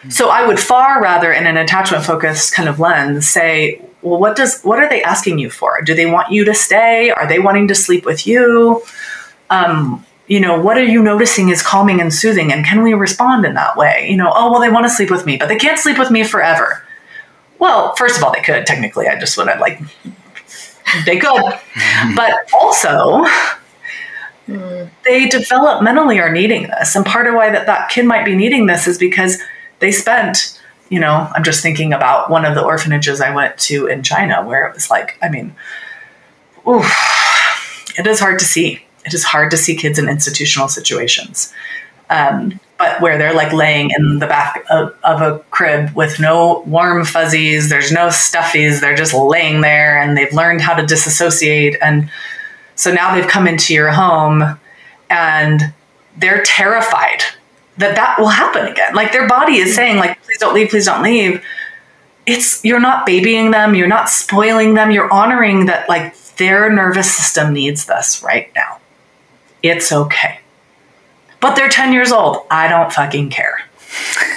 So 0.09 0.29
I 0.29 0.45
would 0.45 0.59
far 0.59 1.01
rather 1.01 1.31
in 1.31 1.47
an 1.47 1.57
attachment 1.57 2.03
focused 2.03 2.53
kind 2.53 2.69
of 2.69 2.79
lens 2.79 3.27
say, 3.27 3.81
well, 4.01 4.19
what 4.19 4.35
does 4.35 4.61
what 4.61 4.79
are 4.79 4.87
they 4.87 5.03
asking 5.03 5.39
you 5.39 5.49
for? 5.49 5.81
Do 5.81 5.93
they 5.93 6.05
want 6.05 6.31
you 6.31 6.45
to 6.45 6.53
stay? 6.53 7.09
Are 7.09 7.27
they 7.27 7.39
wanting 7.39 7.67
to 7.69 7.75
sleep 7.75 8.05
with 8.05 8.27
you? 8.27 8.83
Um, 9.49 10.05
you 10.27 10.39
know, 10.39 10.59
what 10.59 10.77
are 10.77 10.83
you 10.83 11.01
noticing 11.01 11.49
is 11.49 11.63
calming 11.63 11.99
and 11.99 12.13
soothing? 12.13 12.51
And 12.51 12.65
can 12.65 12.83
we 12.83 12.93
respond 12.93 13.45
in 13.45 13.53
that 13.55 13.75
way? 13.75 14.07
You 14.09 14.17
know, 14.17 14.31
oh 14.33 14.51
well, 14.51 14.61
they 14.61 14.69
want 14.69 14.85
to 14.85 14.89
sleep 14.89 15.09
with 15.09 15.25
me, 15.25 15.37
but 15.37 15.47
they 15.47 15.55
can't 15.55 15.79
sleep 15.79 15.97
with 15.97 16.11
me 16.11 16.23
forever. 16.23 16.83
Well, 17.59 17.95
first 17.95 18.17
of 18.17 18.23
all, 18.23 18.31
they 18.31 18.41
could 18.41 18.65
technically. 18.65 19.07
I 19.07 19.19
just 19.19 19.37
want 19.37 19.49
to 19.49 19.59
like 19.59 19.81
they 21.05 21.17
could, 21.17 21.53
but 22.15 22.33
also 22.53 23.25
they 24.47 25.27
developmentally 25.27 26.21
are 26.21 26.31
needing 26.31 26.67
this, 26.67 26.95
and 26.95 27.05
part 27.05 27.27
of 27.27 27.33
why 27.33 27.49
that 27.49 27.65
that 27.65 27.89
kid 27.89 28.05
might 28.05 28.25
be 28.25 28.35
needing 28.35 28.67
this 28.67 28.87
is 28.87 28.97
because 28.97 29.39
they 29.79 29.91
spent. 29.91 30.59
You 30.89 31.01
know, 31.01 31.29
I'm 31.35 31.43
just 31.43 31.61
thinking 31.61 31.91
about 31.91 32.29
one 32.29 32.45
of 32.45 32.55
the 32.55 32.63
orphanages 32.63 33.19
I 33.19 33.35
went 33.35 33.57
to 33.59 33.87
in 33.87 34.03
China, 34.03 34.45
where 34.45 34.65
it 34.67 34.73
was 34.73 34.89
like, 34.89 35.17
I 35.21 35.27
mean, 35.27 35.53
oof, 36.65 36.89
it 37.97 38.07
is 38.07 38.19
hard 38.19 38.39
to 38.39 38.45
see. 38.45 38.83
It 39.05 39.13
is 39.13 39.23
hard 39.23 39.51
to 39.51 39.57
see 39.57 39.75
kids 39.75 39.99
in 39.99 40.07
institutional 40.07 40.69
situations. 40.69 41.53
Um, 42.09 42.59
but 42.77 43.01
where 43.01 43.17
they're 43.17 43.33
like 43.33 43.51
laying 43.51 43.91
in 43.97 44.19
the 44.19 44.27
back 44.27 44.63
of, 44.69 44.95
of, 45.03 45.21
a 45.21 45.39
crib 45.49 45.93
with 45.95 46.19
no 46.19 46.63
warm 46.65 47.03
fuzzies, 47.03 47.69
there's 47.69 47.91
no 47.91 48.07
stuffies, 48.07 48.79
they're 48.79 48.95
just 48.95 49.13
laying 49.13 49.61
there 49.61 50.01
and 50.01 50.15
they've 50.15 50.31
learned 50.31 50.61
how 50.61 50.73
to 50.75 50.85
disassociate. 50.85 51.75
And 51.81 52.09
so 52.75 52.93
now 52.93 53.15
they've 53.15 53.27
come 53.27 53.47
into 53.47 53.73
your 53.73 53.91
home 53.91 54.59
and 55.09 55.73
they're 56.17 56.43
terrified 56.43 57.23
that 57.77 57.95
that 57.95 58.19
will 58.19 58.27
happen 58.27 58.65
again. 58.65 58.95
Like 58.95 59.11
their 59.11 59.27
body 59.27 59.57
is 59.57 59.69
mm-hmm. 59.69 59.75
saying, 59.75 59.97
like, 59.97 60.21
please 60.23 60.37
don't 60.37 60.53
leave, 60.53 60.69
please 60.69 60.85
don't 60.85 61.03
leave. 61.03 61.43
It's 62.25 62.63
you're 62.65 62.79
not 62.79 63.05
babying 63.05 63.51
them, 63.51 63.75
you're 63.75 63.87
not 63.87 64.09
spoiling 64.09 64.73
them, 64.73 64.91
you're 64.91 65.11
honoring 65.11 65.67
that 65.67 65.87
like 65.87 66.17
their 66.35 66.71
nervous 66.71 67.15
system 67.15 67.53
needs 67.53 67.85
this 67.85 68.21
right 68.23 68.51
now. 68.55 68.79
It's 69.63 69.91
okay 69.91 70.41
but 71.39 71.55
they're 71.55 71.69
10 71.69 71.93
years 71.93 72.11
old. 72.11 72.45
I 72.49 72.67
don't 72.67 72.91
fucking 72.91 73.29
care. 73.29 73.61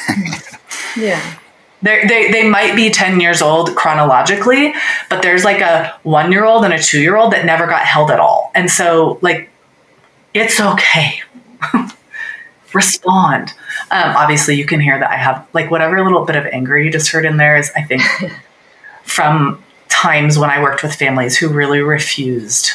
yeah. 0.96 1.36
They're, 1.82 2.06
they 2.06 2.30
they 2.30 2.46
might 2.48 2.76
be 2.76 2.90
10 2.90 3.20
years 3.20 3.40
old 3.40 3.74
chronologically, 3.74 4.74
but 5.08 5.22
there's 5.22 5.44
like 5.44 5.62
a 5.62 5.98
one 6.02 6.30
year 6.30 6.44
old 6.44 6.64
and 6.64 6.74
a 6.74 6.78
two 6.78 7.00
year 7.00 7.16
old 7.16 7.32
that 7.32 7.46
never 7.46 7.66
got 7.66 7.86
held 7.86 8.10
at 8.10 8.20
all. 8.20 8.50
And 8.54 8.70
so, 8.70 9.18
like, 9.22 9.48
it's 10.34 10.60
okay. 10.60 11.22
Respond. 12.74 13.52
Um, 13.90 14.16
obviously, 14.16 14.56
you 14.56 14.66
can 14.66 14.80
hear 14.80 14.98
that 14.98 15.10
I 15.10 15.16
have, 15.16 15.46
like, 15.52 15.70
whatever 15.70 16.02
little 16.02 16.24
bit 16.24 16.36
of 16.36 16.46
anger 16.46 16.78
you 16.78 16.90
just 16.90 17.10
heard 17.10 17.24
in 17.24 17.36
there 17.36 17.56
is, 17.56 17.70
I 17.76 17.82
think, 17.82 18.02
from 19.02 19.62
times 19.88 20.38
when 20.38 20.50
I 20.50 20.62
worked 20.62 20.82
with 20.82 20.94
families 20.94 21.36
who 21.36 21.48
really 21.48 21.80
refused 21.80 22.72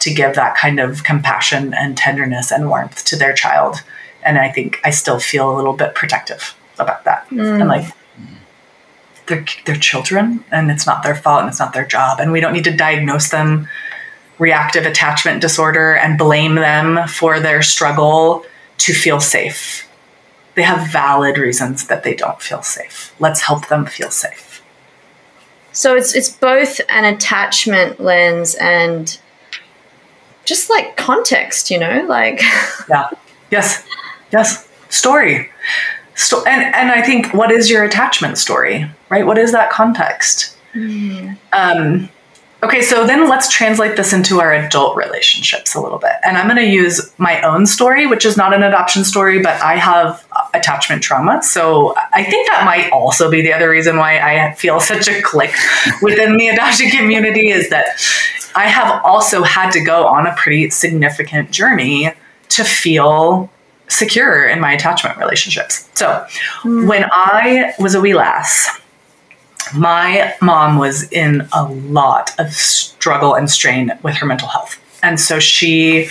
to 0.00 0.12
give 0.12 0.34
that 0.34 0.56
kind 0.56 0.78
of 0.78 1.04
compassion 1.04 1.72
and 1.74 1.96
tenderness 1.96 2.50
and 2.50 2.68
warmth 2.68 3.04
to 3.06 3.16
their 3.16 3.32
child. 3.32 3.82
And 4.22 4.38
I 4.38 4.50
think 4.50 4.80
I 4.84 4.90
still 4.90 5.18
feel 5.18 5.50
a 5.50 5.56
little 5.56 5.72
bit 5.72 5.94
protective 5.94 6.54
about 6.78 7.04
that. 7.04 7.28
Mm. 7.30 7.60
And 7.60 7.68
like, 7.68 7.92
they're, 9.26 9.44
they're 9.64 9.76
children 9.76 10.44
and 10.50 10.70
it's 10.70 10.86
not 10.86 11.02
their 11.02 11.14
fault 11.14 11.40
and 11.40 11.48
it's 11.48 11.58
not 11.58 11.72
their 11.72 11.86
job. 11.86 12.20
And 12.20 12.32
we 12.32 12.40
don't 12.40 12.52
need 12.52 12.64
to 12.64 12.76
diagnose 12.76 13.30
them 13.30 13.68
reactive 14.38 14.84
attachment 14.84 15.40
disorder 15.40 15.94
and 15.94 16.18
blame 16.18 16.56
them 16.56 17.06
for 17.08 17.40
their 17.40 17.62
struggle 17.62 18.44
to 18.78 18.92
feel 18.92 19.20
safe. 19.20 19.88
They 20.54 20.62
have 20.62 20.90
valid 20.90 21.38
reasons 21.38 21.86
that 21.88 22.02
they 22.02 22.14
don't 22.14 22.40
feel 22.40 22.62
safe. 22.62 23.14
Let's 23.18 23.42
help 23.42 23.68
them 23.68 23.86
feel 23.86 24.10
safe. 24.10 24.62
So 25.72 25.94
it's 25.94 26.14
it's 26.14 26.30
both 26.30 26.80
an 26.88 27.04
attachment 27.04 28.00
lens 28.00 28.54
and 28.54 29.18
just 30.46 30.70
like 30.70 30.96
context, 30.96 31.70
you 31.70 31.78
know, 31.78 32.06
like 32.08 32.40
yeah, 32.88 33.10
yes, 33.50 33.84
yes, 34.32 34.66
story, 34.88 35.50
Sto- 36.14 36.44
and 36.44 36.74
and 36.74 36.90
I 36.90 37.02
think 37.02 37.34
what 37.34 37.52
is 37.52 37.70
your 37.70 37.84
attachment 37.84 38.38
story, 38.38 38.90
right? 39.10 39.26
What 39.26 39.36
is 39.36 39.52
that 39.52 39.70
context? 39.70 40.56
Mm. 40.74 41.36
Um, 41.52 42.08
okay, 42.66 42.82
so 42.82 43.06
then 43.06 43.28
let's 43.28 43.48
translate 43.48 43.96
this 43.96 44.12
into 44.12 44.40
our 44.40 44.52
adult 44.52 44.96
relationships 44.96 45.74
a 45.74 45.80
little 45.80 45.98
bit, 45.98 46.12
and 46.24 46.36
I'm 46.36 46.46
going 46.46 46.56
to 46.56 46.70
use 46.70 47.12
my 47.18 47.40
own 47.42 47.64
story, 47.66 48.06
which 48.06 48.24
is 48.24 48.36
not 48.36 48.52
an 48.52 48.62
adoption 48.62 49.04
story, 49.04 49.40
but 49.40 49.60
I 49.62 49.76
have 49.76 50.26
attachment 50.52 51.02
trauma, 51.02 51.42
so 51.42 51.94
I 52.12 52.24
think 52.24 52.50
that 52.50 52.64
might 52.64 52.90
also 52.90 53.30
be 53.30 53.40
the 53.40 53.52
other 53.52 53.70
reason 53.70 53.96
why 53.96 54.18
I 54.18 54.54
feel 54.54 54.80
such 54.80 55.08
a 55.08 55.22
click 55.22 55.54
within 56.02 56.36
the 56.36 56.48
adoption 56.48 56.90
community 56.90 57.50
is 57.50 57.70
that 57.70 57.86
I 58.56 58.66
have 58.66 59.04
also 59.04 59.42
had 59.42 59.70
to 59.72 59.80
go 59.80 60.06
on 60.06 60.26
a 60.26 60.34
pretty 60.34 60.70
significant 60.70 61.52
journey 61.52 62.12
to 62.48 62.64
feel 62.64 63.50
secure 63.88 64.48
in 64.48 64.60
my 64.60 64.72
attachment 64.72 65.18
relationships. 65.18 65.88
So, 65.94 66.26
mm. 66.62 66.88
when 66.88 67.04
I 67.12 67.74
was 67.78 67.94
a 67.94 68.00
wee 68.00 68.14
lass, 68.14 68.80
my 69.74 70.34
mom 70.40 70.78
was 70.78 71.10
in 71.12 71.48
a 71.52 71.64
lot 71.64 72.32
of 72.38 72.52
struggle 72.52 73.34
and 73.34 73.50
strain 73.50 73.92
with 74.02 74.14
her 74.16 74.26
mental 74.26 74.48
health. 74.48 74.80
And 75.02 75.20
so 75.20 75.38
she 75.38 76.08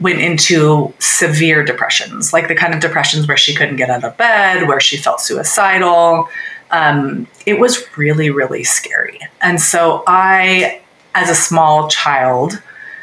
went 0.00 0.20
into 0.20 0.92
severe 0.98 1.64
depressions, 1.64 2.32
like 2.32 2.48
the 2.48 2.54
kind 2.54 2.74
of 2.74 2.80
depressions 2.80 3.26
where 3.26 3.36
she 3.36 3.54
couldn't 3.54 3.76
get 3.76 3.88
out 3.88 4.04
of 4.04 4.16
bed, 4.16 4.68
where 4.68 4.80
she 4.80 4.96
felt 4.96 5.20
suicidal. 5.20 6.28
Um, 6.70 7.26
it 7.46 7.58
was 7.58 7.84
really, 7.96 8.28
really 8.28 8.64
scary. 8.64 9.18
And 9.40 9.60
so 9.60 10.02
I 10.06 10.82
as 11.16 11.30
a 11.30 11.34
small 11.34 11.88
child, 11.88 12.62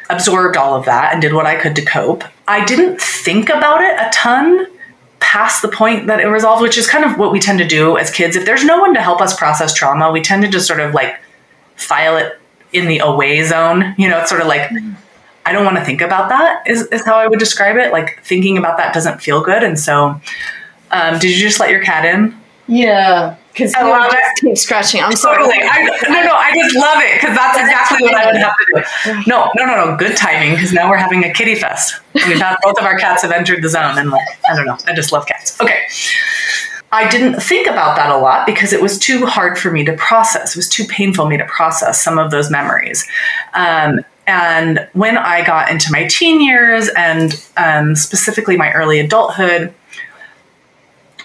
absorbed 0.09 0.55
all 0.55 0.75
of 0.75 0.85
that 0.85 1.11
and 1.11 1.21
did 1.21 1.33
what 1.33 1.47
I 1.47 1.59
could 1.59 1.75
to 1.75 1.83
cope. 1.83 2.23
I 2.47 2.63
didn't 2.63 3.01
think 3.01 3.49
about 3.49 3.81
it 3.81 3.99
a 3.99 4.09
ton 4.13 4.67
past 5.23 5.61
the 5.61 5.69
point 5.69 6.07
that 6.07 6.19
it 6.19 6.25
resolved, 6.27 6.61
which 6.61 6.77
is 6.77 6.85
kind 6.85 7.05
of 7.05 7.17
what 7.17 7.31
we 7.31 7.39
tend 7.39 7.57
to 7.57 7.67
do 7.67 7.97
as 7.97 8.11
kids. 8.11 8.35
If 8.35 8.45
there's 8.45 8.65
no 8.65 8.79
one 8.79 8.93
to 8.93 9.01
help 9.01 9.21
us 9.21 9.35
process 9.35 9.73
trauma, 9.73 10.11
we 10.11 10.21
tend 10.21 10.43
to 10.43 10.49
just 10.49 10.67
sort 10.67 10.81
of 10.81 10.93
like 10.93 11.19
file 11.75 12.17
it 12.17 12.39
in 12.73 12.87
the 12.87 12.99
away 12.99 13.41
zone. 13.43 13.95
You 13.97 14.09
know, 14.09 14.19
it's 14.19 14.29
sort 14.29 14.41
of 14.41 14.47
like, 14.47 14.69
I 15.45 15.53
don't 15.53 15.65
want 15.65 15.77
to 15.77 15.85
think 15.85 16.01
about 16.01 16.29
that, 16.29 16.67
is, 16.67 16.83
is 16.87 17.05
how 17.05 17.15
I 17.15 17.27
would 17.27 17.39
describe 17.39 17.77
it. 17.77 17.91
Like, 17.91 18.21
thinking 18.23 18.57
about 18.57 18.77
that 18.77 18.93
doesn't 18.93 19.21
feel 19.21 19.41
good. 19.41 19.63
And 19.63 19.79
so, 19.79 20.19
um, 20.91 21.19
did 21.19 21.31
you 21.31 21.39
just 21.39 21.59
let 21.59 21.69
your 21.69 21.81
cat 21.81 22.05
in? 22.05 22.37
Yeah 22.67 23.37
because 23.53 23.73
I 23.75 23.83
love 23.83 24.11
it. 24.11 24.39
Keep 24.41 24.57
scratching. 24.57 25.01
I'm 25.01 25.13
totally. 25.13 25.53
I, 25.61 25.83
no, 26.09 26.23
no, 26.23 26.33
I 26.33 26.51
just 26.55 26.75
love 26.75 26.97
it 26.97 27.21
because 27.21 27.35
that's 27.35 27.59
exactly 27.59 28.03
what 28.03 28.15
I 28.15 28.25
would 28.25 28.35
have 28.37 28.55
to 28.57 28.65
do. 29.13 29.29
No, 29.29 29.51
no, 29.55 29.65
no, 29.65 29.85
no. 29.85 29.95
Good 29.95 30.17
timing 30.17 30.55
because 30.55 30.73
now 30.73 30.89
we're 30.89 30.97
having 30.97 31.23
a 31.23 31.31
kitty 31.31 31.55
fest. 31.55 32.01
We've 32.15 32.39
had 32.39 32.57
both 32.63 32.79
of 32.79 32.85
our 32.85 32.97
cats 32.97 33.21
have 33.21 33.31
entered 33.31 33.61
the 33.61 33.69
zone, 33.69 33.97
and 33.97 34.09
like 34.09 34.27
I 34.49 34.55
don't 34.55 34.65
know, 34.65 34.77
I 34.87 34.93
just 34.93 35.11
love 35.11 35.25
cats. 35.27 35.59
Okay. 35.61 35.83
I 36.91 37.09
didn't 37.09 37.41
think 37.41 37.67
about 37.67 37.95
that 37.95 38.11
a 38.11 38.17
lot 38.17 38.45
because 38.45 38.71
it 38.71 38.79
was 38.79 38.99
too 38.99 39.25
hard 39.25 39.57
for 39.57 39.71
me 39.71 39.83
to 39.85 39.93
process. 39.93 40.51
It 40.51 40.57
was 40.57 40.69
too 40.69 40.85
painful 40.85 41.25
for 41.25 41.29
me 41.29 41.37
to 41.37 41.45
process 41.45 42.03
some 42.03 42.19
of 42.19 42.29
those 42.29 42.51
memories. 42.51 43.07
Um, 43.55 44.01
and 44.27 44.87
when 44.93 45.17
I 45.17 45.43
got 45.43 45.71
into 45.71 45.91
my 45.91 46.07
teen 46.07 46.39
years 46.39 46.89
and 46.95 47.43
um, 47.57 47.95
specifically 47.95 48.57
my 48.57 48.71
early 48.73 48.99
adulthood, 48.99 49.73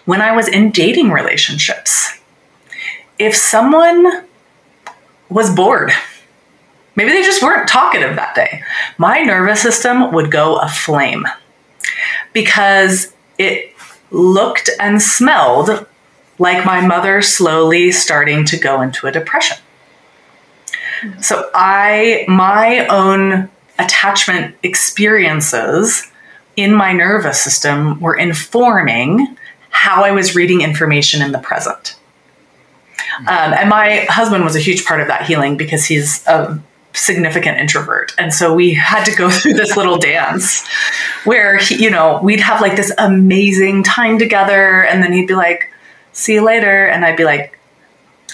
when 0.07 0.23
I 0.23 0.35
was 0.35 0.49
in 0.49 0.71
dating 0.71 1.11
relationships, 1.11 2.18
if 3.19 3.35
someone 3.35 4.25
was 5.29 5.55
bored, 5.55 5.93
maybe 6.97 7.11
they 7.11 7.23
just 7.23 7.43
weren't 7.43 7.69
talkative 7.69 8.17
that 8.17 8.35
day, 8.35 8.63
my 8.97 9.21
nervous 9.21 9.61
system 9.61 10.13
would 10.13 10.31
go 10.31 10.59
aflame 10.59 11.25
because 12.33 13.13
it 13.39 13.75
looked 14.11 14.71
and 14.81 15.03
smelled 15.03 15.87
like 16.39 16.65
my 16.65 16.87
mother 16.87 17.21
slowly 17.21 17.91
starting 17.91 18.45
to 18.45 18.57
go 18.57 18.81
into 18.81 19.07
a 19.07 19.13
depression. 19.13 19.57
So 21.21 21.51
I 21.55 22.25
my 22.29 22.87
own 22.87 23.49
attachment 23.79 24.57
experiences 24.63 26.05
in 26.57 26.75
my 26.75 26.93
nervous 26.93 27.41
system 27.41 28.01
were 28.01 28.17
informing 28.17 29.37
how 29.71 30.05
I 30.05 30.11
was 30.11 30.35
reading 30.35 30.61
information 30.63 31.23
in 31.23 31.31
the 31.31 31.39
present. 31.39 31.98
Um, 33.27 33.53
and 33.53 33.69
my 33.69 34.07
husband 34.09 34.45
was 34.45 34.57
a 34.57 34.61
huge 34.61 34.85
part 34.85 35.01
of 35.01 35.09
that 35.09 35.27
healing 35.27 35.57
because 35.57 35.85
he's 35.85 36.27
a 36.27 36.61
significant 36.95 37.59
introvert. 37.59 38.13
And 38.19 38.33
so 38.33 38.55
we 38.55 38.75
had 38.75 39.05
to 39.05 39.15
go 39.15 39.31
through 39.31 39.55
this 39.55 39.77
little 39.77 39.99
dance 39.99 40.67
where, 41.25 41.57
he, 41.59 41.83
you 41.83 41.91
know, 41.91 42.21
we'd 42.23 42.41
have 42.41 42.61
like 42.61 42.77
this 42.77 42.93
amazing 42.99 43.83
time 43.83 44.19
together. 44.19 44.85
And 44.85 45.03
then 45.03 45.13
he'd 45.13 45.29
be 45.29 45.35
like, 45.35 45.71
see 46.13 46.35
you 46.35 46.45
later. 46.45 46.87
And 46.87 47.05
I'd 47.05 47.17
be 47.17 47.25
like, 47.25 47.59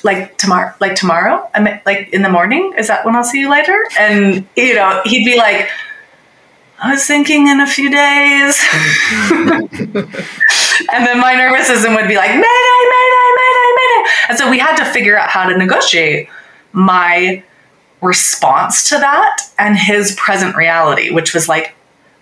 like 0.03 0.37
tomorrow, 0.37 0.75
like 0.81 0.95
tomorrow, 0.97 1.49
I 1.55 1.81
like 1.87 2.11
in 2.13 2.23
the 2.23 2.29
morning. 2.29 2.75
Is 2.77 2.89
that 2.89 3.05
when 3.07 3.17
I'll 3.17 3.25
see 3.25 3.41
you 3.41 3.51
later? 3.51 3.77
And 3.99 4.47
you 4.55 4.75
know, 4.75 5.01
he'd 5.05 5.25
be 5.25 5.37
like, 5.37 5.71
I 6.79 6.91
was 6.91 7.07
thinking 7.07 7.49
in 7.49 7.61
a 7.61 7.67
few 7.67 7.89
days. 7.89 8.63
and 10.93 11.07
then 11.07 11.21
my 11.21 11.35
nervous 11.35 11.67
system 11.69 11.95
would 11.95 12.09
be 12.09 12.17
like, 12.17 12.31
no, 12.31 12.37
Mayday. 12.37 12.74
And 14.29 14.39
so 14.39 14.51
we 14.51 14.59
had 14.59 14.77
to 14.77 14.85
figure 14.85 15.19
out 15.19 15.29
how 15.29 15.49
to 15.49 15.57
negotiate 15.57 16.29
my 16.73 17.43
response 18.01 18.89
to 18.91 18.99
that 18.99 19.39
and 19.59 19.77
his 19.77 20.15
present 20.17 20.57
reality, 20.57 21.11
which 21.11 21.35
was 21.35 21.49
like, 21.49 21.75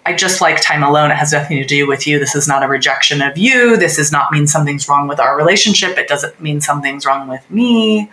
I 0.05 0.15
just 0.15 0.41
like 0.41 0.61
time 0.61 0.83
alone. 0.83 1.11
It 1.11 1.17
has 1.17 1.33
nothing 1.33 1.59
to 1.59 1.65
do 1.65 1.87
with 1.87 2.07
you. 2.07 2.19
This 2.19 2.35
is 2.35 2.49
not 2.49 2.63
a 2.63 2.69
rejection 2.69 3.23
of 3.23 3.39
you. 3.39 3.77
This 3.77 3.97
does 3.97 4.11
not 4.11 4.33
mean 4.33 4.47
something's 4.47 4.89
wrong 4.89 5.07
with 5.07 5.21
our 5.21 5.37
relationship. 5.37 5.97
It 5.97 6.09
doesn't 6.09 6.41
mean 6.41 6.61
something's 6.61 7.07
wrong 7.07 7.29
with 7.29 7.49
me. 7.51 8.11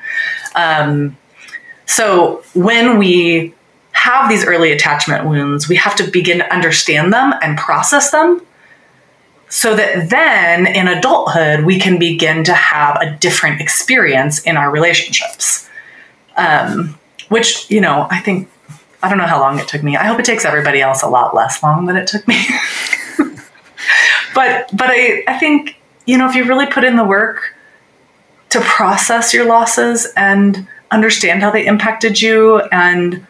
Um, 0.56 1.18
so 1.86 2.44
when 2.54 3.00
we 3.00 3.56
have 3.92 4.30
these 4.30 4.46
early 4.46 4.72
attachment 4.72 5.26
wounds, 5.28 5.68
we 5.68 5.76
have 5.78 5.96
to 5.96 6.10
begin 6.10 6.38
to 6.38 6.54
understand 6.54 7.12
them 7.12 7.34
and 7.42 7.58
process 7.58 8.12
them 8.12 8.46
so 9.50 9.76
that 9.76 10.10
then 10.10 10.68
in 10.68 10.88
adulthood, 10.88 11.66
we 11.66 11.80
can 11.80 12.00
begin 12.00 12.44
to 12.46 12.54
have 12.54 12.98
a 13.02 13.12
different 13.18 13.60
experience 13.60 14.42
in 14.44 14.58
our 14.58 14.72
relationships. 14.72 15.68
Um, 16.38 16.98
which, 17.30 17.70
you 17.70 17.82
know, 17.82 18.08
I 18.10 18.20
think, 18.20 18.50
I 19.04 19.10
don't 19.10 19.18
know 19.18 19.26
how 19.26 19.40
long 19.40 19.60
it 19.60 19.68
took 19.68 19.84
me. 19.84 19.98
I 19.98 20.06
hope 20.06 20.20
it 20.20 20.26
takes 20.26 20.46
everybody 20.46 20.82
else 20.82 21.02
a 21.04 21.08
lot 21.08 21.36
less 21.36 21.62
long 21.62 21.86
than 21.86 21.96
it 21.96 22.08
took 22.08 22.28
me. 22.28 22.44
but, 24.34 24.70
but 24.74 24.90
I, 24.90 25.24
I 25.28 25.38
think, 25.38 25.80
you 26.06 26.18
know, 26.18 26.28
if 26.28 26.36
you 26.36 26.46
really 26.46 26.66
put 26.66 26.84
in 26.84 26.96
the 26.96 27.04
work 27.04 27.56
to 28.50 28.62
process 28.62 29.34
your 29.34 29.46
losses 29.46 30.08
and 30.16 30.68
understand 30.92 31.42
how 31.42 31.52
they 31.52 31.66
impacted 31.66 32.22
you 32.22 32.60
and 32.72 33.26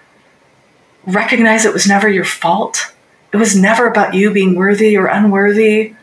recognize 1.06 1.66
it 1.66 1.74
was 1.74 1.88
never 1.88 2.08
your 2.08 2.26
fault. 2.26 2.94
It 3.34 3.38
was 3.38 3.56
never 3.56 3.86
about 3.88 4.14
you 4.14 4.32
being 4.32 4.56
worthy 4.56 4.98
or 4.98 5.08
unworthy. 5.08 5.94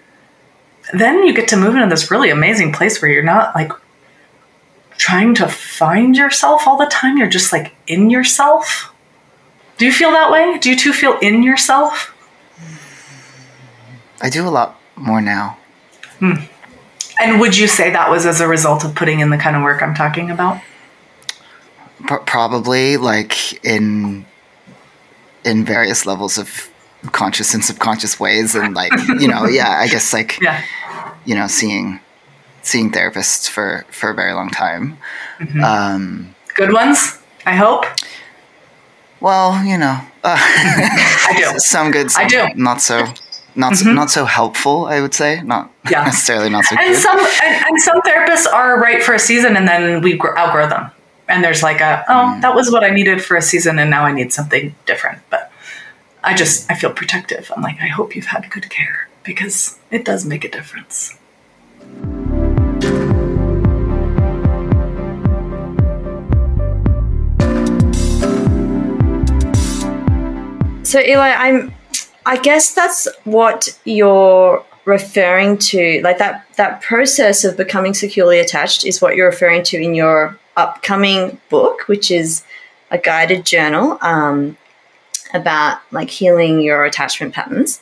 Then 0.93 1.25
you 1.25 1.35
get 1.35 1.49
to 1.49 1.57
move 1.57 1.75
into 1.75 1.89
this 1.89 2.11
really 2.11 2.31
amazing 2.31 2.73
place 2.73 3.03
where 3.03 3.11
you're 3.11 3.23
not 3.23 3.55
like 3.55 3.73
trying 4.97 5.35
to 5.35 5.49
find 5.49 6.17
yourself 6.17 6.67
all 6.67 6.77
the 6.77 6.87
time. 6.87 7.19
You're 7.19 7.29
just 7.29 7.53
like 7.53 7.75
in 7.87 8.11
yourself. 8.11 8.93
Do 9.79 9.85
you 9.85 9.93
feel 9.93 10.11
that 10.13 10.31
way? 10.31 10.59
Do 10.59 10.71
you 10.71 10.77
two 10.77 10.93
feel 10.93 11.19
in 11.19 11.43
yourself? 11.43 12.15
I 14.21 14.31
do 14.31 14.47
a 14.47 14.51
lot 14.51 14.81
more 14.97 15.21
now. 15.21 15.59
Hmm. 16.19 16.35
And 17.21 17.41
would 17.41 17.57
you 17.57 17.67
say 17.67 17.91
that 17.91 18.11
was 18.11 18.27
as 18.27 18.41
a 18.41 18.49
result 18.49 18.85
of 18.85 18.95
putting 18.95 19.21
in 19.21 19.31
the 19.31 19.39
kind 19.39 19.57
of 19.57 19.63
work 19.63 19.83
I'm 19.83 19.95
talking 19.95 20.31
about? 20.31 20.61
P- 22.07 22.17
probably, 22.27 22.97
like 22.97 23.65
in 23.65 24.27
in 25.45 25.65
various 25.65 26.07
levels 26.07 26.39
of 26.39 26.71
conscious 27.13 27.55
and 27.55 27.65
subconscious 27.65 28.19
ways 28.19 28.55
and 28.55 28.75
like 28.75 28.93
you 29.21 29.29
know 29.29 29.47
yeah 29.47 29.79
i 29.79 29.89
guess 29.89 30.13
like 30.13 30.41
yeah. 30.41 30.65
you 31.25 31.35
know 31.35 31.47
seeing 31.47 32.01
seeing 32.63 32.91
therapists 32.91 33.49
for 33.49 33.85
for 33.91 34.11
a 34.11 34.15
very 34.15 34.33
long 34.33 34.51
time 34.51 34.99
mm-hmm. 35.39 35.63
um 35.63 36.35
good 36.55 36.73
ones 36.73 37.19
i 37.47 37.55
hope 37.55 37.85
well 39.21 39.65
you 39.65 39.79
know 39.79 39.99
uh, 40.25 40.37
i 40.39 41.35
do 41.37 41.59
some 41.59 41.91
good 41.91 42.11
some 42.11 42.25
i 42.25 42.29
do 42.29 42.47
not 42.55 42.81
so 42.81 43.05
not 43.55 43.73
mm-hmm. 43.73 43.85
so, 43.85 43.93
not 43.93 44.11
so 44.11 44.25
helpful 44.25 44.87
i 44.87 45.01
would 45.01 45.15
say 45.15 45.43
not 45.43 45.71
yeah. 45.91 46.05
necessarily 46.05 46.51
not 46.51 46.65
so 46.65 46.77
and 46.79 46.95
good. 46.95 47.01
some 47.01 47.19
and, 47.19 47.65
and, 47.67 47.81
some 47.81 48.01
therapists 48.03 48.53
are 48.53 48.81
right 48.81 49.03
for 49.03 49.15
a 49.15 49.19
season 49.19 49.57
and 49.57 49.67
then 49.67 50.03
we 50.03 50.21
outgrow 50.37 50.69
them 50.69 50.91
and 51.29 51.43
there's 51.43 51.63
like 51.63 51.81
a 51.81 52.05
oh 52.09 52.35
mm. 52.35 52.41
that 52.43 52.55
was 52.55 52.71
what 52.71 52.85
i 52.85 52.91
needed 52.91 53.23
for 53.23 53.37
a 53.37 53.43
season 53.43 53.79
and 53.79 53.91
now 53.91 54.05
i 54.05 54.13
need 54.13 54.33
something 54.33 54.75
different 54.87 55.21
but 55.31 55.46
i 56.27 56.35
just 56.35 56.71
i 56.71 56.75
feel 56.75 56.93
protective. 56.93 57.51
I'm 57.55 57.63
like 57.63 57.81
i 57.81 57.87
hope 57.87 58.15
you've 58.17 58.27
had 58.27 58.51
good 58.51 58.69
care 58.69 59.09
because 59.23 59.79
it 59.91 60.05
does 60.05 60.27
make 60.27 60.45
a 60.45 60.51
difference. 60.51 61.17
So 70.83 71.01
eli 71.01 71.31
i'm 71.31 71.73
i 72.27 72.37
guess 72.37 72.75
that's 72.75 73.07
what 73.25 73.79
you're 73.85 74.65
referring 74.85 75.59
to. 75.59 76.01
Like 76.03 76.19
that 76.19 76.47
that 76.57 76.83
process 76.83 77.45
of 77.45 77.57
becoming 77.57 77.95
securely 77.95 78.41
attached 78.41 78.85
is 78.85 79.01
what 79.01 79.15
you're 79.15 79.31
referring 79.31 79.63
to 79.65 79.77
in 79.77 79.95
your 79.95 80.39
upcoming 80.57 81.41
book, 81.51 81.87
which 81.87 82.11
is 82.11 82.43
a 82.91 82.99
guided 82.99 83.45
journal. 83.45 83.99
Um, 84.01 84.57
about 85.35 85.81
like 85.93 86.11
healing 86.11 86.61
your 86.61 86.85
attachment 86.85 87.35
patterns. 87.35 87.81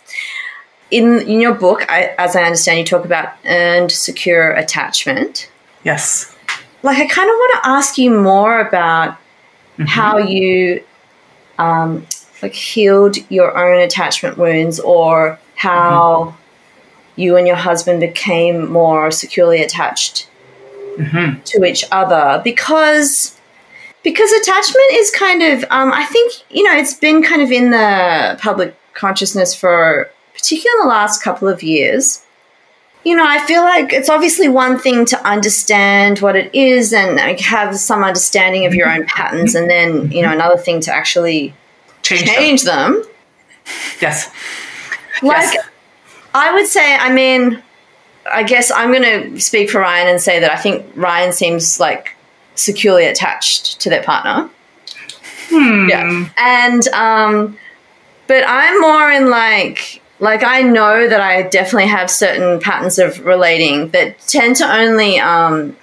In 0.90 1.20
in 1.20 1.40
your 1.40 1.54
book, 1.54 1.84
I, 1.90 2.14
as 2.18 2.36
I 2.36 2.42
understand, 2.42 2.78
you 2.78 2.84
talk 2.84 3.04
about 3.04 3.32
earned 3.44 3.90
secure 3.90 4.52
attachment. 4.52 5.50
Yes. 5.82 6.34
Like 6.82 6.98
I 6.98 7.06
kind 7.06 7.28
of 7.28 7.34
want 7.34 7.62
to 7.62 7.68
ask 7.68 7.98
you 7.98 8.10
more 8.10 8.60
about 8.60 9.12
mm-hmm. 9.12 9.84
how 9.84 10.18
you 10.18 10.84
um, 11.58 12.06
like 12.42 12.54
healed 12.54 13.16
your 13.30 13.56
own 13.56 13.80
attachment 13.80 14.36
wounds, 14.36 14.78
or 14.80 15.38
how 15.56 16.36
mm-hmm. 16.36 17.20
you 17.20 17.36
and 17.36 17.46
your 17.46 17.56
husband 17.56 18.00
became 18.00 18.70
more 18.70 19.10
securely 19.10 19.62
attached 19.62 20.28
mm-hmm. 20.96 21.40
to 21.42 21.64
each 21.64 21.84
other 21.90 22.40
because 22.44 23.33
because 24.04 24.30
attachment 24.32 24.84
is 24.92 25.10
kind 25.10 25.42
of 25.42 25.64
um, 25.70 25.92
I 25.92 26.04
think 26.04 26.34
you 26.50 26.62
know 26.62 26.76
it's 26.76 26.94
been 26.94 27.22
kind 27.24 27.42
of 27.42 27.50
in 27.50 27.70
the 27.70 28.38
public 28.40 28.76
consciousness 28.92 29.54
for 29.54 30.08
particularly 30.34 30.80
in 30.80 30.86
the 30.86 30.94
last 30.94 31.22
couple 31.22 31.48
of 31.48 31.64
years. 31.64 32.20
You 33.02 33.14
know, 33.14 33.26
I 33.26 33.38
feel 33.44 33.60
like 33.60 33.92
it's 33.92 34.08
obviously 34.08 34.48
one 34.48 34.78
thing 34.78 35.04
to 35.06 35.28
understand 35.28 36.20
what 36.20 36.36
it 36.36 36.54
is 36.54 36.94
and 36.94 37.16
like, 37.16 37.38
have 37.40 37.76
some 37.76 38.02
understanding 38.02 38.64
of 38.64 38.74
your 38.74 38.88
own 38.88 39.04
patterns, 39.06 39.54
and 39.54 39.68
then 39.68 40.12
you 40.12 40.22
know 40.22 40.32
another 40.32 40.56
thing 40.56 40.80
to 40.82 40.94
actually 40.94 41.54
change, 42.02 42.24
change 42.24 42.62
them. 42.62 42.92
them. 42.92 43.04
Yes. 44.00 44.30
Like, 45.22 45.54
yes. 45.54 45.66
I 46.34 46.52
would 46.52 46.66
say, 46.66 46.96
I 46.96 47.12
mean, 47.12 47.62
I 48.30 48.42
guess 48.42 48.70
I'm 48.70 48.90
going 48.90 49.32
to 49.32 49.40
speak 49.40 49.70
for 49.70 49.80
Ryan 49.80 50.08
and 50.08 50.20
say 50.20 50.40
that 50.40 50.50
I 50.50 50.56
think 50.56 50.84
Ryan 50.96 51.32
seems 51.32 51.78
like 51.78 52.13
securely 52.54 53.06
attached 53.06 53.80
to 53.80 53.90
their 53.90 54.02
partner. 54.02 54.50
Hmm. 55.48 55.88
Yeah. 55.88 56.28
And, 56.38 56.88
um, 56.88 57.58
but 58.26 58.44
I'm 58.46 58.80
more 58.80 59.10
in 59.10 59.30
like, 59.30 60.02
like 60.20 60.42
I 60.42 60.62
know 60.62 61.08
that 61.08 61.20
I 61.20 61.42
definitely 61.42 61.88
have 61.88 62.10
certain 62.10 62.60
patterns 62.60 62.98
of 62.98 63.24
relating 63.24 63.90
that 63.90 64.18
tend 64.20 64.56
to 64.56 64.64
only, 64.64 65.18
um, 65.18 65.76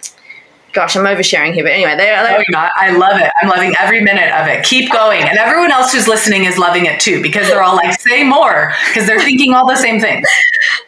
gosh, 0.74 0.95
I'm 0.95 1.05
oversharing 1.05 1.53
here, 1.53 1.63
but 1.63 1.74
anyway, 1.74 1.95
they're, 1.97 2.24
they're 2.24 2.43
oh, 2.55 2.69
I 2.76 2.91
love 2.91 3.19
it. 3.19 3.30
I'm 3.41 3.49
loving 3.49 3.74
every 3.80 4.01
minute 4.01 4.32
of 4.34 4.47
it. 4.47 4.63
Keep 4.63 4.91
going. 4.91 5.22
And 5.22 5.38
everyone 5.38 5.72
else 5.72 5.91
who's 5.91 6.07
listening 6.07 6.45
is 6.45 6.57
loving 6.57 6.86
it 6.86 6.99
too, 6.99 7.22
because 7.22 7.47
they're 7.47 7.61
all 7.61 7.76
like, 7.76 7.99
say 7.99 8.24
more, 8.24 8.74
because 8.88 9.05
they're 9.05 9.22
thinking 9.22 9.53
all 9.53 9.67
the 9.67 9.76
same 9.76 9.99
things. 9.99 10.28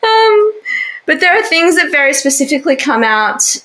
Um, 0.03 0.53
but 1.05 1.19
there 1.19 1.33
are 1.33 1.41
things 1.43 1.75
that 1.77 1.89
very 1.89 2.13
specifically 2.13 2.75
come 2.75 3.03
out 3.03 3.57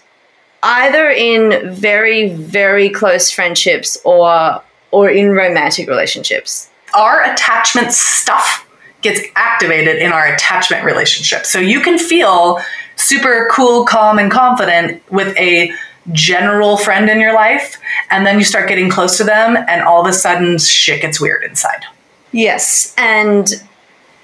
either 0.62 1.10
in 1.10 1.72
very, 1.72 2.30
very 2.30 2.88
close 2.90 3.30
friendships 3.30 3.98
or 4.04 4.62
or 4.90 5.10
in 5.10 5.30
romantic 5.30 5.88
relationships. 5.88 6.70
Our 6.94 7.22
attachment 7.30 7.92
stuff 7.92 8.66
gets 9.02 9.20
activated 9.36 9.96
in 9.96 10.12
our 10.12 10.26
attachment 10.26 10.84
relationship. 10.84 11.44
So 11.44 11.58
you 11.58 11.80
can 11.80 11.98
feel 11.98 12.60
super 12.96 13.48
cool, 13.52 13.84
calm, 13.84 14.18
and 14.18 14.30
confident 14.30 15.02
with 15.10 15.36
a 15.36 15.72
general 16.12 16.78
friend 16.78 17.10
in 17.10 17.20
your 17.20 17.34
life, 17.34 17.78
and 18.10 18.26
then 18.26 18.38
you 18.38 18.44
start 18.44 18.68
getting 18.68 18.88
close 18.88 19.18
to 19.18 19.24
them, 19.24 19.56
and 19.68 19.82
all 19.82 20.00
of 20.00 20.06
a 20.06 20.12
sudden 20.12 20.58
shit 20.58 21.02
gets 21.02 21.20
weird 21.20 21.44
inside. 21.44 21.84
Yes. 22.32 22.94
And 22.96 23.48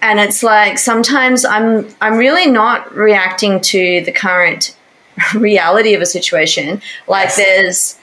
and 0.00 0.20
it's 0.20 0.42
like 0.42 0.78
sometimes 0.78 1.44
I'm 1.44 1.88
I'm 2.00 2.16
really 2.16 2.50
not 2.50 2.94
reacting 2.94 3.60
to 3.62 4.02
the 4.04 4.12
current 4.12 4.76
reality 5.34 5.94
of 5.94 6.02
a 6.02 6.06
situation. 6.06 6.80
Like 7.06 7.26
yes. 7.26 7.36
there's 7.36 7.98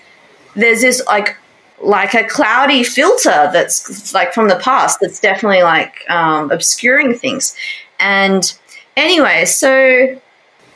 there's 0.55 0.82
this 0.82 1.05
like 1.07 1.38
like 1.84 2.14
a 2.14 2.24
cloudy 2.24 2.84
filter 2.84 3.49
that's 3.51 4.14
like 4.14 4.34
from 4.34 4.47
the 4.47 4.57
past 4.57 4.99
that's 5.01 5.20
definitely 5.20 5.64
like 5.64 6.09
um, 6.09 6.51
obscuring 6.51 7.16
things. 7.16 7.55
And 7.99 8.53
anyway, 8.95 9.45
so 9.45 10.20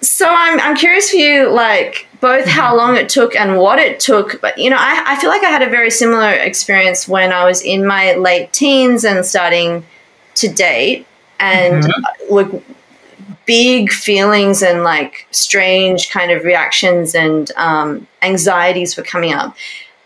so 0.02 0.28
I'm 0.30 0.60
I'm 0.60 0.76
curious 0.76 1.10
for 1.10 1.18
you 1.18 1.50
like 1.50 2.08
both 2.22 2.46
how 2.46 2.70
mm-hmm. 2.70 2.78
long 2.78 2.98
it 2.98 3.10
took 3.10 3.36
and 3.36 3.58
what 3.58 3.80
it 3.80 4.00
took. 4.00 4.42
But 4.42 4.58
you 4.58 4.70
know, 4.70 4.78
I, 4.80 5.04
I 5.08 5.20
feel 5.20 5.30
like 5.30 5.44
I 5.44 5.50
had 5.50 5.62
a 5.62 5.70
very 5.70 5.92
similar 5.92 6.32
experience 6.32 7.08
when 7.08 7.32
I 7.32 7.46
was 7.46 7.62
in 7.62 7.86
my 7.86 8.14
late 8.16 8.54
teens 8.54 9.04
and 9.04 9.26
starting 9.26 9.86
to 10.36 10.48
date 10.48 11.08
and 11.40 11.84
mm-hmm. 11.84 12.34
like 12.34 12.75
big 13.46 13.92
feelings 13.92 14.64
and 14.64 14.84
like 14.84 15.28
strange 15.32 16.10
kind 16.10 16.32
of 16.32 16.44
reactions 16.44 17.14
and 17.16 17.52
um, 17.56 18.08
anxieties 18.22 18.98
were 18.98 19.04
coming 19.04 19.34
up. 19.34 19.56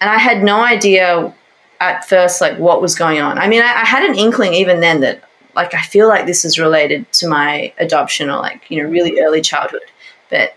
And 0.01 0.09
I 0.09 0.17
had 0.17 0.43
no 0.43 0.61
idea 0.61 1.33
at 1.79 2.07
first 2.07 2.41
like 2.41 2.57
what 2.57 2.81
was 2.81 2.95
going 2.95 3.19
on. 3.21 3.37
I 3.37 3.47
mean, 3.47 3.61
I, 3.61 3.81
I 3.81 3.85
had 3.85 4.09
an 4.09 4.15
inkling 4.15 4.53
even 4.53 4.79
then 4.79 5.01
that 5.01 5.23
like 5.55 5.73
I 5.73 5.81
feel 5.81 6.07
like 6.07 6.25
this 6.25 6.45
is 6.45 6.59
related 6.59 7.11
to 7.13 7.27
my 7.27 7.73
adoption 7.77 8.29
or 8.29 8.37
like, 8.37 8.69
you 8.69 8.81
know, 8.81 8.89
really 8.89 9.19
early 9.19 9.41
childhood. 9.41 9.81
But 10.29 10.55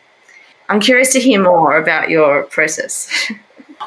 I'm 0.68 0.80
curious 0.80 1.12
to 1.12 1.20
hear 1.20 1.42
more 1.42 1.76
about 1.76 2.10
your 2.10 2.44
process. 2.44 3.30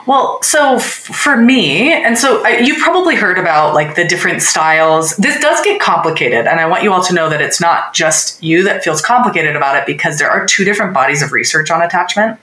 Well, 0.06 0.41
so 0.43 0.76
f- 0.76 0.84
for 0.84 1.36
me, 1.36 1.91
and 1.91 2.18
so 2.18 2.46
uh, 2.46 2.50
you've 2.50 2.80
probably 2.80 3.16
heard 3.16 3.39
about 3.39 3.74
like 3.74 3.96
the 3.96 4.06
different 4.06 4.41
styles. 4.41 5.16
This 5.18 5.39
does 5.41 5.64
get 5.64 5.82
complicated, 5.82 6.46
and 6.46 6.60
I 6.60 6.68
want 6.68 6.84
you 6.84 6.93
all 6.93 7.04
to 7.04 7.14
know 7.14 7.30
that 7.30 7.41
it's 7.41 7.60
not 7.60 7.93
just 7.93 8.41
you 8.43 8.64
that 8.64 8.84
feels 8.84 9.02
complicated 9.02 9.56
about 9.56 9.76
it 9.78 9.86
because 9.86 10.20
there 10.20 10.30
are 10.30 10.46
two 10.46 10.64
different 10.64 10.93
bodies 10.93 11.24
of 11.24 11.32
research 11.32 11.72
on 11.72 11.82
attachment, 11.82 12.39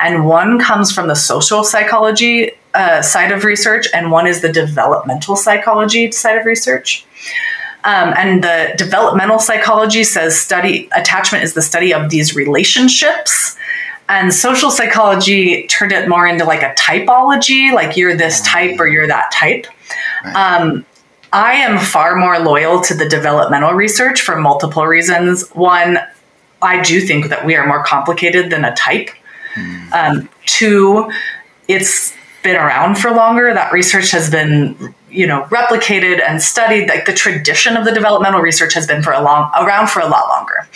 and 0.00 0.26
one 0.26 0.58
comes 0.58 0.90
from 0.90 1.06
the 1.06 1.14
social 1.14 1.62
psychology 1.62 2.52
uh, 2.74 3.02
side 3.02 3.30
of 3.30 3.44
research, 3.44 3.86
and 3.94 4.10
one 4.10 4.26
is 4.26 4.40
the 4.40 4.52
developmental 4.52 5.36
psychology 5.36 6.10
side 6.10 6.36
of 6.36 6.44
research. 6.44 7.06
Um, 7.84 8.14
and 8.16 8.42
the 8.42 8.74
developmental 8.76 9.38
psychology 9.38 10.02
says 10.02 10.36
study 10.36 10.88
attachment 10.96 11.44
is 11.44 11.54
the 11.54 11.62
study 11.62 11.94
of 11.94 12.10
these 12.10 12.34
relationships 12.34 13.56
and 14.08 14.32
social 14.32 14.70
psychology 14.70 15.66
turned 15.66 15.92
it 15.92 16.08
more 16.08 16.26
into 16.26 16.44
like 16.44 16.62
a 16.62 16.74
typology 16.74 17.72
like 17.72 17.96
you're 17.96 18.16
this 18.16 18.40
type 18.42 18.78
or 18.78 18.86
you're 18.86 19.06
that 19.06 19.30
type. 19.32 19.66
Um, 20.34 20.84
i 21.32 21.54
am 21.54 21.78
far 21.78 22.16
more 22.16 22.38
loyal 22.38 22.80
to 22.80 22.94
the 22.94 23.08
developmental 23.08 23.72
research 23.72 24.20
for 24.20 24.36
multiple 24.36 24.86
reasons. 24.86 25.48
One 25.50 25.98
i 26.62 26.82
do 26.82 27.00
think 27.00 27.28
that 27.28 27.44
we 27.44 27.56
are 27.56 27.66
more 27.66 27.82
complicated 27.84 28.50
than 28.50 28.64
a 28.64 28.74
type. 28.74 29.10
Um, 29.92 30.28
two 30.44 31.10
it's 31.68 32.14
been 32.42 32.56
around 32.56 32.96
for 32.96 33.10
longer. 33.10 33.52
That 33.52 33.72
research 33.72 34.12
has 34.12 34.30
been 34.30 34.94
you 35.16 35.26
know 35.26 35.42
replicated 35.44 36.20
and 36.26 36.42
studied 36.42 36.88
like 36.88 37.06
the 37.06 37.12
tradition 37.12 37.76
of 37.76 37.84
the 37.84 37.92
developmental 37.92 38.40
research 38.40 38.74
has 38.74 38.86
been 38.86 39.02
for 39.02 39.12
a 39.12 39.22
long 39.22 39.50
around 39.58 39.88
for 39.88 40.00
a 40.00 40.06
lot 40.06 40.28
longer. 40.28 40.68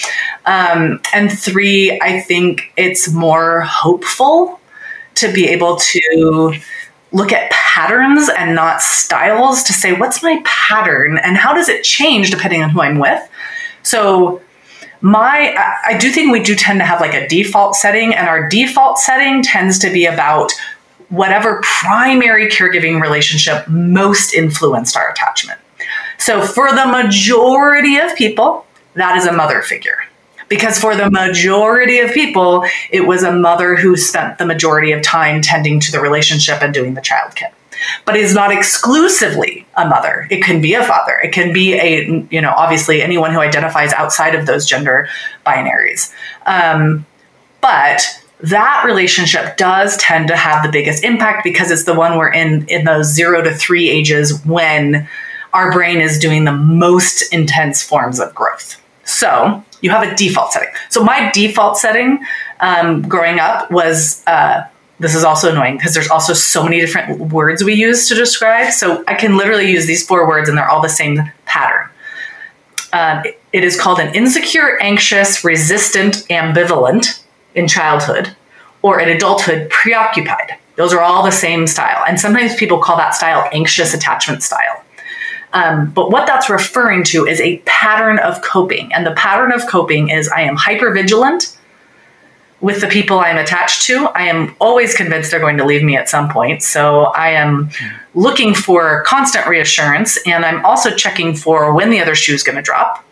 Um, 0.47 1.01
and 1.13 1.31
three 1.31 1.99
i 2.01 2.21
think 2.21 2.73
it's 2.77 3.13
more 3.13 3.61
hopeful 3.61 4.61
to 5.17 5.33
be 5.33 5.47
able 5.49 5.77
to 5.77 6.55
look 7.13 7.33
at 7.33 7.51
patterns 7.51 8.31
and 8.39 8.55
not 8.55 8.81
styles 8.81 9.63
to 9.65 9.73
say 9.73 9.93
what's 9.93 10.23
my 10.23 10.41
pattern 10.45 11.19
and 11.19 11.37
how 11.37 11.53
does 11.53 11.69
it 11.69 11.83
change 11.85 12.31
depending 12.31 12.63
on 12.63 12.71
who 12.71 12.81
i'm 12.81 12.99
with? 12.99 13.21
So 13.83 14.41
my 15.01 15.55
I, 15.57 15.95
I 15.95 15.99
do 15.99 16.11
think 16.11 16.33
we 16.33 16.43
do 16.43 16.55
tend 16.55 16.81
to 16.81 16.85
have 16.85 17.01
like 17.01 17.15
a 17.15 17.27
default 17.27 17.75
setting 17.75 18.15
and 18.15 18.29
our 18.29 18.49
default 18.49 18.99
setting 18.99 19.43
tends 19.43 19.79
to 19.81 19.91
be 19.91 20.07
about 20.07 20.53
whatever 21.11 21.61
primary 21.63 22.47
caregiving 22.49 23.01
relationship 23.01 23.69
most 23.69 24.33
influenced 24.33 24.97
our 24.97 25.11
attachment. 25.11 25.61
So, 26.19 26.43
for 26.43 26.71
the 26.73 26.87
majority 26.87 27.97
of 27.99 28.15
people, 28.17 28.67
that 28.95 29.17
is 29.17 29.27
a 29.27 29.33
mother 29.33 29.63
figure. 29.63 29.99
Because 30.49 30.81
for 30.81 30.97
the 30.97 31.09
majority 31.11 32.01
of 32.01 32.11
people, 32.11 32.65
it 32.91 33.07
was 33.07 33.23
a 33.23 33.33
mother 33.33 33.77
who 33.77 33.97
spent 33.97 34.39
the 34.39 34.47
majority 34.47 34.91
of 34.91 35.01
time 35.01 35.43
tending 35.43 35.79
to 35.81 35.93
the 35.93 36.01
relationship 36.01 36.61
and 36.61 36.75
doing 36.75 36.95
the 36.95 37.01
child 37.01 37.37
care. 37.37 37.53
But 38.05 38.17
it's 38.17 38.35
not 38.35 38.53
exclusively 38.53 39.67
a 39.77 39.89
mother. 39.89 40.27
It 40.31 40.43
can 40.43 40.61
be 40.61 40.75
a 40.75 40.85
father. 40.85 41.19
It 41.23 41.33
can 41.33 41.53
be 41.53 41.75
a, 41.75 42.27
you 42.31 42.41
know, 42.41 42.53
obviously 42.57 43.01
anyone 43.01 43.33
who 43.33 43.41
identifies 43.41 43.93
outside 43.93 44.35
of 44.35 44.47
those 44.47 44.67
gender 44.67 45.09
binaries. 45.47 46.13
Um, 46.47 47.07
but 47.61 48.03
that 48.43 48.85
relationship 48.87 49.57
does 49.57 49.97
tend 49.99 50.29
to 50.29 50.37
have 50.37 50.63
the 50.63 50.71
biggest 50.71 51.05
impact 51.05 51.45
because 51.45 51.71
it's 51.71 51.85
the 51.85 51.95
one 51.95 52.17
we're 52.17 52.33
in 52.33 52.67
in 52.69 52.85
those 52.85 53.07
zero 53.07 53.43
to 53.43 53.55
three 53.55 53.91
ages 53.91 54.45
when 54.45 55.09
our 55.53 55.73
brain 55.73 56.01
is 56.01 56.19
doing 56.19 56.45
the 56.45 56.53
most 56.53 57.33
intense 57.33 57.83
forms 57.83 58.21
of 58.21 58.35
growth. 58.35 58.81
So 59.05 59.65
you 59.81 59.91
have 59.91 60.07
a 60.07 60.15
default 60.15 60.53
setting. 60.53 60.69
So 60.89 61.03
my 61.03 61.31
default 61.33 61.77
setting 61.77 62.25
um, 62.61 63.03
growing 63.03 63.41
up 63.41 63.71
was 63.71 64.23
uh, 64.27 64.63
this 65.01 65.15
is 65.15 65.25
also 65.25 65.51
annoying 65.51 65.77
because 65.77 65.95
there's 65.95 66.11
also 66.11 66.33
so 66.33 66.63
many 66.63 66.81
different 66.81 67.33
words 67.33 67.65
we 67.65 67.75
use 67.75 68.09
to 68.09 68.15
describe. 68.15 68.73
So 68.73 69.03
I 69.09 69.15
can 69.15 69.37
literally 69.37 69.71
use 69.71 69.87
these 69.87 70.07
four 70.07 70.29
words 70.29 70.49
and 70.49 70.57
they're 70.57 70.69
all 70.69 70.83
the 70.83 70.89
same 70.89 71.21
pattern. 71.47 71.89
Um, 72.93 73.25
it 73.53 73.65
is 73.65 73.81
called 73.81 73.99
an 73.99 74.15
insecure, 74.15 74.79
anxious, 74.81 75.45
resistant, 75.45 76.27
ambivalent 76.29 77.20
in 77.55 77.69
childhood 77.69 78.35
or 78.83 79.01
in 79.01 79.09
adulthood 79.09 79.69
preoccupied. 79.71 80.57
Those 80.77 80.93
are 80.93 81.01
all 81.01 81.23
the 81.23 81.31
same 81.31 81.67
style. 81.67 82.03
And 82.09 82.19
sometimes 82.19 82.55
people 82.55 82.79
call 82.79 82.97
that 82.97 83.15
style 83.15 83.49
anxious 83.53 83.93
attachment 83.93 84.43
style. 84.43 84.83
Um, 85.53 85.91
but 85.91 86.11
what 86.11 86.27
that's 86.27 86.49
referring 86.49 87.05
to 87.05 87.27
is 87.27 87.41
a 87.41 87.59
pattern 87.67 88.19
of 88.19 88.41
coping. 88.43 88.93
And 88.93 89.05
the 89.05 89.13
pattern 89.13 89.53
of 89.53 89.67
coping 89.67 90.11
is 90.11 90.29
I 90.29 90.43
am 90.43 90.57
hyper 90.57 90.93
vigilant 90.93 91.57
with 92.61 92.81
the 92.81 92.87
people 92.87 93.19
I'm 93.19 93.39
attached 93.39 93.87
to. 93.87 94.07
I 94.15 94.23
am 94.23 94.55
always 94.61 94.95
convinced 94.95 95.31
they're 95.31 95.41
going 95.41 95.57
to 95.57 95.65
leave 95.65 95.83
me 95.83 95.97
at 95.97 96.09
some 96.09 96.29
point. 96.29 96.63
So 96.63 97.05
I 97.07 97.31
am 97.31 97.71
looking 98.15 98.55
for 98.55 99.03
constant 99.07 99.47
reassurance. 99.47 100.19
And 100.27 100.45
I'm 100.45 100.65
also 100.65 100.95
checking 100.95 101.35
for 101.35 101.75
when 101.75 101.91
the 101.91 102.01
other 102.01 102.15
shoe 102.15 102.35
is 102.35 102.43
going 102.43 102.57
to 102.57 102.63
drop. 102.63 103.05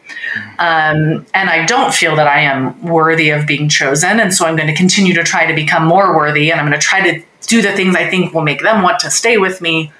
Um, 0.58 1.26
and 1.34 1.50
I 1.50 1.64
don't 1.66 1.94
feel 1.94 2.16
that 2.16 2.26
I 2.26 2.40
am 2.40 2.80
worthy 2.82 3.30
of 3.30 3.46
being 3.46 3.68
chosen. 3.68 4.20
And 4.20 4.34
so 4.34 4.46
I'm 4.46 4.56
going 4.56 4.68
to 4.68 4.74
continue 4.74 5.14
to 5.14 5.24
try 5.24 5.46
to 5.46 5.54
become 5.54 5.84
more 5.84 6.16
worthy 6.16 6.50
and 6.50 6.60
I'm 6.60 6.66
going 6.66 6.78
to 6.78 6.84
try 6.84 7.00
to 7.12 7.22
do 7.46 7.62
the 7.62 7.72
things 7.72 7.96
I 7.96 8.08
think 8.08 8.34
will 8.34 8.42
make 8.42 8.62
them 8.62 8.82
want 8.82 8.98
to 9.00 9.10
stay 9.10 9.38
with 9.38 9.60
me. 9.60 9.92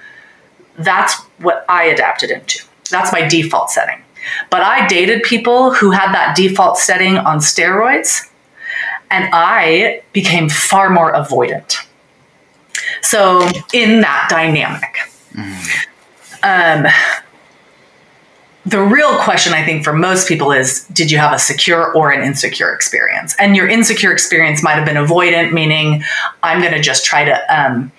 That's 0.77 1.15
what 1.39 1.65
I 1.67 1.85
adapted 1.85 2.31
into. 2.31 2.63
That's 2.89 3.11
my 3.11 3.27
default 3.27 3.69
setting. 3.69 4.01
But 4.49 4.61
I 4.61 4.87
dated 4.87 5.23
people 5.23 5.73
who 5.73 5.91
had 5.91 6.11
that 6.13 6.35
default 6.35 6.77
setting 6.77 7.17
on 7.17 7.39
steroids, 7.39 8.29
and 9.09 9.29
I 9.33 10.03
became 10.13 10.49
far 10.49 10.89
more 10.89 11.13
avoidant. 11.13 11.85
So, 13.01 13.47
in 13.73 14.01
that 14.01 14.27
dynamic, 14.29 14.97
mm. 15.33 15.85
um, 16.43 16.91
the 18.65 18.81
real 18.81 19.17
question 19.19 19.53
I 19.53 19.65
think 19.65 19.83
for 19.83 19.93
most 19.93 20.27
people 20.27 20.51
is 20.51 20.85
did 20.87 21.09
you 21.11 21.17
have 21.17 21.33
a 21.33 21.39
secure 21.39 21.93
or 21.93 22.11
an 22.11 22.23
insecure 22.23 22.73
experience? 22.73 23.35
And 23.39 23.55
your 23.55 23.67
insecure 23.67 24.11
experience 24.11 24.61
might 24.61 24.73
have 24.73 24.85
been 24.85 24.97
avoidant, 24.97 25.53
meaning 25.53 26.03
I'm 26.43 26.59
going 26.61 26.73
to 26.73 26.81
just 26.81 27.05
try 27.05 27.23
to 27.23 27.55
um, 27.55 27.91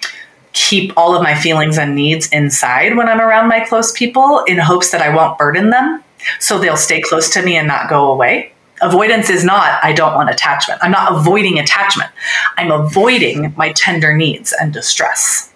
keep 0.52 0.92
all 0.96 1.16
of 1.16 1.22
my 1.22 1.34
feelings 1.34 1.78
and 1.78 1.94
needs 1.94 2.28
inside 2.28 2.96
when 2.96 3.08
I'm 3.08 3.20
around 3.20 3.48
my 3.48 3.60
close 3.60 3.92
people 3.92 4.44
in 4.46 4.58
hopes 4.58 4.90
that 4.90 5.00
I 5.00 5.14
won't 5.14 5.38
burden 5.38 5.70
them. 5.70 6.04
So 6.38 6.58
they'll 6.58 6.76
stay 6.76 7.00
close 7.00 7.32
to 7.32 7.42
me 7.42 7.56
and 7.56 7.66
not 7.66 7.88
go 7.88 8.12
away. 8.12 8.52
Avoidance 8.82 9.30
is 9.30 9.44
not, 9.44 9.82
I 9.82 9.92
don't 9.92 10.14
want 10.14 10.30
attachment. 10.30 10.80
I'm 10.82 10.90
not 10.90 11.12
avoiding 11.14 11.58
attachment. 11.58 12.10
I'm 12.56 12.70
avoiding 12.70 13.54
my 13.56 13.72
tender 13.72 14.16
needs 14.16 14.54
and 14.60 14.72
distress. 14.72 15.52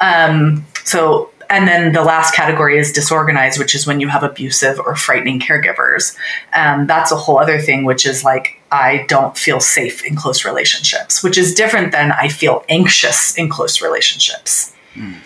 Um, 0.00 0.64
so 0.84 1.30
and 1.50 1.66
then 1.66 1.92
the 1.92 2.02
last 2.02 2.34
category 2.34 2.78
is 2.78 2.92
disorganized, 2.92 3.58
which 3.58 3.74
is 3.74 3.86
when 3.86 4.00
you 4.00 4.08
have 4.08 4.22
abusive 4.22 4.78
or 4.78 4.94
frightening 4.94 5.40
caregivers. 5.40 6.16
Um, 6.54 6.86
that's 6.86 7.10
a 7.10 7.16
whole 7.16 7.38
other 7.38 7.58
thing, 7.58 7.84
which 7.84 8.04
is 8.04 8.24
like, 8.24 8.60
I 8.70 9.06
don't 9.08 9.36
feel 9.36 9.60
safe 9.60 10.04
in 10.04 10.14
close 10.14 10.44
relationships, 10.44 11.22
which 11.22 11.38
is 11.38 11.54
different 11.54 11.92
than 11.92 12.12
I 12.12 12.28
feel 12.28 12.64
anxious 12.68 13.36
in 13.36 13.48
close 13.48 13.80
relationships. 13.80 14.74
Mm. 14.94 15.16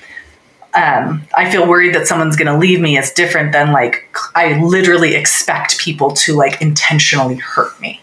Um, 0.75 1.23
I 1.37 1.51
feel 1.51 1.69
worried 1.69 1.95
that 1.95 2.07
someone's 2.07 2.37
going 2.37 2.51
to 2.51 2.57
leave 2.57 2.81
me 2.81 2.97
is 2.97 3.11
different 3.11 3.53
than 3.53 3.73
like, 3.73 4.09
I 4.35 4.59
literally 4.61 5.15
expect 5.15 5.79
people 5.79 6.13
to 6.13 6.35
like 6.35 6.63
intentionally 6.63 7.37
hurt 7.37 7.79
me. 7.81 8.01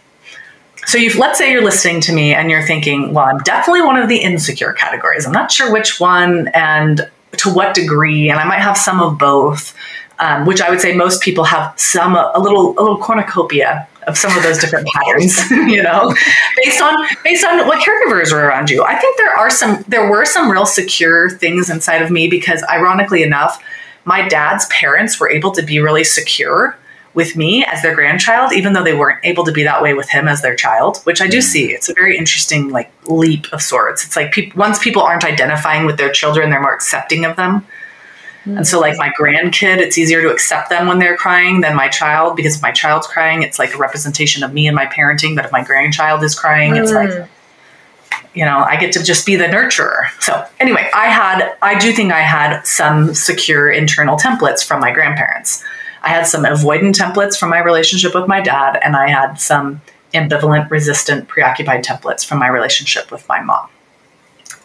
So 0.86 0.98
you 0.98 1.16
let's 1.20 1.38
say 1.38 1.52
you're 1.52 1.64
listening 1.64 2.02
to 2.02 2.14
me 2.14 2.34
and 2.34 2.50
you're 2.50 2.66
thinking, 2.66 3.14
well, 3.14 3.26
I'm 3.26 3.38
definitely 3.40 3.84
one 3.84 3.98
of 3.98 4.10
the 4.10 4.18
insecure 4.18 4.74
categories. 4.74 5.26
I'm 5.26 5.32
not 5.32 5.52
sure 5.52 5.72
which 5.72 6.00
one, 6.00 6.48
and 6.50 7.10
to 7.38 7.54
what 7.54 7.74
degree, 7.74 8.30
and 8.30 8.40
I 8.40 8.46
might 8.46 8.60
have 8.60 8.78
some 8.78 9.02
of 9.02 9.18
both. 9.18 9.74
Um, 10.22 10.46
which 10.46 10.60
I 10.60 10.70
would 10.70 10.82
say 10.82 10.94
most 10.94 11.22
people 11.22 11.46
have 11.46 11.80
some 11.80 12.14
a 12.14 12.38
little 12.38 12.72
a 12.78 12.82
little 12.82 12.98
cornucopia 12.98 13.88
of 14.06 14.18
some 14.18 14.36
of 14.36 14.44
those 14.44 14.58
different 14.58 14.86
patterns, 14.94 15.50
you 15.50 15.82
know, 15.82 16.14
based 16.62 16.82
on 16.82 17.08
based 17.24 17.46
on 17.46 17.66
what 17.68 17.82
caregivers 17.82 18.34
are 18.34 18.46
around 18.46 18.70
you. 18.70 18.84
I 18.84 18.96
think 18.96 19.18
there 19.18 19.34
are 19.34 19.50
some 19.50 19.86
there 19.88 20.10
were 20.10 20.26
some 20.26 20.52
real 20.52 20.66
secure 20.66 21.30
things 21.30 21.70
inside 21.70 22.02
of 22.02 22.12
me 22.12 22.28
because 22.28 22.64
ironically 22.70 23.24
enough, 23.24 23.64
my 24.04 24.28
dad's 24.28 24.66
parents 24.66 25.22
were 25.22 25.30
able 25.30 25.52
to 25.52 25.62
be 25.62 25.80
really 25.80 26.04
secure 26.04 26.78
with 27.20 27.36
me 27.36 27.66
as 27.66 27.82
their 27.82 27.94
grandchild, 27.94 28.54
even 28.54 28.72
though 28.72 28.84
they 28.84 28.96
weren't 28.96 29.20
able 29.26 29.44
to 29.44 29.52
be 29.52 29.62
that 29.64 29.84
way 29.84 29.94
with 29.94 30.10
him 30.10 30.30
as 30.30 30.42
their 30.42 30.56
child, 30.56 31.00
which 31.04 31.20
I 31.22 31.28
do 31.28 31.40
mm. 31.40 31.44
see. 31.44 31.66
It's 31.74 31.90
a 31.90 31.94
very 31.94 32.18
interesting 32.18 32.70
like 32.70 32.90
leap 33.10 33.52
of 33.52 33.62
sorts. 33.62 34.06
It's 34.06 34.16
like 34.16 34.32
pe- 34.32 34.52
once 34.56 34.80
people 34.80 35.02
aren't 35.02 35.26
identifying 35.26 35.86
with 35.86 35.98
their 35.98 36.10
children, 36.10 36.50
they're 36.50 36.62
more 36.62 36.74
accepting 36.74 37.26
of 37.26 37.36
them. 37.36 37.68
And 38.46 38.66
so, 38.66 38.80
like 38.80 38.98
my 38.98 39.12
grandkid, 39.20 39.78
it's 39.80 39.98
easier 39.98 40.22
to 40.22 40.32
accept 40.32 40.70
them 40.70 40.88
when 40.88 40.98
they're 40.98 41.18
crying 41.18 41.60
than 41.60 41.76
my 41.76 41.90
child 41.90 42.38
because 42.38 42.56
if 42.56 42.62
my 42.62 42.72
child's 42.72 43.06
crying, 43.06 43.44
it's 43.44 43.60
like 43.60 43.76
a 43.76 43.78
representation 43.78 44.44
of 44.44 44.54
me 44.54 44.66
and 44.66 44.76
my 44.76 44.86
parenting. 44.86 45.36
But 45.36 45.46
if 45.46 45.52
my 45.52 45.64
grandchild 45.64 46.24
is 46.24 46.40
crying, 46.40 46.76
it's 46.78 46.92
like, 46.92 47.28
you 48.34 48.46
know, 48.46 48.60
I 48.60 48.78
get 48.78 48.94
to 48.94 49.04
just 49.04 49.26
be 49.26 49.36
the 49.36 49.44
nurturer. 49.44 50.10
So, 50.20 50.44
anyway, 50.60 50.90
I 50.96 51.08
had, 51.08 51.54
I 51.62 51.78
do 51.78 51.92
think 51.92 52.12
I 52.12 52.22
had 52.22 52.64
some 52.64 53.14
secure 53.14 53.70
internal 53.70 54.18
templates 54.18 54.66
from 54.66 54.80
my 54.80 54.92
grandparents. 54.92 55.64
I 56.02 56.10
had 56.10 56.28
some 56.28 56.44
avoidant 56.44 56.96
templates 56.96 57.38
from 57.38 57.50
my 57.50 57.60
relationship 57.60 58.16
with 58.16 58.28
my 58.28 58.42
dad, 58.42 58.80
and 58.84 58.96
I 58.96 59.10
had 59.10 59.36
some 59.36 59.82
ambivalent, 60.14 60.70
resistant, 60.70 61.28
preoccupied 61.28 61.84
templates 61.84 62.26
from 62.26 62.40
my 62.40 62.48
relationship 62.48 63.12
with 63.12 63.28
my 63.28 63.42
mom. 63.42 63.70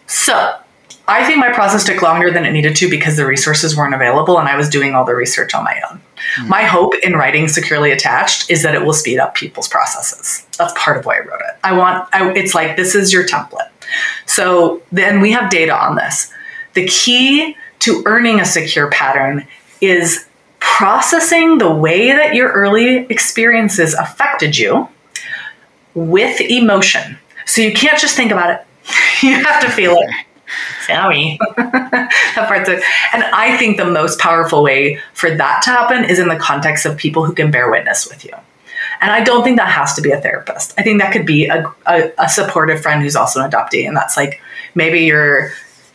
So, 0.06 0.58
I 1.06 1.24
think 1.24 1.38
my 1.38 1.52
process 1.52 1.84
took 1.84 2.00
longer 2.00 2.30
than 2.30 2.46
it 2.46 2.52
needed 2.52 2.76
to 2.76 2.88
because 2.88 3.16
the 3.16 3.26
resources 3.26 3.76
weren't 3.76 3.94
available 3.94 4.38
and 4.38 4.48
I 4.48 4.56
was 4.56 4.70
doing 4.70 4.94
all 4.94 5.04
the 5.04 5.14
research 5.14 5.54
on 5.54 5.62
my 5.62 5.78
own. 5.90 6.00
Mm. 6.38 6.48
My 6.48 6.62
hope 6.62 6.94
in 7.02 7.12
writing 7.12 7.46
securely 7.46 7.92
attached 7.92 8.50
is 8.50 8.62
that 8.62 8.74
it 8.74 8.84
will 8.84 8.94
speed 8.94 9.18
up 9.18 9.34
people's 9.34 9.68
processes. 9.68 10.46
That's 10.56 10.72
part 10.76 10.96
of 10.96 11.04
why 11.04 11.16
I 11.16 11.20
wrote 11.20 11.40
it. 11.40 11.58
I 11.62 11.76
want 11.76 12.08
I, 12.14 12.30
it's 12.32 12.54
like 12.54 12.76
this 12.76 12.94
is 12.94 13.12
your 13.12 13.26
template. 13.26 13.68
So 14.24 14.82
then 14.92 15.20
we 15.20 15.30
have 15.32 15.50
data 15.50 15.76
on 15.76 15.96
this. 15.96 16.32
The 16.72 16.86
key 16.86 17.54
to 17.80 18.02
earning 18.06 18.40
a 18.40 18.46
secure 18.46 18.88
pattern 18.90 19.46
is 19.82 20.26
processing 20.64 21.58
the 21.58 21.70
way 21.70 22.10
that 22.10 22.34
your 22.34 22.50
early 22.50 23.06
experiences 23.06 23.94
affected 23.94 24.58
you 24.58 24.88
with 25.94 26.40
emotion. 26.40 27.18
So 27.44 27.60
you 27.60 27.72
can't 27.72 27.98
just 27.98 28.16
think 28.16 28.32
about 28.32 28.50
it. 28.50 28.66
you 29.22 29.34
have 29.34 29.60
to 29.60 29.70
feel 29.70 29.94
it. 29.94 30.10
Sorry. 30.86 31.38
that 31.56 32.44
part's 32.48 32.68
it. 32.68 32.82
And 33.12 33.22
I 33.24 33.56
think 33.58 33.76
the 33.76 33.84
most 33.84 34.18
powerful 34.18 34.62
way 34.62 34.98
for 35.12 35.30
that 35.30 35.62
to 35.62 35.70
happen 35.70 36.04
is 36.04 36.18
in 36.18 36.28
the 36.28 36.36
context 36.36 36.86
of 36.86 36.96
people 36.96 37.24
who 37.24 37.34
can 37.34 37.50
bear 37.50 37.70
witness 37.70 38.08
with 38.08 38.24
you. 38.24 38.32
And 39.00 39.10
I 39.12 39.22
don't 39.22 39.44
think 39.44 39.58
that 39.58 39.68
has 39.68 39.94
to 39.94 40.02
be 40.02 40.12
a 40.12 40.20
therapist. 40.20 40.74
I 40.78 40.82
think 40.82 41.00
that 41.00 41.12
could 41.12 41.26
be 41.26 41.46
a, 41.46 41.72
a, 41.86 42.10
a 42.18 42.28
supportive 42.28 42.80
friend 42.80 43.02
who's 43.02 43.16
also 43.16 43.40
an 43.40 43.50
adoptee. 43.50 43.86
And 43.86 43.96
that's 43.96 44.16
like 44.16 44.40
maybe 44.74 45.00
you're 45.00 45.52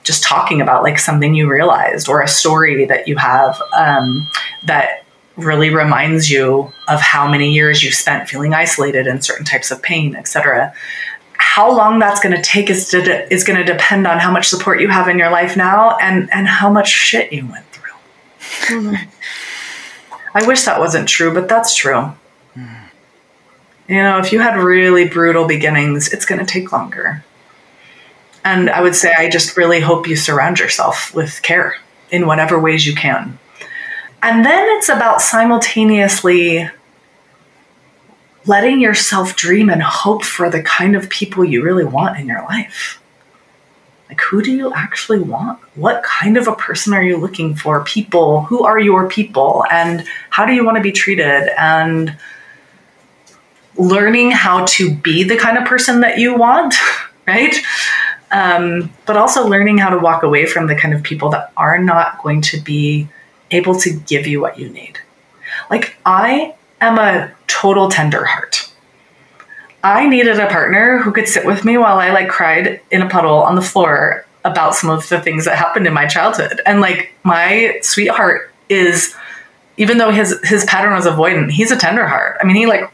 just 0.09 0.23
talking 0.23 0.59
about 0.59 0.81
like 0.83 0.97
something 0.97 1.35
you 1.35 1.47
realized 1.49 2.09
or 2.09 2.21
a 2.21 2.27
story 2.27 2.85
that 2.85 3.07
you 3.07 3.15
have 3.15 3.61
um, 3.77 4.27
that 4.63 5.05
really 5.37 5.69
reminds 5.69 6.29
you 6.29 6.71
of 6.87 6.99
how 6.99 7.29
many 7.29 7.53
years 7.53 7.83
you 7.83 7.91
spent 7.91 8.27
feeling 8.27 8.53
isolated 8.53 9.07
in 9.07 9.21
certain 9.21 9.45
types 9.45 9.71
of 9.71 9.81
pain, 9.81 10.15
etc 10.15 10.73
how 11.39 11.71
long 11.71 11.99
that's 11.99 12.19
going 12.19 12.35
to 12.35 12.41
take 12.41 12.69
is, 12.69 12.89
to, 12.89 13.33
is 13.33 13.45
going 13.45 13.57
to 13.57 13.63
depend 13.63 14.05
on 14.05 14.19
how 14.19 14.29
much 14.29 14.47
support 14.47 14.81
you 14.81 14.89
have 14.89 15.07
in 15.07 15.17
your 15.17 15.31
life 15.31 15.55
now 15.55 15.95
and, 15.97 16.29
and 16.33 16.47
how 16.47 16.69
much 16.69 16.89
shit 16.89 17.31
you 17.31 17.47
went 17.47 17.65
through. 17.71 17.91
Mm-hmm. 18.67 19.09
I 20.33 20.45
wish 20.45 20.63
that 20.63 20.79
wasn't 20.79 21.07
true, 21.07 21.33
but 21.33 21.47
that's 21.47 21.73
true. 21.73 22.11
Mm. 22.55 22.89
You 23.87 23.95
know, 23.95 24.19
if 24.19 24.33
you 24.33 24.41
had 24.41 24.57
really 24.57 25.07
brutal 25.07 25.47
beginnings, 25.47 26.13
it's 26.13 26.25
going 26.25 26.39
to 26.39 26.45
take 26.45 26.73
longer. 26.73 27.23
And 28.43 28.69
I 28.69 28.81
would 28.81 28.95
say, 28.95 29.13
I 29.17 29.29
just 29.29 29.57
really 29.57 29.79
hope 29.79 30.07
you 30.07 30.15
surround 30.15 30.59
yourself 30.59 31.13
with 31.13 31.41
care 31.41 31.75
in 32.11 32.27
whatever 32.27 32.59
ways 32.59 32.87
you 32.87 32.95
can. 32.95 33.37
And 34.21 34.45
then 34.45 34.67
it's 34.77 34.89
about 34.89 35.21
simultaneously 35.21 36.69
letting 38.45 38.79
yourself 38.79 39.35
dream 39.35 39.69
and 39.69 39.81
hope 39.81 40.23
for 40.23 40.49
the 40.49 40.63
kind 40.63 40.95
of 40.95 41.09
people 41.09 41.45
you 41.45 41.63
really 41.63 41.85
want 41.85 42.17
in 42.17 42.27
your 42.27 42.41
life. 42.43 43.01
Like, 44.09 44.21
who 44.21 44.41
do 44.41 44.51
you 44.51 44.73
actually 44.73 45.19
want? 45.19 45.59
What 45.75 46.01
kind 46.03 46.35
of 46.35 46.47
a 46.47 46.55
person 46.55 46.93
are 46.93 47.03
you 47.03 47.17
looking 47.17 47.55
for? 47.55 47.83
People, 47.83 48.41
who 48.41 48.63
are 48.63 48.79
your 48.79 49.07
people? 49.07 49.63
And 49.71 50.03
how 50.31 50.47
do 50.47 50.53
you 50.53 50.65
want 50.65 50.77
to 50.77 50.81
be 50.81 50.91
treated? 50.91 51.49
And 51.59 52.17
learning 53.77 54.31
how 54.31 54.65
to 54.65 54.93
be 54.93 55.23
the 55.23 55.37
kind 55.37 55.57
of 55.57 55.65
person 55.65 56.01
that 56.01 56.17
you 56.17 56.35
want, 56.35 56.73
right? 57.27 57.55
Um, 58.31 58.93
but 59.05 59.17
also 59.17 59.47
learning 59.47 59.79
how 59.79 59.89
to 59.89 59.97
walk 59.97 60.23
away 60.23 60.45
from 60.45 60.67
the 60.67 60.75
kind 60.75 60.93
of 60.93 61.01
people 61.01 61.29
that 61.29 61.51
are 61.57 61.79
not 61.79 62.21
going 62.21 62.41
to 62.41 62.61
be 62.61 63.07
able 63.51 63.75
to 63.79 63.91
give 63.91 64.27
you 64.27 64.39
what 64.39 64.59
you 64.59 64.69
need. 64.69 64.99
Like, 65.71 65.95
I 66.05 66.53
am 66.79 66.99
a 66.99 67.31
total 67.47 67.89
tender 67.89 68.25
heart. 68.25 68.71
I 69.83 70.07
needed 70.07 70.39
a 70.39 70.47
partner 70.47 70.99
who 70.99 71.11
could 71.11 71.27
sit 71.27 71.45
with 71.45 71.63
me 71.63 71.77
while 71.77 71.99
I 71.99 72.11
like 72.11 72.27
cried 72.27 72.81
in 72.91 73.01
a 73.01 73.09
puddle 73.09 73.41
on 73.41 73.55
the 73.55 73.61
floor 73.61 74.25
about 74.43 74.75
some 74.75 74.89
of 74.89 75.07
the 75.09 75.21
things 75.21 75.45
that 75.45 75.57
happened 75.57 75.87
in 75.87 75.93
my 75.93 76.05
childhood. 76.05 76.61
And 76.65 76.81
like 76.81 77.13
my 77.23 77.79
sweetheart 77.81 78.53
is 78.69 79.15
even 79.77 79.97
though 79.97 80.11
his 80.11 80.37
his 80.43 80.65
pattern 80.65 80.93
was 80.93 81.05
avoidant, 81.05 81.51
he's 81.51 81.71
a 81.71 81.77
tender 81.77 82.07
heart. 82.07 82.37
I 82.41 82.45
mean, 82.45 82.55
he 82.57 82.65
like 82.65 82.91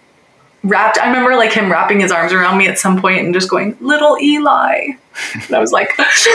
wrapped 0.65 0.97
I 0.97 1.07
remember 1.07 1.35
like 1.35 1.53
him 1.53 1.71
wrapping 1.71 1.99
his 1.99 2.11
arms 2.11 2.33
around 2.33 2.57
me 2.57 2.67
at 2.67 2.77
some 2.77 2.99
point 2.99 3.19
and 3.19 3.33
just 3.33 3.49
going, 3.49 3.77
"Little 3.79 4.17
Eli." 4.19 4.87
And 5.33 5.55
I 5.55 5.59
was 5.59 5.71
like, 5.71 5.91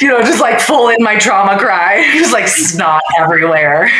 you 0.00 0.08
know, 0.08 0.20
just 0.20 0.40
like 0.40 0.60
full 0.60 0.88
in 0.88 1.02
my 1.02 1.18
trauma 1.18 1.58
cry, 1.58 2.08
just 2.14 2.32
like 2.32 2.48
snot 2.48 3.02
everywhere. 3.18 3.90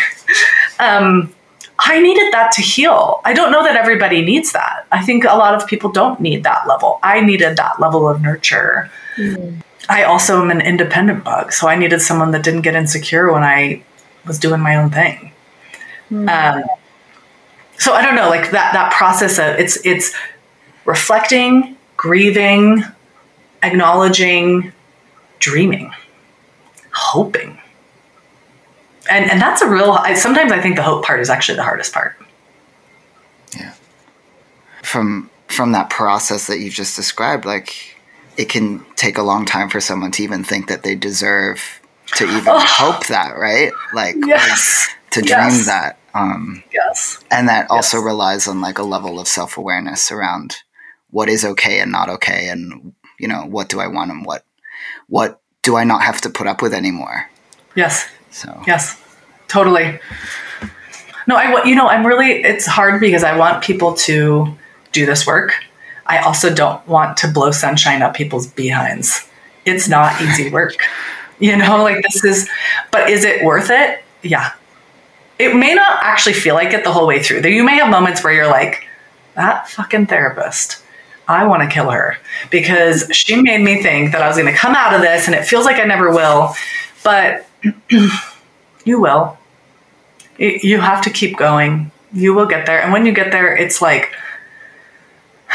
Um 0.78 1.34
I 1.80 2.00
needed 2.00 2.32
that 2.32 2.52
to 2.52 2.62
heal. 2.62 3.20
I 3.24 3.32
don't 3.32 3.50
know 3.50 3.64
that 3.64 3.76
everybody 3.76 4.24
needs 4.24 4.52
that. 4.52 4.86
I 4.92 5.04
think 5.04 5.24
a 5.24 5.34
lot 5.34 5.54
of 5.54 5.66
people 5.66 5.90
don't 5.90 6.20
need 6.20 6.44
that 6.44 6.68
level. 6.68 7.00
I 7.02 7.20
needed 7.20 7.56
that 7.56 7.80
level 7.80 8.08
of 8.08 8.22
nurture. 8.22 8.90
Mm. 9.16 9.60
I 9.88 10.04
also 10.04 10.40
am 10.40 10.50
an 10.50 10.60
independent 10.60 11.24
bug, 11.24 11.52
so 11.52 11.68
I 11.68 11.76
needed 11.76 12.00
someone 12.00 12.30
that 12.30 12.44
didn't 12.44 12.62
get 12.62 12.74
insecure 12.74 13.32
when 13.32 13.42
I 13.42 13.82
was 14.24 14.38
doing 14.38 14.60
my 14.60 14.76
own 14.76 14.90
thing. 14.90 15.32
Mm. 16.10 16.28
Um, 16.30 16.64
so 17.78 17.92
I 17.92 18.02
don't 18.02 18.14
know, 18.14 18.28
like 18.28 18.50
that 18.50 18.72
that 18.72 18.92
process 18.92 19.38
of 19.38 19.58
it's 19.58 19.84
it's 19.84 20.14
reflecting, 20.84 21.76
grieving, 21.96 22.82
acknowledging, 23.62 24.72
dreaming, 25.38 25.92
hoping 26.92 27.58
and 29.10 29.30
and 29.30 29.40
that's 29.40 29.62
a 29.62 29.68
real 29.68 29.92
I, 29.92 30.14
sometimes 30.14 30.52
i 30.52 30.60
think 30.60 30.76
the 30.76 30.82
hope 30.82 31.04
part 31.04 31.20
is 31.20 31.30
actually 31.30 31.56
the 31.56 31.62
hardest 31.62 31.92
part 31.92 32.16
yeah 33.56 33.74
from 34.82 35.30
from 35.48 35.72
that 35.72 35.90
process 35.90 36.46
that 36.46 36.58
you've 36.58 36.74
just 36.74 36.96
described 36.96 37.44
like 37.44 37.96
it 38.36 38.48
can 38.48 38.84
take 38.96 39.18
a 39.18 39.22
long 39.22 39.44
time 39.44 39.68
for 39.68 39.80
someone 39.80 40.10
to 40.12 40.22
even 40.22 40.42
think 40.42 40.68
that 40.68 40.82
they 40.82 40.94
deserve 40.94 41.80
to 42.16 42.24
even 42.24 42.48
oh. 42.48 42.64
hope 42.64 43.06
that 43.06 43.36
right 43.36 43.72
like 43.92 44.16
yes. 44.26 44.88
to 45.10 45.20
dream 45.20 45.38
yes. 45.38 45.66
that 45.66 45.98
um 46.14 46.62
yes 46.72 47.22
and 47.30 47.48
that 47.48 47.68
also 47.70 47.98
relies 47.98 48.46
on 48.46 48.60
like 48.60 48.78
a 48.78 48.82
level 48.82 49.18
of 49.18 49.28
self-awareness 49.28 50.10
around 50.10 50.56
what 51.10 51.28
is 51.28 51.44
okay 51.44 51.80
and 51.80 51.92
not 51.92 52.08
okay 52.08 52.48
and 52.48 52.94
you 53.18 53.28
know 53.28 53.44
what 53.46 53.68
do 53.68 53.80
i 53.80 53.86
want 53.86 54.10
and 54.10 54.24
what 54.24 54.44
what 55.08 55.40
do 55.62 55.76
i 55.76 55.84
not 55.84 56.02
have 56.02 56.20
to 56.20 56.30
put 56.30 56.46
up 56.46 56.62
with 56.62 56.72
anymore 56.72 57.28
yes 57.74 58.08
so 58.34 58.62
yes, 58.66 59.00
totally. 59.46 60.00
No, 61.28 61.36
I 61.36 61.64
you 61.64 61.76
know 61.76 61.86
I'm 61.86 62.04
really 62.04 62.42
it's 62.42 62.66
hard 62.66 63.00
because 63.00 63.22
I 63.22 63.36
want 63.36 63.62
people 63.62 63.94
to 64.08 64.58
do 64.90 65.06
this 65.06 65.24
work. 65.26 65.54
I 66.06 66.18
also 66.18 66.52
don't 66.52 66.86
want 66.86 67.16
to 67.18 67.28
blow 67.28 67.52
sunshine 67.52 68.02
up 68.02 68.14
people's 68.14 68.48
behinds. 68.48 69.26
It's 69.64 69.88
not 69.88 70.20
easy 70.20 70.50
work. 70.50 70.74
You 71.40 71.56
know, 71.56 71.82
like 71.82 72.00
this 72.00 72.24
is 72.24 72.48
but 72.92 73.10
is 73.10 73.24
it 73.24 73.44
worth 73.44 73.68
it? 73.68 74.04
Yeah. 74.22 74.52
It 75.38 75.56
may 75.56 75.74
not 75.74 75.98
actually 76.02 76.34
feel 76.34 76.54
like 76.54 76.72
it 76.72 76.84
the 76.84 76.92
whole 76.92 77.06
way 77.06 77.22
through. 77.22 77.40
You 77.48 77.64
may 77.64 77.76
have 77.76 77.90
moments 77.90 78.22
where 78.22 78.32
you're 78.32 78.46
like, 78.46 78.86
that 79.34 79.68
fucking 79.68 80.06
therapist. 80.06 80.82
I 81.26 81.46
want 81.46 81.62
to 81.62 81.68
kill 81.68 81.90
her 81.90 82.18
because 82.50 83.08
she 83.12 83.40
made 83.40 83.62
me 83.62 83.82
think 83.82 84.12
that 84.12 84.22
I 84.22 84.28
was 84.28 84.36
going 84.36 84.52
to 84.52 84.58
come 84.58 84.74
out 84.74 84.94
of 84.94 85.00
this 85.00 85.26
and 85.26 85.34
it 85.34 85.44
feels 85.44 85.64
like 85.64 85.76
I 85.76 85.84
never 85.84 86.10
will. 86.10 86.54
But 87.02 87.46
you 88.84 89.00
will. 89.00 89.38
You 90.38 90.80
have 90.80 91.02
to 91.02 91.10
keep 91.10 91.36
going. 91.36 91.90
You 92.12 92.34
will 92.34 92.46
get 92.46 92.66
there. 92.66 92.82
And 92.82 92.92
when 92.92 93.06
you 93.06 93.12
get 93.12 93.32
there, 93.32 93.56
it's 93.56 93.80
like, 93.80 94.14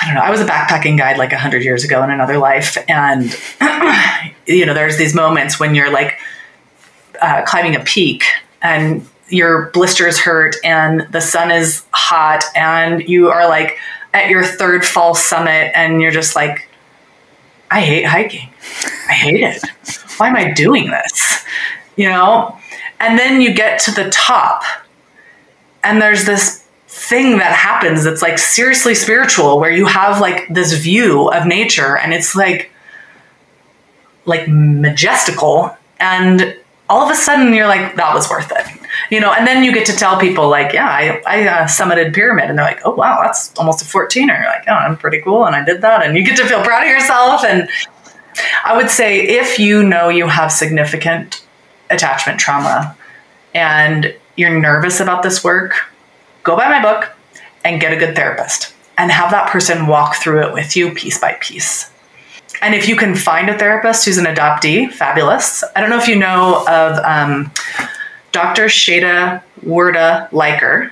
I 0.01 0.05
don't 0.05 0.15
know. 0.15 0.21
I 0.21 0.29
was 0.31 0.41
a 0.41 0.45
backpacking 0.45 0.97
guide 0.97 1.17
like 1.17 1.31
100 1.31 1.63
years 1.63 1.83
ago 1.83 2.03
in 2.03 2.09
another 2.09 2.37
life. 2.37 2.77
And, 2.87 3.25
you 4.47 4.65
know, 4.65 4.73
there's 4.73 4.97
these 4.97 5.13
moments 5.13 5.59
when 5.59 5.75
you're 5.75 5.91
like 5.91 6.17
uh, 7.21 7.43
climbing 7.45 7.75
a 7.75 7.81
peak 7.81 8.23
and 8.61 9.05
your 9.29 9.69
blisters 9.71 10.19
hurt 10.19 10.55
and 10.63 11.07
the 11.11 11.21
sun 11.21 11.51
is 11.51 11.85
hot 11.91 12.43
and 12.55 13.07
you 13.07 13.29
are 13.29 13.47
like 13.47 13.77
at 14.13 14.29
your 14.29 14.43
third 14.43 14.85
false 14.85 15.23
summit 15.23 15.71
and 15.75 16.01
you're 16.01 16.11
just 16.11 16.35
like, 16.35 16.67
I 17.71 17.81
hate 17.81 18.05
hiking. 18.05 18.49
I 19.07 19.13
hate 19.13 19.41
it. 19.41 19.63
Why 20.17 20.29
am 20.29 20.35
I 20.35 20.51
doing 20.51 20.89
this? 20.89 21.45
you 21.99 22.07
know? 22.07 22.57
And 23.01 23.19
then 23.19 23.41
you 23.41 23.53
get 23.53 23.79
to 23.81 23.91
the 23.91 24.09
top, 24.09 24.63
and 25.83 26.01
there's 26.01 26.25
this 26.25 26.65
thing 26.87 27.37
that 27.37 27.53
happens 27.53 28.03
that's 28.03 28.21
like 28.21 28.37
seriously 28.37 28.95
spiritual 28.95 29.59
where 29.59 29.71
you 29.71 29.85
have 29.85 30.19
like 30.19 30.47
this 30.49 30.73
view 30.73 31.29
of 31.29 31.45
nature 31.45 31.95
and 31.97 32.13
it's 32.13 32.35
like 32.35 32.71
like 34.25 34.47
majestical 34.47 35.75
and 35.99 36.57
all 36.89 37.03
of 37.03 37.11
a 37.11 37.15
sudden 37.15 37.53
you're 37.53 37.67
like, 37.67 37.95
that 37.95 38.13
was 38.13 38.29
worth 38.29 38.51
it. 38.51 38.78
You 39.09 39.19
know, 39.19 39.33
and 39.33 39.45
then 39.45 39.63
you 39.63 39.73
get 39.73 39.85
to 39.87 39.95
tell 39.95 40.19
people 40.19 40.49
like, 40.49 40.73
yeah, 40.73 40.87
I, 40.87 41.21
I 41.25 41.47
uh, 41.47 41.63
summited 41.65 42.13
pyramid, 42.13 42.49
and 42.49 42.57
they're 42.57 42.65
like, 42.65 42.81
oh 42.85 42.91
wow, 42.91 43.21
that's 43.23 43.55
almost 43.57 43.81
a 43.81 43.85
14er. 43.85 44.27
You're 44.27 44.45
like, 44.45 44.63
oh, 44.67 44.73
I'm 44.73 44.97
pretty 44.97 45.21
cool, 45.21 45.45
and 45.45 45.55
I 45.55 45.63
did 45.63 45.81
that, 45.81 46.05
and 46.05 46.17
you 46.17 46.23
get 46.23 46.37
to 46.37 46.45
feel 46.45 46.63
proud 46.63 46.83
of 46.83 46.89
yourself. 46.89 47.43
And 47.43 47.69
I 48.65 48.75
would 48.75 48.89
say 48.89 49.21
if 49.21 49.59
you 49.59 49.83
know 49.83 50.09
you 50.09 50.27
have 50.27 50.51
significant 50.51 51.45
attachment 51.89 52.39
trauma, 52.39 52.95
and 53.53 54.15
you're 54.37 54.59
nervous 54.59 54.99
about 54.99 55.23
this 55.23 55.43
work, 55.43 55.73
go 56.43 56.55
buy 56.55 56.69
my 56.69 56.81
book 56.81 57.11
and 57.63 57.81
get 57.81 57.93
a 57.93 57.97
good 57.97 58.15
therapist, 58.15 58.73
and 58.97 59.11
have 59.11 59.31
that 59.31 59.49
person 59.49 59.87
walk 59.87 60.15
through 60.15 60.43
it 60.47 60.53
with 60.53 60.75
you 60.75 60.93
piece 60.93 61.19
by 61.19 61.33
piece 61.41 61.89
and 62.61 62.75
if 62.75 62.87
you 62.87 62.95
can 62.95 63.15
find 63.15 63.49
a 63.49 63.57
therapist 63.57 64.05
who's 64.05 64.17
an 64.17 64.25
adoptee, 64.25 64.91
fabulous. 64.91 65.63
I 65.75 65.81
don't 65.81 65.89
know 65.89 65.97
if 65.97 66.07
you 66.07 66.17
know 66.17 66.65
of 66.67 66.97
um, 67.05 67.51
Dr. 68.31 68.65
Shada 68.65 69.41
Werda 69.63 70.29
Liker. 70.31 70.91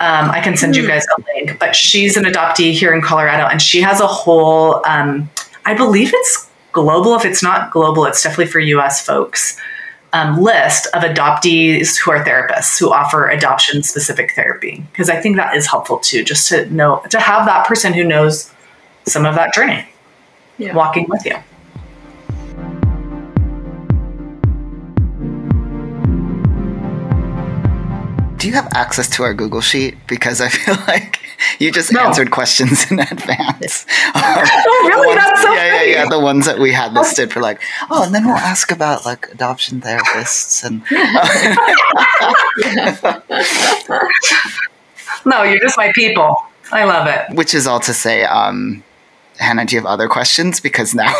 Um, 0.00 0.30
I 0.30 0.40
can 0.40 0.56
send 0.56 0.76
you 0.76 0.82
hmm. 0.82 0.88
guys 0.88 1.04
a 1.18 1.22
link, 1.34 1.58
but 1.58 1.76
she's 1.76 2.16
an 2.16 2.24
adoptee 2.24 2.72
here 2.72 2.94
in 2.94 3.02
Colorado, 3.02 3.46
and 3.46 3.60
she 3.60 3.82
has 3.82 4.00
a 4.00 4.06
whole, 4.06 4.84
um, 4.86 5.28
I 5.66 5.74
believe 5.74 6.10
it's 6.14 6.48
global. 6.72 7.14
If 7.14 7.26
it's 7.26 7.42
not 7.42 7.70
global, 7.70 8.06
it's 8.06 8.22
definitely 8.22 8.46
for 8.46 8.60
US 8.60 9.04
folks. 9.04 9.58
Um, 10.12 10.40
list 10.40 10.88
of 10.94 11.02
adoptees 11.02 11.96
who 11.96 12.10
are 12.10 12.24
therapists 12.24 12.80
who 12.80 12.92
offer 12.92 13.28
adoption 13.28 13.84
specific 13.84 14.32
therapy 14.34 14.82
because 14.90 15.08
I 15.08 15.20
think 15.20 15.36
that 15.36 15.54
is 15.54 15.68
helpful 15.68 15.98
too, 15.98 16.24
just 16.24 16.48
to 16.48 16.68
know 16.74 17.00
to 17.10 17.20
have 17.20 17.46
that 17.46 17.64
person 17.64 17.92
who 17.92 18.02
knows 18.02 18.52
some 19.06 19.24
of 19.24 19.36
that 19.36 19.54
journey 19.54 19.86
yeah. 20.58 20.74
walking 20.74 21.06
with 21.08 21.24
you. 21.24 21.36
Do 28.40 28.48
you 28.48 28.54
have 28.54 28.68
access 28.74 29.06
to 29.16 29.22
our 29.22 29.34
Google 29.34 29.60
Sheet? 29.60 29.98
Because 30.06 30.40
I 30.40 30.48
feel 30.48 30.74
like 30.88 31.20
you 31.58 31.70
just 31.70 31.92
no. 31.92 32.00
answered 32.00 32.30
questions 32.30 32.90
in 32.90 32.98
advance. 33.00 33.84
oh, 34.14 34.84
really? 34.88 35.08
Ones, 35.08 35.20
That's 35.20 35.42
so 35.42 35.52
yeah, 35.52 35.82
yeah, 35.82 35.82
yeah. 35.82 36.08
The 36.08 36.18
ones 36.18 36.46
that 36.46 36.58
we 36.58 36.72
had 36.72 36.94
listed 36.94 37.30
for 37.30 37.40
like, 37.40 37.60
oh, 37.90 38.02
and 38.04 38.14
then 38.14 38.24
we'll 38.24 38.36
ask 38.36 38.72
about 38.72 39.04
like 39.04 39.30
adoption 39.30 39.82
therapists 39.82 40.64
and. 40.64 40.82
no, 45.26 45.42
you're 45.42 45.60
just 45.60 45.76
my 45.76 45.92
people. 45.92 46.34
I 46.72 46.84
love 46.84 47.08
it. 47.08 47.36
Which 47.36 47.52
is 47.52 47.66
all 47.66 47.80
to 47.80 47.92
say, 47.92 48.24
um, 48.24 48.82
Hannah, 49.38 49.66
do 49.66 49.76
you 49.76 49.82
have 49.82 49.86
other 49.86 50.08
questions? 50.08 50.60
Because 50.60 50.94
now 50.94 51.14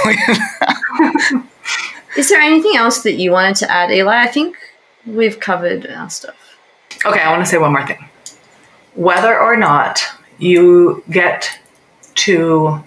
Is 2.17 2.31
there 2.31 2.41
anything 2.41 2.77
else 2.77 3.03
that 3.03 3.17
you 3.17 3.31
wanted 3.33 3.57
to 3.57 3.71
add, 3.71 3.91
Eli? 3.91 4.23
I 4.23 4.27
think 4.27 4.57
we've 5.05 5.39
covered 5.39 5.87
our 5.87 6.09
stuff. 6.09 6.50
Okay, 7.05 7.21
I 7.21 7.31
want 7.31 7.45
to 7.45 7.51
say 7.51 7.59
one 7.59 7.73
more 7.73 7.87
thing. 7.87 8.09
Whether 8.95 9.39
or 9.39 9.57
not 9.57 10.03
you 10.39 11.03
get 11.11 11.59
to 12.17 12.83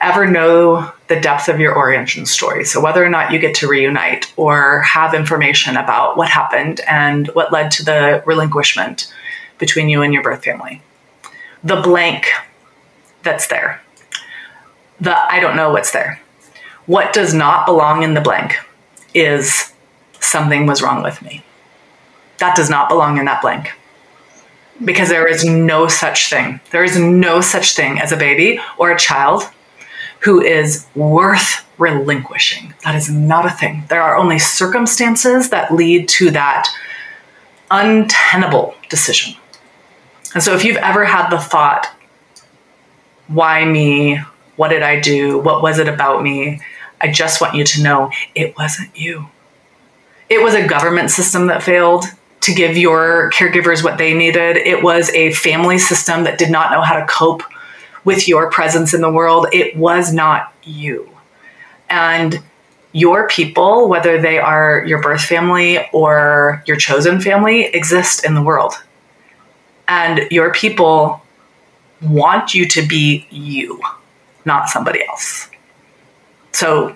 ever 0.00 0.26
know 0.26 0.92
the 1.08 1.20
depth 1.20 1.48
of 1.48 1.60
your 1.60 1.74
origin 1.74 2.26
story, 2.26 2.64
so 2.64 2.80
whether 2.80 3.04
or 3.04 3.08
not 3.08 3.32
you 3.32 3.38
get 3.38 3.54
to 3.56 3.68
reunite 3.68 4.32
or 4.36 4.80
have 4.80 5.14
information 5.14 5.76
about 5.76 6.16
what 6.16 6.28
happened 6.28 6.80
and 6.88 7.28
what 7.28 7.52
led 7.52 7.70
to 7.72 7.84
the 7.84 8.22
relinquishment 8.26 9.12
between 9.58 9.88
you 9.88 10.02
and 10.02 10.12
your 10.12 10.22
birth 10.22 10.44
family, 10.44 10.82
the 11.62 11.80
blank 11.80 12.26
that's 13.22 13.46
there 13.46 13.80
the 15.00 15.32
I 15.32 15.40
don't 15.40 15.56
know 15.56 15.70
what's 15.70 15.92
there. 15.92 16.20
What 16.86 17.12
does 17.12 17.32
not 17.32 17.66
belong 17.66 18.02
in 18.02 18.14
the 18.14 18.20
blank 18.20 18.56
is 19.14 19.72
something 20.20 20.66
was 20.66 20.82
wrong 20.82 21.02
with 21.02 21.22
me. 21.22 21.44
That 22.38 22.56
does 22.56 22.70
not 22.70 22.88
belong 22.88 23.18
in 23.18 23.24
that 23.26 23.42
blank. 23.42 23.72
Because 24.84 25.08
there 25.08 25.26
is 25.26 25.44
no 25.44 25.86
such 25.86 26.28
thing. 26.28 26.60
There 26.70 26.82
is 26.82 26.98
no 26.98 27.40
such 27.40 27.74
thing 27.76 27.98
as 28.00 28.10
a 28.10 28.16
baby 28.16 28.60
or 28.76 28.90
a 28.90 28.98
child 28.98 29.44
who 30.20 30.40
is 30.40 30.86
worth 30.94 31.64
relinquishing. 31.78 32.74
That 32.84 32.94
is 32.94 33.10
not 33.10 33.46
a 33.46 33.50
thing. 33.50 33.84
There 33.88 34.02
are 34.02 34.16
only 34.16 34.38
circumstances 34.38 35.50
that 35.50 35.72
lead 35.72 36.08
to 36.10 36.30
that 36.30 36.68
untenable 37.70 38.74
decision. 38.88 39.34
And 40.34 40.42
so 40.42 40.54
if 40.54 40.64
you've 40.64 40.76
ever 40.78 41.04
had 41.04 41.30
the 41.30 41.38
thought, 41.38 41.88
why 43.28 43.64
me? 43.64 44.20
What 44.56 44.68
did 44.68 44.82
I 44.82 45.00
do? 45.00 45.38
What 45.38 45.62
was 45.62 45.78
it 45.78 45.88
about 45.88 46.22
me? 46.22 46.60
I 47.00 47.10
just 47.10 47.40
want 47.40 47.54
you 47.54 47.64
to 47.64 47.82
know 47.82 48.10
it 48.34 48.56
wasn't 48.56 48.96
you. 48.96 49.28
It 50.28 50.42
was 50.42 50.54
a 50.54 50.66
government 50.66 51.10
system 51.10 51.48
that 51.48 51.62
failed 51.62 52.06
to 52.44 52.54
give 52.54 52.76
your 52.76 53.30
caregivers 53.32 53.82
what 53.82 53.98
they 53.98 54.14
needed. 54.14 54.56
It 54.56 54.82
was 54.82 55.10
a 55.10 55.32
family 55.32 55.78
system 55.78 56.24
that 56.24 56.38
did 56.38 56.50
not 56.50 56.70
know 56.70 56.82
how 56.82 56.98
to 56.98 57.06
cope 57.06 57.42
with 58.04 58.28
your 58.28 58.50
presence 58.50 58.94
in 58.94 59.00
the 59.00 59.10
world. 59.10 59.46
It 59.52 59.76
was 59.76 60.12
not 60.12 60.52
you. 60.62 61.10
And 61.88 62.42
your 62.92 63.26
people, 63.28 63.88
whether 63.88 64.20
they 64.20 64.38
are 64.38 64.84
your 64.86 65.02
birth 65.02 65.22
family 65.22 65.78
or 65.92 66.62
your 66.66 66.76
chosen 66.76 67.20
family, 67.20 67.64
exist 67.64 68.24
in 68.24 68.34
the 68.34 68.42
world. 68.42 68.74
And 69.88 70.30
your 70.30 70.52
people 70.52 71.22
want 72.00 72.54
you 72.54 72.66
to 72.68 72.86
be 72.86 73.26
you 73.30 73.80
not 74.44 74.68
somebody 74.68 75.04
else. 75.06 75.48
So 76.52 76.94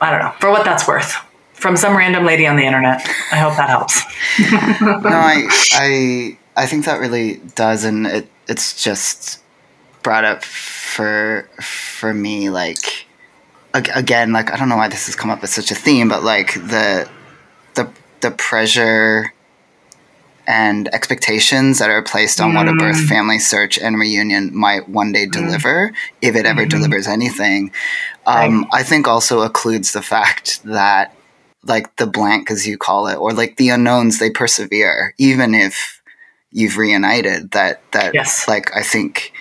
I 0.00 0.10
don't 0.10 0.20
know, 0.20 0.32
for 0.38 0.50
what 0.50 0.64
that's 0.64 0.86
worth. 0.86 1.16
From 1.58 1.76
some 1.76 1.96
random 1.96 2.24
lady 2.24 2.46
on 2.46 2.56
the 2.56 2.64
internet. 2.64 3.00
I 3.32 3.38
hope 3.38 3.56
that 3.56 3.68
helps. 3.68 4.00
no, 4.80 5.10
I, 5.10 5.46
I, 5.72 6.38
I 6.56 6.66
think 6.66 6.84
that 6.84 7.00
really 7.00 7.36
does, 7.54 7.84
and 7.84 8.06
it, 8.06 8.28
it's 8.48 8.82
just 8.82 9.40
brought 10.02 10.24
up 10.24 10.44
for 10.44 11.48
for 11.60 12.14
me 12.14 12.50
like 12.50 13.06
again 13.74 14.32
like 14.32 14.52
I 14.52 14.56
don't 14.56 14.68
know 14.68 14.76
why 14.76 14.88
this 14.88 15.06
has 15.06 15.16
come 15.16 15.30
up 15.30 15.42
as 15.42 15.50
such 15.50 15.70
a 15.70 15.74
theme, 15.74 16.08
but 16.08 16.22
like 16.22 16.54
the 16.54 17.08
the 17.74 17.90
the 18.20 18.30
pressure 18.30 19.32
and 20.48 20.88
expectations 20.94 21.78
that 21.78 21.90
are 21.90 22.02
placed 22.02 22.40
on 22.40 22.52
mm. 22.52 22.54
what 22.54 22.68
a 22.68 22.72
birth, 22.72 22.96
mm. 22.96 23.06
family 23.08 23.38
search, 23.38 23.78
and 23.78 23.98
reunion 23.98 24.50
might 24.56 24.88
one 24.88 25.12
day 25.12 25.26
mm. 25.26 25.30
deliver, 25.30 25.90
mm. 25.90 25.94
if 26.22 26.34
it 26.34 26.46
ever 26.46 26.62
mm-hmm. 26.62 26.70
delivers 26.70 27.06
anything. 27.06 27.70
Um, 28.26 28.62
right. 28.62 28.68
I 28.72 28.82
think 28.82 29.06
also 29.06 29.46
occludes 29.46 29.92
the 29.92 30.00
fact 30.00 30.62
that, 30.64 31.14
like 31.68 31.94
the 31.96 32.06
blank, 32.06 32.50
as 32.50 32.66
you 32.66 32.78
call 32.78 33.06
it, 33.08 33.16
or 33.16 33.32
like 33.32 33.56
the 33.56 33.68
unknowns, 33.68 34.18
they 34.18 34.30
persevere, 34.30 35.14
even 35.18 35.54
if 35.54 36.02
you've 36.50 36.76
reunited. 36.76 37.52
That 37.52 37.82
that 37.92 38.14
yes. 38.14 38.48
like 38.48 38.74
I 38.76 38.82
think 38.82 39.32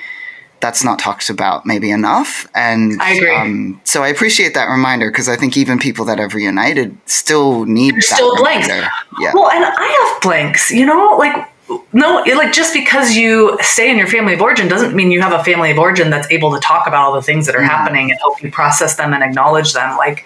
that's 0.60 0.84
not 0.84 1.00
talked 1.00 1.30
about 1.30 1.66
maybe 1.66 1.92
enough. 1.92 2.48
And 2.56 3.02
I 3.02 3.14
agree. 3.14 3.36
Um, 3.36 3.82
so 3.84 4.04
I 4.04 4.10
appreciate 4.10 4.54
that 4.56 4.66
reminder 4.66 5.12
because 5.12 5.30
I 5.30 5.36
think 5.36 5.56
even 5.56 5.80
people 5.80 6.06
that 6.06 6.20
have 6.20 6.34
reunited 6.34 6.98
still 7.06 7.66
need 7.66 7.96
There's 7.96 8.08
still 8.08 8.36
blanks. 8.38 8.68
Yeah. 8.68 9.32
Well, 9.34 9.50
and 9.50 9.64
I 9.66 10.12
have 10.14 10.22
blanks. 10.22 10.72
You 10.72 10.86
know, 10.86 11.16
like 11.18 11.48
no, 11.94 12.24
like 12.26 12.54
just 12.54 12.74
because 12.74 13.16
you 13.16 13.58
stay 13.62 13.92
in 13.92 13.98
your 13.98 14.08
family 14.08 14.34
of 14.34 14.42
origin 14.42 14.68
doesn't 14.68 14.96
mean 14.96 15.12
you 15.12 15.22
have 15.22 15.38
a 15.38 15.44
family 15.44 15.72
of 15.72 15.78
origin 15.78 16.10
that's 16.10 16.30
able 16.32 16.54
to 16.54 16.60
talk 16.60 16.88
about 16.88 17.06
all 17.06 17.14
the 17.14 17.22
things 17.22 17.46
that 17.46 17.56
are 17.56 17.60
mm-hmm. 17.60 17.68
happening 17.68 18.10
and 18.12 18.20
help 18.20 18.42
you 18.42 18.50
process 18.52 18.96
them 18.96 19.14
and 19.14 19.24
acknowledge 19.24 19.74
them. 19.74 19.98
Like, 19.98 20.26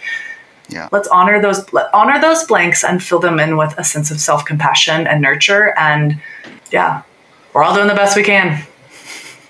yeah. 0.72 0.90
let's 0.92 1.08
honor 1.10 1.42
those 1.42 1.66
honor 1.94 2.20
those 2.20 2.44
blanks 2.46 2.84
and 2.84 3.04
fill 3.04 3.20
them 3.20 3.40
in 3.40 3.58
with 3.58 3.78
a 3.78 3.84
sense 3.84 4.12
of 4.12 4.20
self 4.20 4.46
compassion 4.46 5.08
and 5.08 5.22
nurture. 5.22 5.78
And 5.78 6.22
yeah, 6.72 7.04
we're 7.54 7.64
all 7.64 7.76
doing 7.76 7.88
the 7.88 7.94
best 7.94 8.16
we 8.16 8.24
can 8.24 8.66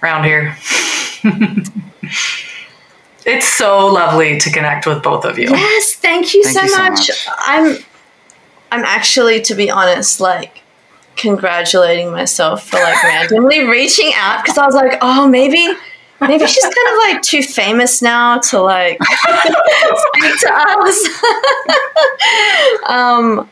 around 0.01 0.23
here. 0.23 0.57
it's 3.25 3.47
so 3.47 3.87
lovely 3.87 4.39
to 4.39 4.51
connect 4.51 4.87
with 4.87 5.03
both 5.03 5.25
of 5.25 5.37
you. 5.37 5.49
Yes, 5.49 5.93
thank 5.95 6.33
you, 6.33 6.43
thank 6.43 6.57
so, 6.57 6.63
you 6.63 6.89
much. 6.89 7.05
so 7.07 7.31
much. 7.31 7.39
I'm 7.45 7.77
I'm 8.71 8.85
actually 8.85 9.41
to 9.41 9.55
be 9.55 9.69
honest 9.69 10.19
like 10.19 10.61
congratulating 11.17 12.11
myself 12.11 12.67
for 12.67 12.77
like 12.77 13.03
randomly 13.03 13.61
reaching 13.67 14.11
out 14.15 14.43
because 14.43 14.57
I 14.57 14.65
was 14.65 14.75
like, 14.75 14.97
"Oh, 15.01 15.27
maybe 15.27 15.77
maybe 16.21 16.47
she's 16.47 16.63
kind 16.63 16.75
of 16.91 16.97
like 16.99 17.21
too 17.21 17.43
famous 17.43 18.01
now 18.01 18.37
to 18.39 18.61
like 18.61 18.97
speak 19.03 20.39
to 20.39 20.51
us." 20.53 21.09
um 22.87 23.49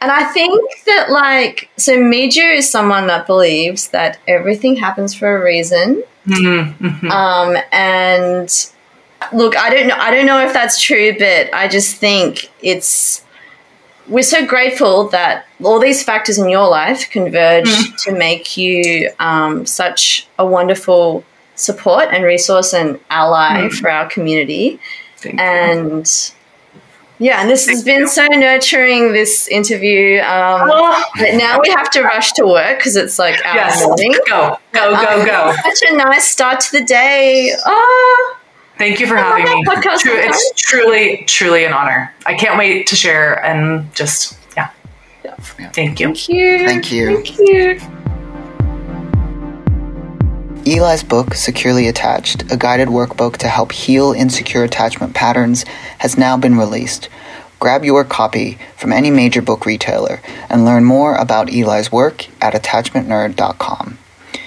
and 0.00 0.12
I 0.12 0.24
think 0.32 0.62
that, 0.86 1.10
like, 1.10 1.70
so 1.76 1.96
Miju 1.96 2.56
is 2.56 2.70
someone 2.70 3.08
that 3.08 3.26
believes 3.26 3.88
that 3.88 4.18
everything 4.28 4.76
happens 4.76 5.12
for 5.12 5.36
a 5.36 5.44
reason. 5.44 6.04
Mm-hmm. 6.26 7.10
Um, 7.10 7.56
and 7.72 8.70
look, 9.32 9.56
I 9.56 9.70
don't 9.70 9.88
know. 9.88 9.96
I 9.96 10.12
don't 10.12 10.26
know 10.26 10.44
if 10.46 10.52
that's 10.52 10.80
true, 10.80 11.16
but 11.18 11.52
I 11.52 11.68
just 11.68 11.96
think 11.96 12.50
it's. 12.62 13.24
We're 14.06 14.22
so 14.22 14.46
grateful 14.46 15.08
that 15.08 15.46
all 15.62 15.78
these 15.78 16.02
factors 16.02 16.38
in 16.38 16.48
your 16.48 16.66
life 16.66 17.10
converge 17.10 17.66
mm. 17.66 18.04
to 18.04 18.12
make 18.12 18.56
you 18.56 19.10
um, 19.18 19.66
such 19.66 20.26
a 20.38 20.46
wonderful 20.46 21.24
support 21.58 22.08
and 22.10 22.24
resource 22.24 22.72
and 22.72 22.98
ally 23.10 23.62
mm. 23.68 23.72
for 23.72 23.90
our 23.90 24.08
community. 24.08 24.78
Thank 25.16 25.38
and 25.40 26.06
you 26.06 27.26
Yeah, 27.26 27.40
and 27.40 27.50
this 27.50 27.66
has 27.68 27.82
been 27.82 28.06
so 28.06 28.24
nurturing, 28.26 29.12
this 29.12 29.48
interview. 29.48 30.20
Um, 30.20 30.70
Oh. 30.72 31.04
but 31.18 31.34
now 31.34 31.58
we 31.60 31.68
have 31.70 31.90
to 31.90 32.02
rush 32.02 32.30
to 32.34 32.46
work 32.46 32.78
because 32.78 32.94
it's 32.94 33.18
like 33.18 33.44
our 33.44 33.56
Yes. 33.56 33.84
morning. 33.84 34.14
Go, 34.28 34.56
go, 34.72 34.94
Um, 34.94 35.04
go, 35.04 35.26
go. 35.26 35.54
Such 35.64 35.90
a 35.90 35.96
nice 35.96 36.30
start 36.30 36.60
to 36.60 36.72
the 36.78 36.84
day. 36.84 37.52
Oh, 37.66 38.36
Thank 38.78 39.00
you 39.00 39.08
for 39.08 39.18
I 39.18 39.40
having 39.40 39.44
me. 39.44 39.64
podcast 39.64 39.98
True, 40.02 40.12
sometimes. 40.22 40.36
it's 40.36 40.62
truly, 40.62 41.24
truly 41.26 41.64
an 41.64 41.72
honor. 41.72 42.14
I 42.26 42.34
can't 42.34 42.56
wait 42.56 42.86
to 42.86 42.94
share 42.94 43.44
and 43.44 43.92
just, 43.92 44.38
yeah. 44.56 44.70
Yeah. 45.24 45.34
Thank 45.70 45.98
you. 45.98 46.14
thank 46.14 46.28
you. 46.28 46.66
Thank 46.68 46.92
you. 46.92 47.16
Thank 47.16 47.38
you. 47.40 47.80
Eli's 50.68 51.02
book, 51.02 51.32
Securely 51.32 51.88
Attached, 51.88 52.52
a 52.52 52.56
guided 52.58 52.88
workbook 52.88 53.38
to 53.38 53.48
help 53.48 53.72
heal 53.72 54.12
insecure 54.12 54.64
attachment 54.64 55.14
patterns, 55.14 55.62
has 56.00 56.18
now 56.18 56.36
been 56.36 56.58
released. 56.58 57.08
Grab 57.58 57.86
your 57.86 58.04
copy 58.04 58.58
from 58.76 58.92
any 58.92 59.10
major 59.10 59.40
book 59.40 59.64
retailer 59.64 60.20
and 60.50 60.66
learn 60.66 60.84
more 60.84 61.16
about 61.16 61.50
Eli's 61.50 61.90
work 61.90 62.26
at 62.42 62.52
attachmentnerd.com. 62.52 63.96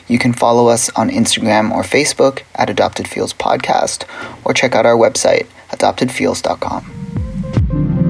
You 0.07 0.19
can 0.19 0.33
follow 0.33 0.67
us 0.67 0.91
on 0.91 1.09
Instagram 1.09 1.71
or 1.71 1.81
Facebook 1.81 2.43
at 2.53 2.69
Adopted 2.69 3.07
Feels 3.07 3.33
Podcast 3.33 4.05
or 4.45 4.53
check 4.53 4.75
out 4.75 4.85
our 4.85 4.95
website, 4.95 5.47
adoptedfeels.com. 5.71 8.00